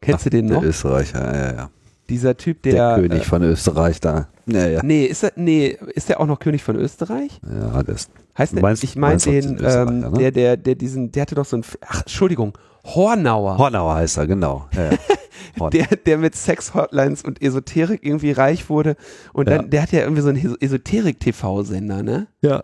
[0.02, 0.61] Kennst Ach, du den noch?
[0.61, 1.69] Der Österreicher, ja, ja.
[2.10, 2.73] Dieser Typ, der.
[2.73, 4.30] Der König äh, von Österreich da.
[4.45, 4.81] Ja, ja.
[4.84, 7.40] Nee, ist er, nee, ist der auch noch König von Österreich?
[7.48, 8.10] Ja, das.
[8.40, 10.11] Heißt der, meinst, ich meine den, ähm, ne?
[10.18, 13.57] der, der, der diesen, der hatte doch so ein, ach, Entschuldigung, Hornauer.
[13.57, 14.68] Hornauer heißt er, genau.
[14.74, 15.70] Ja, ja.
[15.70, 18.95] der, der mit Sex-Hotlines und Esoterik irgendwie reich wurde.
[19.34, 19.68] Und dann, ja.
[19.68, 22.28] der hat ja irgendwie so einen Esoterik-TV-Sender, ne?
[22.41, 22.64] Ja.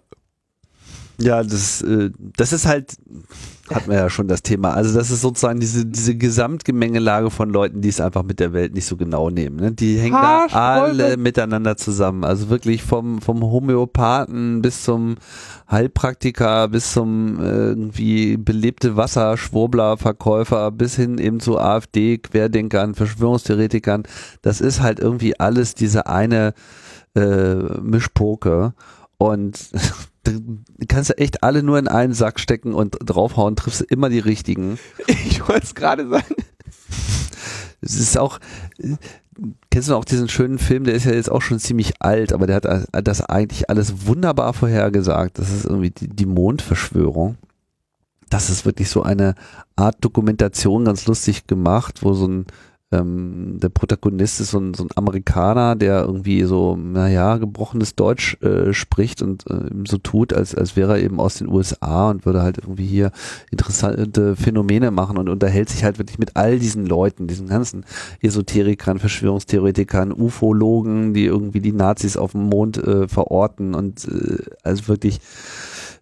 [1.20, 2.96] Ja, das, äh, das ist halt,
[3.74, 4.74] hat man ja schon das Thema.
[4.74, 8.74] Also das ist sozusagen diese, diese Gesamtgemengelage von Leuten, die es einfach mit der Welt
[8.74, 9.56] nicht so genau nehmen.
[9.56, 9.72] Ne?
[9.72, 12.24] Die hängen da alle miteinander zusammen.
[12.24, 15.16] Also wirklich vom, vom Homöopathen bis zum
[15.70, 24.04] Heilpraktiker, bis zum äh, irgendwie belebte Wasserschwurbler, Verkäufer, bis hin eben zu AfD, Querdenkern, Verschwörungstheoretikern.
[24.42, 26.54] Das ist halt irgendwie alles diese eine
[27.16, 28.74] äh, Mischpoke.
[29.18, 29.58] Und
[30.88, 34.20] kannst ja echt alle nur in einen Sack stecken und draufhauen, triffst du immer die
[34.20, 34.80] richtigen.
[35.08, 36.36] Ich wollte es gerade sagen.
[37.82, 38.40] Es ist auch,
[39.70, 42.48] kennst du auch diesen schönen Film, der ist ja jetzt auch schon ziemlich alt, aber
[42.48, 45.38] der hat das eigentlich alles wunderbar vorhergesagt.
[45.38, 47.38] Das ist irgendwie die, die Mondverschwörung.
[48.30, 49.36] Das ist wirklich so eine
[49.76, 52.46] Art Dokumentation ganz lustig gemacht, wo so ein
[52.91, 58.38] ähm, der Protagonist ist so ein, so ein Amerikaner, der irgendwie so, naja, gebrochenes Deutsch
[58.41, 62.26] äh, spricht und äh, so tut, als, als wäre er eben aus den USA und
[62.26, 63.12] würde halt irgendwie hier
[63.49, 67.86] interessante Phänomene machen und unterhält sich halt wirklich mit all diesen Leuten, diesen ganzen
[68.22, 74.88] Esoterikern, Verschwörungstheoretikern, Ufologen, die irgendwie die Nazis auf dem Mond äh, verorten und äh, also
[74.88, 75.20] wirklich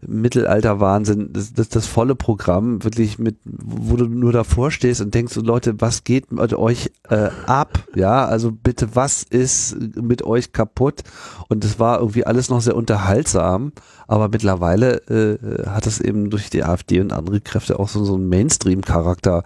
[0.08, 5.36] Mittelalter-Wahnsinn, das, das, das volle Programm, wirklich mit, wo du nur davor stehst und denkst,
[5.38, 7.88] Leute, was geht mit euch äh, ab?
[7.96, 11.04] Ja, also bitte, was ist mit euch kaputt?
[11.50, 13.72] Und es war irgendwie alles noch sehr unterhaltsam,
[14.08, 18.16] aber mittlerweile äh, hat es eben durch die AfD und andere Kräfte auch so, so
[18.16, 19.44] einen Mainstream-Charakter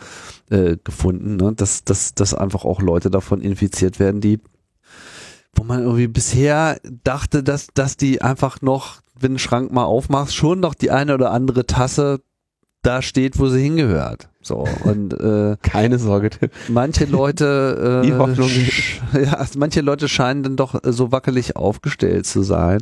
[0.49, 1.53] äh, gefunden, ne?
[1.53, 4.39] dass, dass, dass einfach auch Leute davon infiziert werden, die
[5.57, 9.83] wo man irgendwie bisher dachte, dass, dass die einfach noch wenn du den Schrank mal
[9.83, 12.21] aufmachst, schon noch die eine oder andere Tasse
[12.83, 14.29] da steht, wo sie hingehört.
[14.41, 16.29] So und äh, keine Sorge.
[16.69, 18.49] Manche Leute, äh, die Hoffnung.
[19.13, 22.79] ja, manche Leute scheinen dann doch so wackelig aufgestellt zu sein,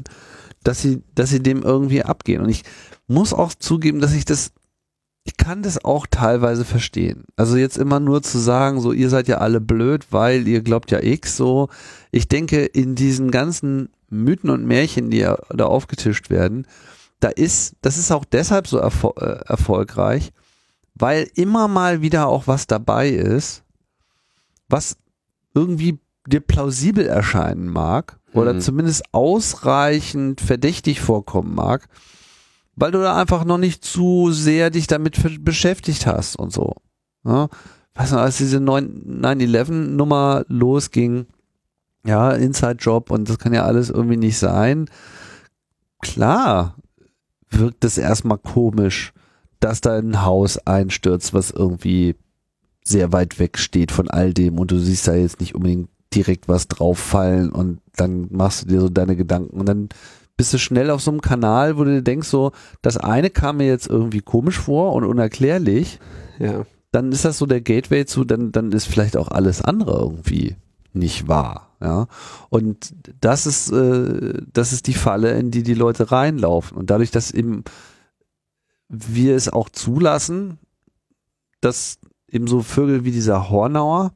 [0.64, 2.42] dass sie, dass sie dem irgendwie abgehen.
[2.42, 2.64] Und ich
[3.08, 4.52] muss auch zugeben, dass ich das,
[5.26, 7.26] ich kann das auch teilweise verstehen.
[7.36, 10.92] Also jetzt immer nur zu sagen, so ihr seid ja alle blöd, weil ihr glaubt
[10.92, 11.36] ja X.
[11.36, 11.70] So,
[12.12, 16.68] ich denke in diesen ganzen Mythen und Märchen, die da aufgetischt werden,
[17.20, 20.32] da ist, das ist auch deshalb so erfol äh, erfolgreich,
[20.94, 23.64] weil immer mal wieder auch was dabei ist,
[24.70, 24.96] was
[25.56, 25.98] irgendwie
[26.28, 28.62] dir plausibel erscheinen mag oder mhm.
[28.62, 31.88] zumindest ausreichend verdächtig vorkommen mag,
[32.76, 36.76] weil du da einfach noch nicht zu sehr dich damit beschäftigt hast und so.
[37.26, 37.50] Ja?
[37.96, 41.28] weiß noch, als diese 9-11-Nummer losging,
[42.06, 44.90] ja, Inside-Job und das kann ja alles irgendwie nicht sein.
[46.02, 46.76] Klar
[47.50, 49.14] wirkt es erstmal komisch,
[49.60, 52.16] dass da ein Haus einstürzt, was irgendwie
[52.84, 56.48] sehr weit weg steht von all dem und du siehst da jetzt nicht unbedingt direkt
[56.48, 59.90] was drauffallen und dann machst du dir so deine Gedanken und dann
[60.38, 62.52] bist du schnell auf so einem Kanal, wo du dir denkst, so,
[62.82, 66.00] das eine kam mir jetzt irgendwie komisch vor und unerklärlich.
[66.40, 66.66] Ja.
[66.92, 70.56] Dann ist das so der Gateway zu, dann, dann ist vielleicht auch alles andere irgendwie
[70.94, 71.76] nicht wahr.
[71.82, 72.08] Ja.
[72.50, 76.78] Und das ist, äh, das ist die Falle, in die die Leute reinlaufen.
[76.78, 77.64] Und dadurch, dass eben
[78.88, 80.60] wir es auch zulassen,
[81.62, 81.98] dass
[82.30, 84.14] eben so Vögel wie dieser Hornauer,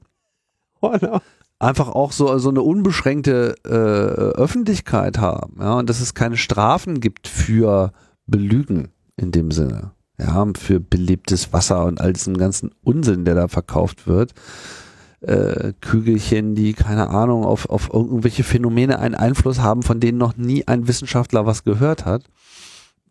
[0.81, 1.21] Hornauer
[1.59, 7.01] einfach auch so, so eine unbeschränkte äh, Öffentlichkeit haben, ja, und dass es keine Strafen
[7.01, 7.91] gibt für
[8.25, 13.47] Belügen in dem Sinne, ja, für belebtes Wasser und all diesen ganzen Unsinn, der da
[13.47, 14.33] verkauft wird.
[15.21, 20.37] Äh, Kügelchen, die, keine Ahnung, auf, auf irgendwelche Phänomene einen Einfluss haben, von denen noch
[20.37, 22.23] nie ein Wissenschaftler was gehört hat.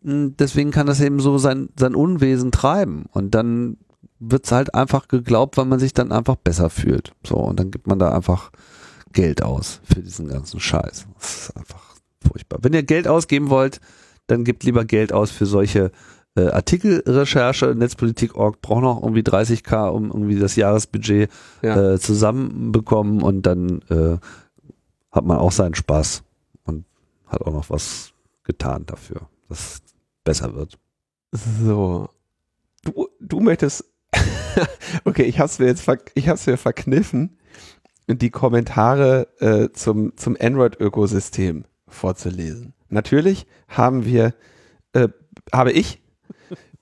[0.03, 3.05] Hm, deswegen kann das eben so sein, sein Unwesen treiben.
[3.11, 3.77] Und dann
[4.19, 7.13] wird's halt einfach geglaubt, weil man sich dann einfach besser fühlt.
[7.25, 8.51] So, und dann gibt man da einfach
[9.13, 11.07] Geld aus für diesen ganzen Scheiß.
[11.17, 12.59] Das ist einfach furchtbar.
[12.61, 13.79] Wenn ihr Geld ausgeben wollt,
[14.27, 15.91] dann gebt lieber Geld aus für solche
[16.35, 17.73] äh, Artikelrecherche.
[17.75, 21.29] Netzpolitik.org braucht noch irgendwie 30k, um irgendwie das Jahresbudget
[21.61, 21.93] ja.
[21.93, 24.17] äh, zusammenbekommen und dann äh,
[25.11, 26.23] hat man auch seinen Spaß
[26.65, 26.85] und
[27.25, 28.13] hat auch noch was
[28.43, 29.81] getan dafür, dass es
[30.23, 30.77] besser wird.
[31.31, 32.09] So.
[32.83, 33.85] Du, du möchtest
[35.05, 37.37] okay, ich hab's mir jetzt ich hab's mir verkniffen,
[38.07, 42.73] die Kommentare äh, zum, zum Android-Ökosystem vorzulesen.
[42.89, 44.33] Natürlich haben wir,
[44.93, 45.09] äh,
[45.53, 46.01] habe ich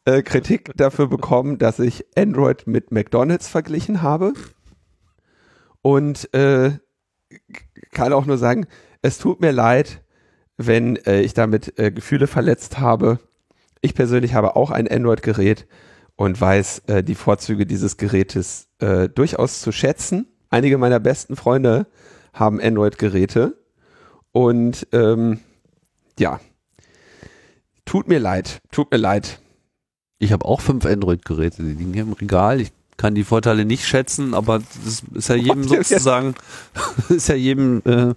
[0.06, 4.34] äh, Kritik dafür bekommen, dass ich Android mit McDonalds verglichen habe.
[5.81, 6.72] Und äh,
[7.91, 8.68] kann auch nur sagen,
[9.02, 10.02] es tut mir leid,
[10.57, 13.19] wenn äh, ich damit äh, Gefühle verletzt habe.
[13.81, 15.68] Ich persönlich habe auch ein Android-Gerät
[16.18, 20.27] und weiß äh, die Vorzüge dieses Gerätes äh, durchaus zu schätzen.
[20.49, 21.88] Einige meiner besten Freunde
[22.34, 23.56] haben Android-Geräte
[24.31, 25.39] und ähm,
[26.19, 26.39] ja,
[27.85, 29.39] tut mir leid, tut mir leid.
[30.19, 32.60] Ich habe auch fünf Android-Geräte, die liegen hier im Regal.
[32.60, 36.34] Ich kann die Vorteile nicht schätzen, aber das ist ja jedem sozusagen,
[37.10, 38.15] ist ja jedem äh,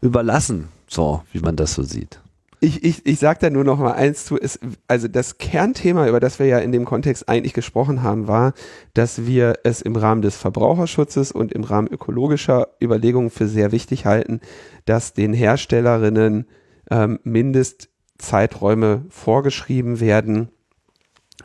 [0.00, 2.19] überlassen, so wie man das so sieht
[2.60, 6.20] ich, ich, ich sage da nur noch mal eins zu, ist, also das Kernthema, über
[6.20, 8.52] das wir ja in dem Kontext eigentlich gesprochen haben, war,
[8.92, 14.04] dass wir es im Rahmen des Verbraucherschutzes und im Rahmen ökologischer Überlegungen für sehr wichtig
[14.04, 14.40] halten,
[14.84, 16.46] dass den Herstellerinnen
[16.90, 20.50] ähm, Mindestzeiträume vorgeschrieben werden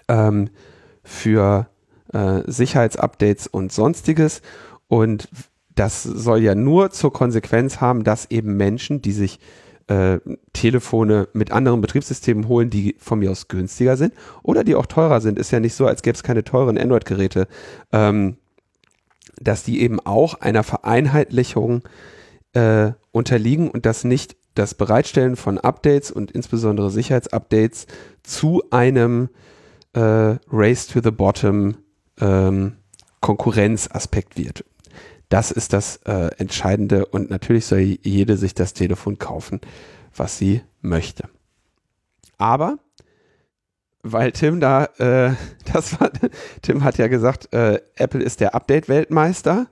[0.09, 0.49] ähm,
[1.01, 1.67] für
[2.11, 4.41] äh, Sicherheitsupdates und sonstiges.
[4.89, 5.29] Und
[5.75, 9.39] das soll ja nur zur Konsequenz haben, dass eben Menschen, die sich
[9.87, 10.19] äh,
[10.53, 14.13] Telefone mit anderen Betriebssystemen holen, die von mir aus günstiger sind
[14.43, 15.37] oder die auch teurer sind.
[15.37, 17.47] Ist ja nicht so, als gäbe es keine teuren Android-Geräte.
[17.91, 18.37] Ähm,
[19.39, 21.83] dass die eben auch einer Vereinheitlichung
[22.53, 27.87] äh, unterliegen und dass nicht das Bereitstellen von Updates und insbesondere Sicherheitsupdates
[28.23, 29.29] zu einem
[29.93, 31.75] äh, Race to the Bottom
[32.19, 32.77] ähm,
[33.19, 34.63] Konkurrenzaspekt wird.
[35.29, 39.59] Das ist das äh, Entscheidende und natürlich soll jede sich das Telefon kaufen,
[40.15, 41.29] was sie möchte.
[42.37, 42.77] Aber
[44.07, 45.33] weil Tim da, äh,
[45.73, 46.11] das war,
[46.61, 49.67] Tim hat ja gesagt, äh, Apple ist der Update-Weltmeister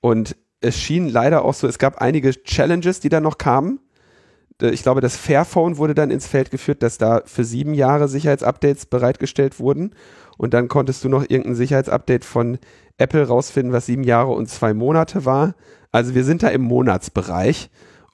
[0.00, 3.80] und es schien leider auch so, es gab einige Challenges, die dann noch kamen.
[4.60, 8.08] Äh, ich glaube, das Fairphone wurde dann ins Feld geführt, dass da für sieben Jahre
[8.08, 9.94] Sicherheitsupdates bereitgestellt wurden.
[10.38, 12.58] Und dann konntest du noch irgendein Sicherheitsupdate von
[12.98, 15.54] Apple rausfinden, was sieben Jahre und zwei Monate war.
[15.92, 17.70] Also wir sind da im Monatsbereich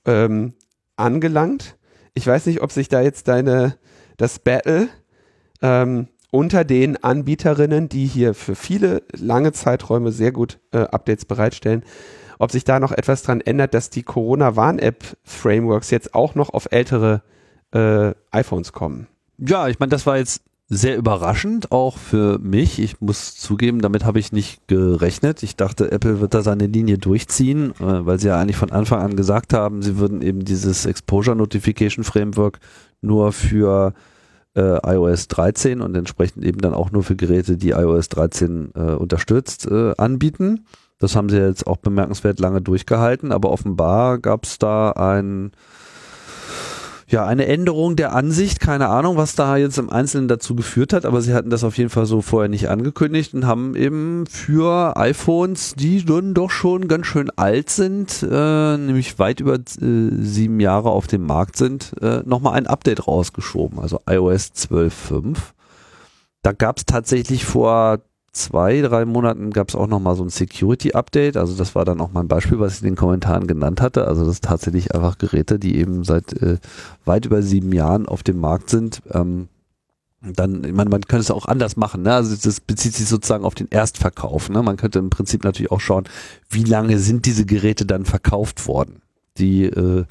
[0.06, 0.54] ähm,
[0.96, 1.76] angelangt.
[2.14, 3.76] Ich weiß nicht, ob sich da jetzt deine,
[4.16, 4.88] das Battle
[5.62, 11.84] ähm, unter den Anbieterinnen, die hier für viele lange Zeiträume sehr gut äh, Updates bereitstellen,
[12.38, 17.22] ob sich da noch etwas dran ändert, dass die Corona-Warn-App-Frameworks jetzt auch noch auf ältere
[17.72, 19.08] äh, iPhones kommen.
[19.38, 20.42] Ja, ich meine, das war jetzt
[20.74, 22.78] sehr überraschend, auch für mich.
[22.78, 25.42] Ich muss zugeben, damit habe ich nicht gerechnet.
[25.42, 29.02] Ich dachte, Apple wird da seine Linie durchziehen, äh, weil sie ja eigentlich von Anfang
[29.02, 32.58] an gesagt haben, sie würden eben dieses Exposure Notification Framework
[33.02, 33.92] nur für
[34.56, 38.80] äh, iOS 13 und entsprechend eben dann auch nur für Geräte, die iOS 13 äh,
[38.92, 40.64] unterstützt, äh, anbieten.
[40.98, 45.52] Das haben sie jetzt auch bemerkenswert lange durchgehalten, aber offenbar gab es da ein
[47.12, 51.04] ja, eine Änderung der Ansicht, keine Ahnung, was da jetzt im Einzelnen dazu geführt hat,
[51.04, 54.96] aber sie hatten das auf jeden Fall so vorher nicht angekündigt und haben eben für
[54.96, 60.58] iPhones, die dann doch schon ganz schön alt sind, äh, nämlich weit über äh, sieben
[60.58, 65.36] Jahre auf dem Markt sind, äh, nochmal ein Update rausgeschoben, also iOS 12.5.
[66.40, 68.00] Da gab es tatsächlich vor
[68.32, 71.36] zwei, drei Monaten gab es auch nochmal so ein Security-Update.
[71.36, 74.08] Also das war dann auch mal ein Beispiel, was ich in den Kommentaren genannt hatte.
[74.08, 76.58] Also das ist tatsächlich einfach Geräte, die eben seit äh,
[77.04, 79.02] weit über sieben Jahren auf dem Markt sind.
[79.12, 79.48] Ähm,
[80.22, 82.02] dann, ich meine, man könnte es auch anders machen.
[82.02, 82.14] Ne?
[82.14, 84.48] Also das bezieht sich sozusagen auf den Erstverkauf.
[84.48, 84.62] Ne?
[84.62, 86.04] Man könnte im Prinzip natürlich auch schauen,
[86.48, 89.02] wie lange sind diese Geräte dann verkauft worden.
[89.38, 90.04] Die äh,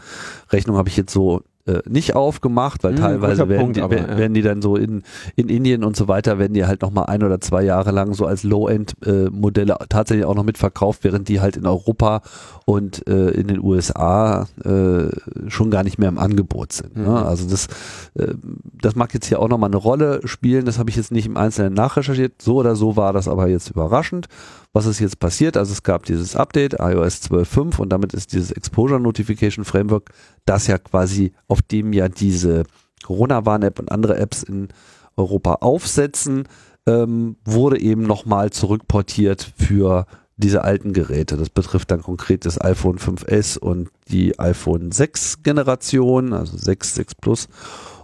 [0.49, 3.97] Rechnung habe ich jetzt so äh, nicht aufgemacht, weil hm, teilweise werden, Punkt, die, aber,
[3.97, 4.17] ja.
[4.17, 5.03] werden die dann so in,
[5.35, 8.25] in Indien und so weiter, werden die halt nochmal ein oder zwei Jahre lang so
[8.25, 12.21] als Low-End-Modelle äh, tatsächlich auch noch mitverkauft, während die halt in Europa
[12.65, 15.09] und äh, in den USA äh,
[15.49, 16.95] schon gar nicht mehr im Angebot sind.
[16.97, 17.03] Ne?
[17.03, 17.09] Mhm.
[17.09, 17.25] Ne?
[17.25, 17.67] Also das,
[18.15, 18.33] äh,
[18.81, 21.37] das mag jetzt hier auch nochmal eine Rolle spielen, das habe ich jetzt nicht im
[21.37, 24.27] Einzelnen nachrecherchiert, so oder so war das aber jetzt überraschend.
[24.73, 25.57] Was ist jetzt passiert?
[25.57, 30.11] Also es gab dieses Update, iOS 12.5 und damit ist dieses Exposure Notification Framework,
[30.45, 32.63] das ja quasi, auf dem ja diese
[33.03, 34.69] Corona-Warn-App und andere Apps in
[35.17, 36.47] Europa aufsetzen,
[36.87, 40.05] ähm, wurde eben nochmal zurückportiert für
[40.37, 41.37] diese alten Geräte.
[41.37, 47.15] Das betrifft dann konkret das iPhone 5S und die iPhone 6 Generation, also 6, 6
[47.15, 47.47] Plus.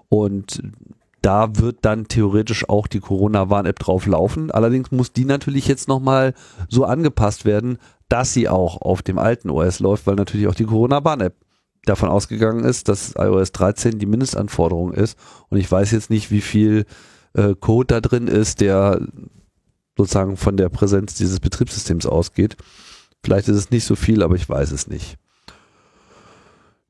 [0.10, 0.62] Und
[1.28, 4.50] da wird dann theoretisch auch die Corona-Warn-App drauf laufen.
[4.50, 6.34] Allerdings muss die natürlich jetzt nochmal
[6.70, 10.64] so angepasst werden, dass sie auch auf dem alten OS läuft, weil natürlich auch die
[10.64, 11.36] Corona-Warn-App
[11.84, 15.20] davon ausgegangen ist, dass iOS 13 die Mindestanforderung ist.
[15.50, 16.86] Und ich weiß jetzt nicht, wie viel
[17.34, 19.02] äh, Code da drin ist, der
[19.98, 22.56] sozusagen von der Präsenz dieses Betriebssystems ausgeht.
[23.22, 25.18] Vielleicht ist es nicht so viel, aber ich weiß es nicht.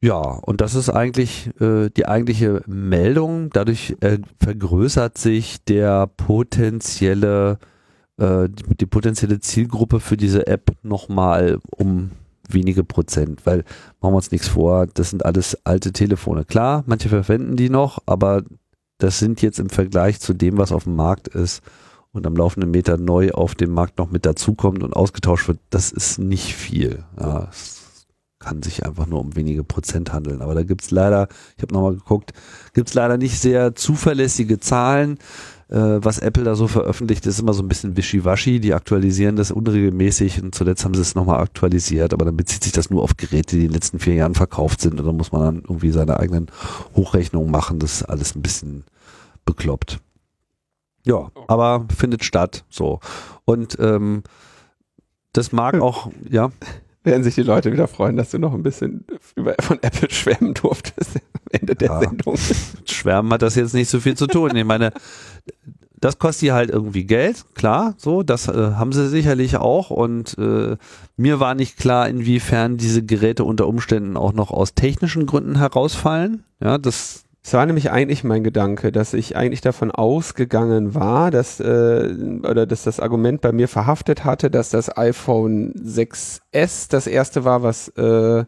[0.01, 3.49] Ja, und das ist eigentlich äh, die eigentliche Meldung.
[3.51, 7.57] Dadurch äh, vergrößert sich der potenzielle,
[8.17, 12.11] äh, die, die, potenzielle Zielgruppe für diese App nochmal um
[12.47, 13.63] wenige Prozent, weil
[13.99, 16.45] machen wir uns nichts vor, das sind alles alte Telefone.
[16.45, 18.43] Klar, manche verwenden die noch, aber
[18.99, 21.61] das sind jetzt im Vergleich zu dem, was auf dem Markt ist
[22.11, 25.91] und am laufenden Meter neu auf dem Markt noch mit dazukommt und ausgetauscht wird, das
[25.91, 27.03] ist nicht viel.
[27.19, 27.49] Ja,
[28.47, 30.41] kann sich einfach nur um wenige Prozent handeln.
[30.41, 32.31] Aber da gibt's leider, ich habe nochmal geguckt,
[32.73, 35.17] gibt's leider nicht sehr zuverlässige Zahlen.
[35.67, 38.61] Äh, was Apple da so veröffentlicht, ist immer so ein bisschen wischiwaschi.
[38.61, 42.71] Die aktualisieren das unregelmäßig und zuletzt haben sie es nochmal aktualisiert, aber dann bezieht sich
[42.71, 45.33] das nur auf Geräte, die in den letzten vier Jahren verkauft sind und dann muss
[45.33, 46.47] man dann irgendwie seine eigenen
[46.95, 47.79] Hochrechnungen machen.
[47.79, 48.85] Das ist alles ein bisschen
[49.43, 49.99] bekloppt.
[51.03, 53.01] Ja, aber findet statt so.
[53.43, 54.23] Und ähm,
[55.33, 55.81] das mag hm.
[55.81, 56.49] auch, ja
[57.07, 59.05] werden sich die Leute wieder freuen, dass du noch ein bisschen
[59.35, 62.37] über, von Apple schwärmen durftest am Ende der ja, Sendung.
[62.85, 64.55] Schwärmen hat das jetzt nicht so viel zu tun.
[64.55, 64.91] Ich meine,
[65.99, 70.37] das kostet hier halt irgendwie Geld, klar, so, das äh, haben sie sicherlich auch und
[70.37, 70.77] äh,
[71.15, 76.43] mir war nicht klar, inwiefern diese Geräte unter Umständen auch noch aus technischen Gründen herausfallen.
[76.59, 81.61] Ja, das das war nämlich eigentlich mein Gedanke, dass ich eigentlich davon ausgegangen war, dass
[81.61, 82.13] äh,
[82.43, 87.63] oder dass das Argument bei mir verhaftet hatte, dass das iPhone 6S das erste war,
[87.63, 88.43] was äh,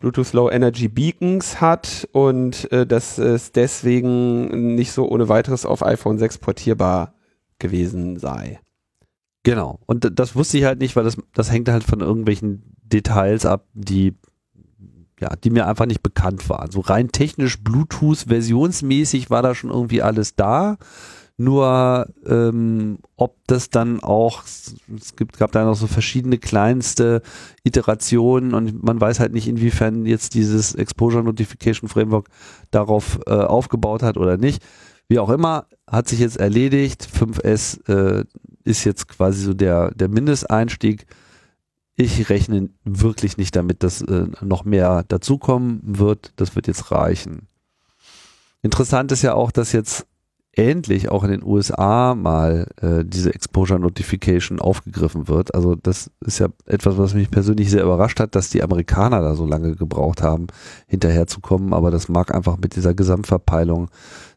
[0.00, 5.84] Bluetooth Low Energy Beacons hat und äh, dass es deswegen nicht so ohne weiteres auf
[5.84, 7.12] iPhone 6 portierbar
[7.58, 8.58] gewesen sei.
[9.42, 9.80] Genau.
[9.84, 13.66] Und das wusste ich halt nicht, weil das, das hängt halt von irgendwelchen Details ab,
[13.74, 14.14] die
[15.20, 16.70] ja, die mir einfach nicht bekannt waren.
[16.70, 20.76] So rein technisch Bluetooth versionsmäßig war da schon irgendwie alles da.
[21.36, 27.22] Nur ähm, ob das dann auch, es gibt, gab da noch so verschiedene kleinste
[27.64, 32.28] Iterationen und man weiß halt nicht, inwiefern jetzt dieses Exposure Notification Framework
[32.70, 34.62] darauf äh, aufgebaut hat oder nicht.
[35.08, 37.08] Wie auch immer, hat sich jetzt erledigt.
[37.12, 38.24] 5S äh,
[38.62, 41.06] ist jetzt quasi so der, der Mindesteinstieg
[41.96, 46.32] ich rechne wirklich nicht damit, dass äh, noch mehr dazukommen wird.
[46.36, 47.48] Das wird jetzt reichen.
[48.62, 50.06] Interessant ist ja auch, dass jetzt
[50.56, 55.54] endlich auch in den USA mal äh, diese Exposure Notification aufgegriffen wird.
[55.54, 59.34] Also das ist ja etwas, was mich persönlich sehr überrascht hat, dass die Amerikaner da
[59.34, 60.46] so lange gebraucht haben,
[60.86, 61.72] hinterherzukommen.
[61.72, 63.90] Aber das mag einfach mit dieser Gesamtverpeilung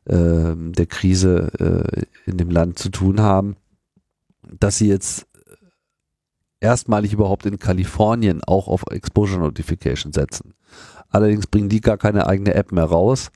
[0.06, 3.56] äh, der Krise äh, in dem Land zu tun haben,
[4.60, 5.27] dass sie jetzt
[6.60, 10.54] erstmalig überhaupt in Kalifornien auch auf Exposure Notification setzen.
[11.10, 13.32] Allerdings bringen die gar keine eigene App mehr raus,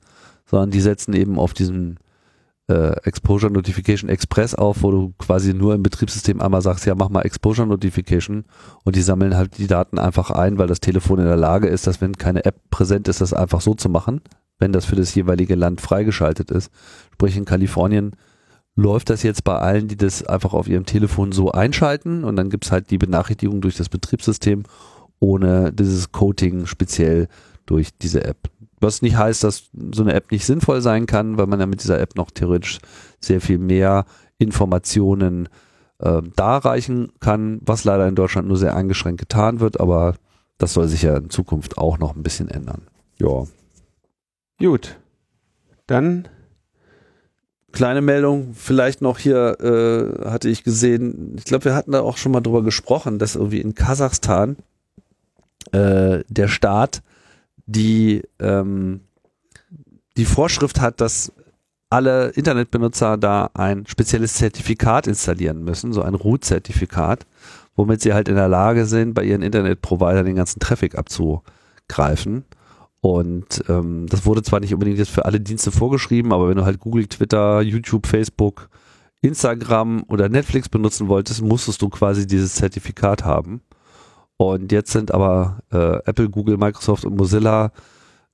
[0.46, 1.98] sondern die setzen eben auf diesen
[2.68, 7.08] äh, Exposure Notification Express auf, wo du quasi nur im Betriebssystem einmal sagst, ja, mach
[7.08, 8.44] mal Exposure Notification
[8.84, 11.86] und die sammeln halt die Daten einfach ein, weil das Telefon in der Lage ist,
[11.86, 14.20] dass wenn keine App präsent ist, das einfach so zu machen,
[14.58, 16.70] wenn das für das jeweilige Land freigeschaltet ist.
[17.14, 18.12] Sprich in Kalifornien
[18.74, 22.50] läuft das jetzt bei allen, die das einfach auf ihrem Telefon so einschalten und dann
[22.50, 24.64] gibt es halt die Benachrichtigung durch das Betriebssystem
[25.20, 27.28] ohne dieses Coating speziell
[27.66, 28.50] durch diese App.
[28.80, 31.82] Was nicht heißt, dass so eine App nicht sinnvoll sein kann, weil man ja mit
[31.82, 32.80] dieser App noch theoretisch
[33.20, 34.04] sehr viel mehr
[34.38, 35.48] Informationen
[35.98, 40.16] äh, darreichen kann, was leider in Deutschland nur sehr eingeschränkt getan wird, aber
[40.58, 42.82] das soll sich ja in Zukunft auch noch ein bisschen ändern.
[43.18, 43.44] Ja.
[44.58, 44.98] Gut.
[45.86, 46.28] Dann
[47.72, 52.16] kleine Meldung, vielleicht noch hier äh, hatte ich gesehen, ich glaube, wir hatten da auch
[52.16, 54.56] schon mal drüber gesprochen, dass irgendwie in Kasachstan
[55.72, 57.02] äh, der Staat
[57.66, 59.00] die ähm,
[60.16, 61.32] die Vorschrift hat, dass
[61.88, 67.26] alle Internetbenutzer da ein spezielles Zertifikat installieren müssen, so ein Root-Zertifikat,
[67.76, 72.44] womit sie halt in der Lage sind, bei ihren Internetprovidern den ganzen Traffic abzugreifen.
[73.02, 76.64] Und ähm, das wurde zwar nicht unbedingt jetzt für alle Dienste vorgeschrieben, aber wenn du
[76.64, 78.68] halt Google, Twitter, YouTube, Facebook,
[79.22, 83.60] Instagram oder Netflix benutzen wolltest, musstest du quasi dieses Zertifikat haben.
[84.36, 87.72] Und jetzt sind aber äh, Apple, Google, Microsoft und Mozilla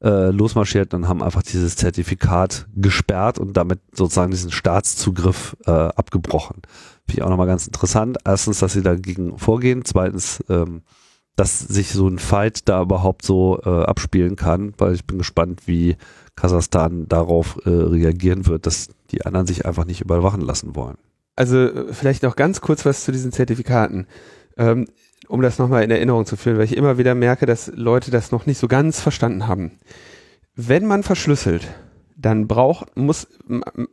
[0.03, 6.61] äh, losmarschiert und haben einfach dieses Zertifikat gesperrt und damit sozusagen diesen Staatszugriff äh, abgebrochen.
[7.07, 8.19] Finde ich auch nochmal ganz interessant.
[8.27, 9.86] Erstens, dass sie dagegen vorgehen.
[9.86, 10.82] Zweitens, ähm,
[11.39, 15.62] dass sich so ein Fight da überhaupt so äh, abspielen kann, weil ich bin gespannt,
[15.66, 15.97] wie
[16.35, 20.97] Kasachstan darauf äh, reagieren wird, dass die anderen sich einfach nicht überwachen lassen wollen.
[21.36, 24.09] Also äh, vielleicht noch ganz kurz was zu diesen Zertifikaten.
[24.56, 24.86] Ähm,
[25.28, 28.32] um das nochmal in Erinnerung zu führen, weil ich immer wieder merke, dass Leute das
[28.32, 29.78] noch nicht so ganz verstanden haben.
[30.56, 31.69] Wenn man verschlüsselt,
[32.16, 33.28] dann braucht, muss,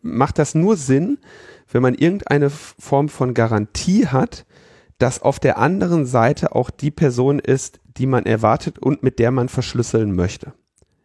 [0.01, 1.19] macht das nur Sinn,
[1.71, 4.45] wenn man irgendeine Form von Garantie hat,
[4.97, 9.31] dass auf der anderen Seite auch die Person ist, die man erwartet und mit der
[9.31, 10.53] man verschlüsseln möchte.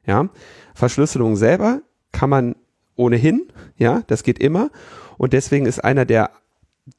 [0.06, 0.28] Ja,
[0.74, 2.56] Verschlüsselung selber kann man
[2.96, 4.70] ohnehin, ja, das geht immer.
[5.18, 6.30] Und deswegen ist einer der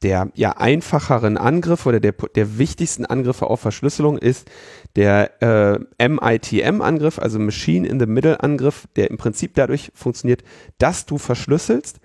[0.02, 4.50] der ja einfacheren Angriffe oder der, der wichtigsten Angriffe auf Verschlüsselung ist
[4.96, 10.44] der äh, MITM-Angriff, also Machine in the Middle-Angriff, der im Prinzip dadurch funktioniert,
[10.78, 12.00] dass du verschlüsselst,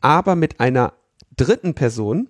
[0.00, 0.92] aber mit einer
[1.36, 2.28] dritten Person,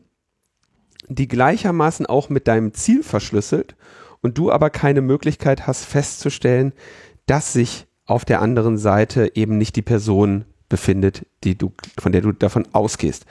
[1.09, 3.77] die gleichermaßen auch mit deinem Ziel verschlüsselt
[4.21, 6.73] und du aber keine Möglichkeit hast festzustellen,
[7.27, 12.23] dass sich auf der anderen Seite eben nicht die Person befindet, die du, von der
[12.23, 13.27] du davon ausgehst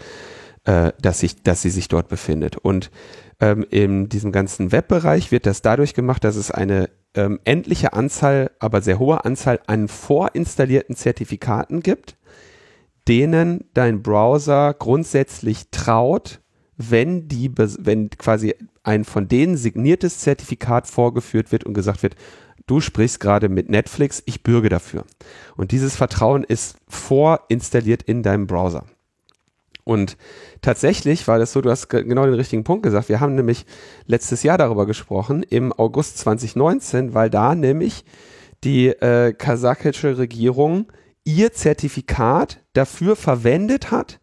[0.65, 2.57] äh, dass, sich, dass sie sich dort befindet.
[2.57, 2.91] Und
[3.39, 8.51] ähm, in diesem ganzen Webbereich wird das dadurch gemacht, dass es eine ähm, endliche Anzahl,
[8.59, 12.17] aber sehr hohe Anzahl an vorinstallierten Zertifikaten gibt,
[13.07, 16.41] denen dein Browser grundsätzlich traut,
[16.89, 22.15] wenn die, wenn quasi ein von denen signiertes Zertifikat vorgeführt wird und gesagt wird,
[22.67, 25.05] du sprichst gerade mit Netflix, ich bürge dafür.
[25.57, 28.85] Und dieses Vertrauen ist vorinstalliert in deinem Browser.
[29.83, 30.15] Und
[30.61, 33.09] tatsächlich war das so, du hast genau den richtigen Punkt gesagt.
[33.09, 33.65] Wir haben nämlich
[34.05, 38.05] letztes Jahr darüber gesprochen, im August 2019, weil da nämlich
[38.63, 40.85] die äh, kasachische Regierung
[41.23, 44.20] ihr Zertifikat dafür verwendet hat,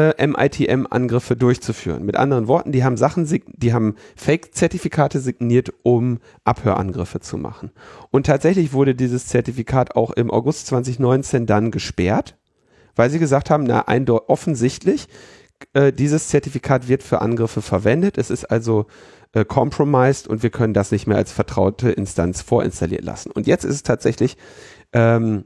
[0.00, 2.04] äh, MITM-Angriffe durchzuführen.
[2.04, 7.70] Mit anderen Worten, die haben Sachen, die haben Fake-Zertifikate signiert, um Abhörangriffe zu machen.
[8.10, 12.36] Und tatsächlich wurde dieses Zertifikat auch im August 2019 dann gesperrt
[12.96, 13.84] weil sie gesagt haben, na,
[14.28, 15.08] offensichtlich,
[15.72, 18.18] äh, dieses Zertifikat wird für Angriffe verwendet.
[18.18, 18.86] Es ist also
[19.32, 23.30] äh, compromised und wir können das nicht mehr als vertraute Instanz vorinstallieren lassen.
[23.30, 24.36] Und jetzt ist es tatsächlich
[24.92, 25.44] ähm,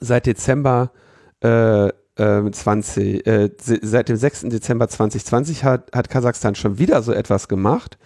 [0.00, 0.92] seit Dezember
[1.40, 4.42] äh, 20, äh, äh seit dem 6.
[4.48, 7.98] Dezember 2020 hat, hat Kasachstan schon wieder so etwas gemacht,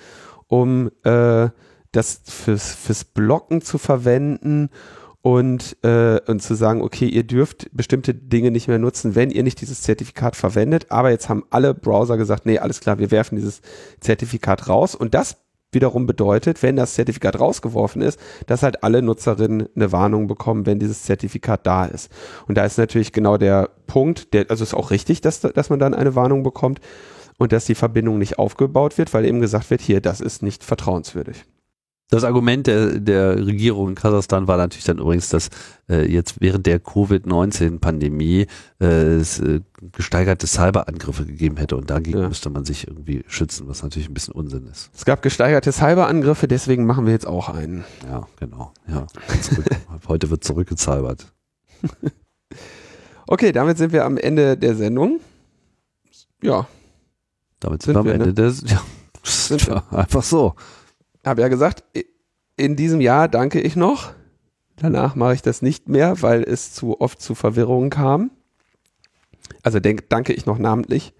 [0.48, 1.48] um äh,
[1.92, 4.70] das fürs, fürs Blocken zu verwenden
[5.22, 9.44] und, äh, und zu sagen, okay, ihr dürft bestimmte Dinge nicht mehr nutzen, wenn ihr
[9.44, 10.86] nicht dieses Zertifikat verwendet.
[10.90, 13.60] Aber jetzt haben alle Browser gesagt, nee, alles klar, wir werfen dieses
[14.00, 14.94] Zertifikat raus.
[14.94, 15.36] Und das
[15.72, 20.78] wiederum bedeutet, wenn das Zertifikat rausgeworfen ist, dass halt alle Nutzerinnen eine Warnung bekommen, wenn
[20.78, 22.10] dieses Zertifikat da ist.
[22.46, 25.78] Und da ist natürlich genau der Punkt, der, also ist auch richtig, dass, dass man
[25.78, 26.80] dann eine Warnung bekommt
[27.38, 30.64] und dass die Verbindung nicht aufgebaut wird, weil eben gesagt wird, hier, das ist nicht
[30.64, 31.44] vertrauenswürdig.
[32.12, 35.48] Das Argument der, der Regierung in Kasachstan war natürlich dann übrigens, dass
[35.88, 38.48] äh, jetzt während der Covid-19-Pandemie
[38.82, 39.60] äh, es äh,
[39.92, 42.28] gesteigerte Cyberangriffe gegeben hätte und dagegen ja.
[42.28, 44.90] müsste man sich irgendwie schützen, was natürlich ein bisschen Unsinn ist.
[44.94, 47.82] Es gab gesteigerte Cyberangriffe, deswegen machen wir jetzt auch einen.
[48.06, 48.74] Ja, genau.
[48.86, 49.06] Ja,
[50.06, 51.32] Heute wird zurückgezalbert.
[53.26, 55.18] okay, damit sind wir am Ende der Sendung.
[56.42, 56.66] Ja.
[57.58, 58.34] Damit sind, sind wir am Ende ne?
[58.34, 58.64] des.
[58.70, 58.82] Ja,
[59.24, 59.82] sind wir.
[59.92, 60.54] einfach so
[61.24, 61.84] habe ja gesagt,
[62.56, 64.12] in diesem Jahr danke ich noch
[64.82, 68.30] Danach mache ich das nicht mehr, weil es zu oft zu Verwirrungen kam.
[69.62, 71.14] Also denk, danke ich noch namentlich.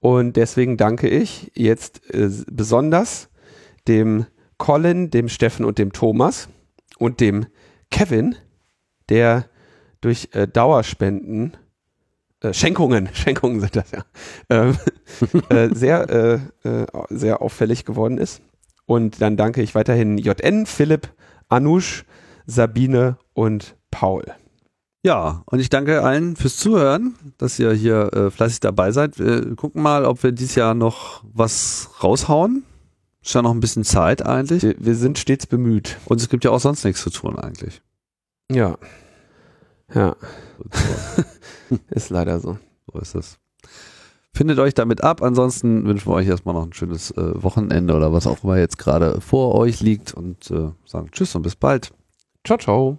[0.00, 3.28] Und deswegen danke ich jetzt äh, besonders
[3.88, 4.26] dem
[4.56, 6.48] Colin, dem Steffen und dem Thomas
[6.98, 7.46] und dem
[7.90, 8.36] Kevin,
[9.08, 9.46] der
[10.00, 11.56] durch äh, Dauerspenden,
[12.40, 14.04] äh, Schenkungen, Schenkungen sind das ja,
[14.48, 14.76] ähm,
[15.50, 16.08] äh, sehr,
[16.64, 18.40] äh, äh, sehr auffällig geworden ist.
[18.86, 21.08] Und dann danke ich weiterhin JN, Philipp,
[21.48, 22.04] Anush,
[22.46, 24.24] Sabine und Paul.
[25.02, 29.18] Ja, und ich danke allen fürs Zuhören, dass ihr hier äh, fleißig dabei seid.
[29.18, 32.64] Wir gucken mal, ob wir dieses Jahr noch was raushauen.
[33.22, 34.62] Ist ja noch ein bisschen Zeit eigentlich.
[34.62, 35.98] Wir, wir sind stets bemüht.
[36.06, 37.82] Und es gibt ja auch sonst nichts zu tun eigentlich.
[38.50, 38.78] Ja.
[39.94, 40.16] Ja.
[41.90, 42.58] ist leider so.
[42.92, 43.38] So ist es.
[44.36, 45.22] Findet euch damit ab.
[45.22, 48.76] Ansonsten wünschen wir euch erstmal noch ein schönes äh, Wochenende oder was auch immer jetzt
[48.76, 51.94] gerade vor euch liegt und äh, sagen Tschüss und bis bald.
[52.44, 52.98] Ciao, ciao.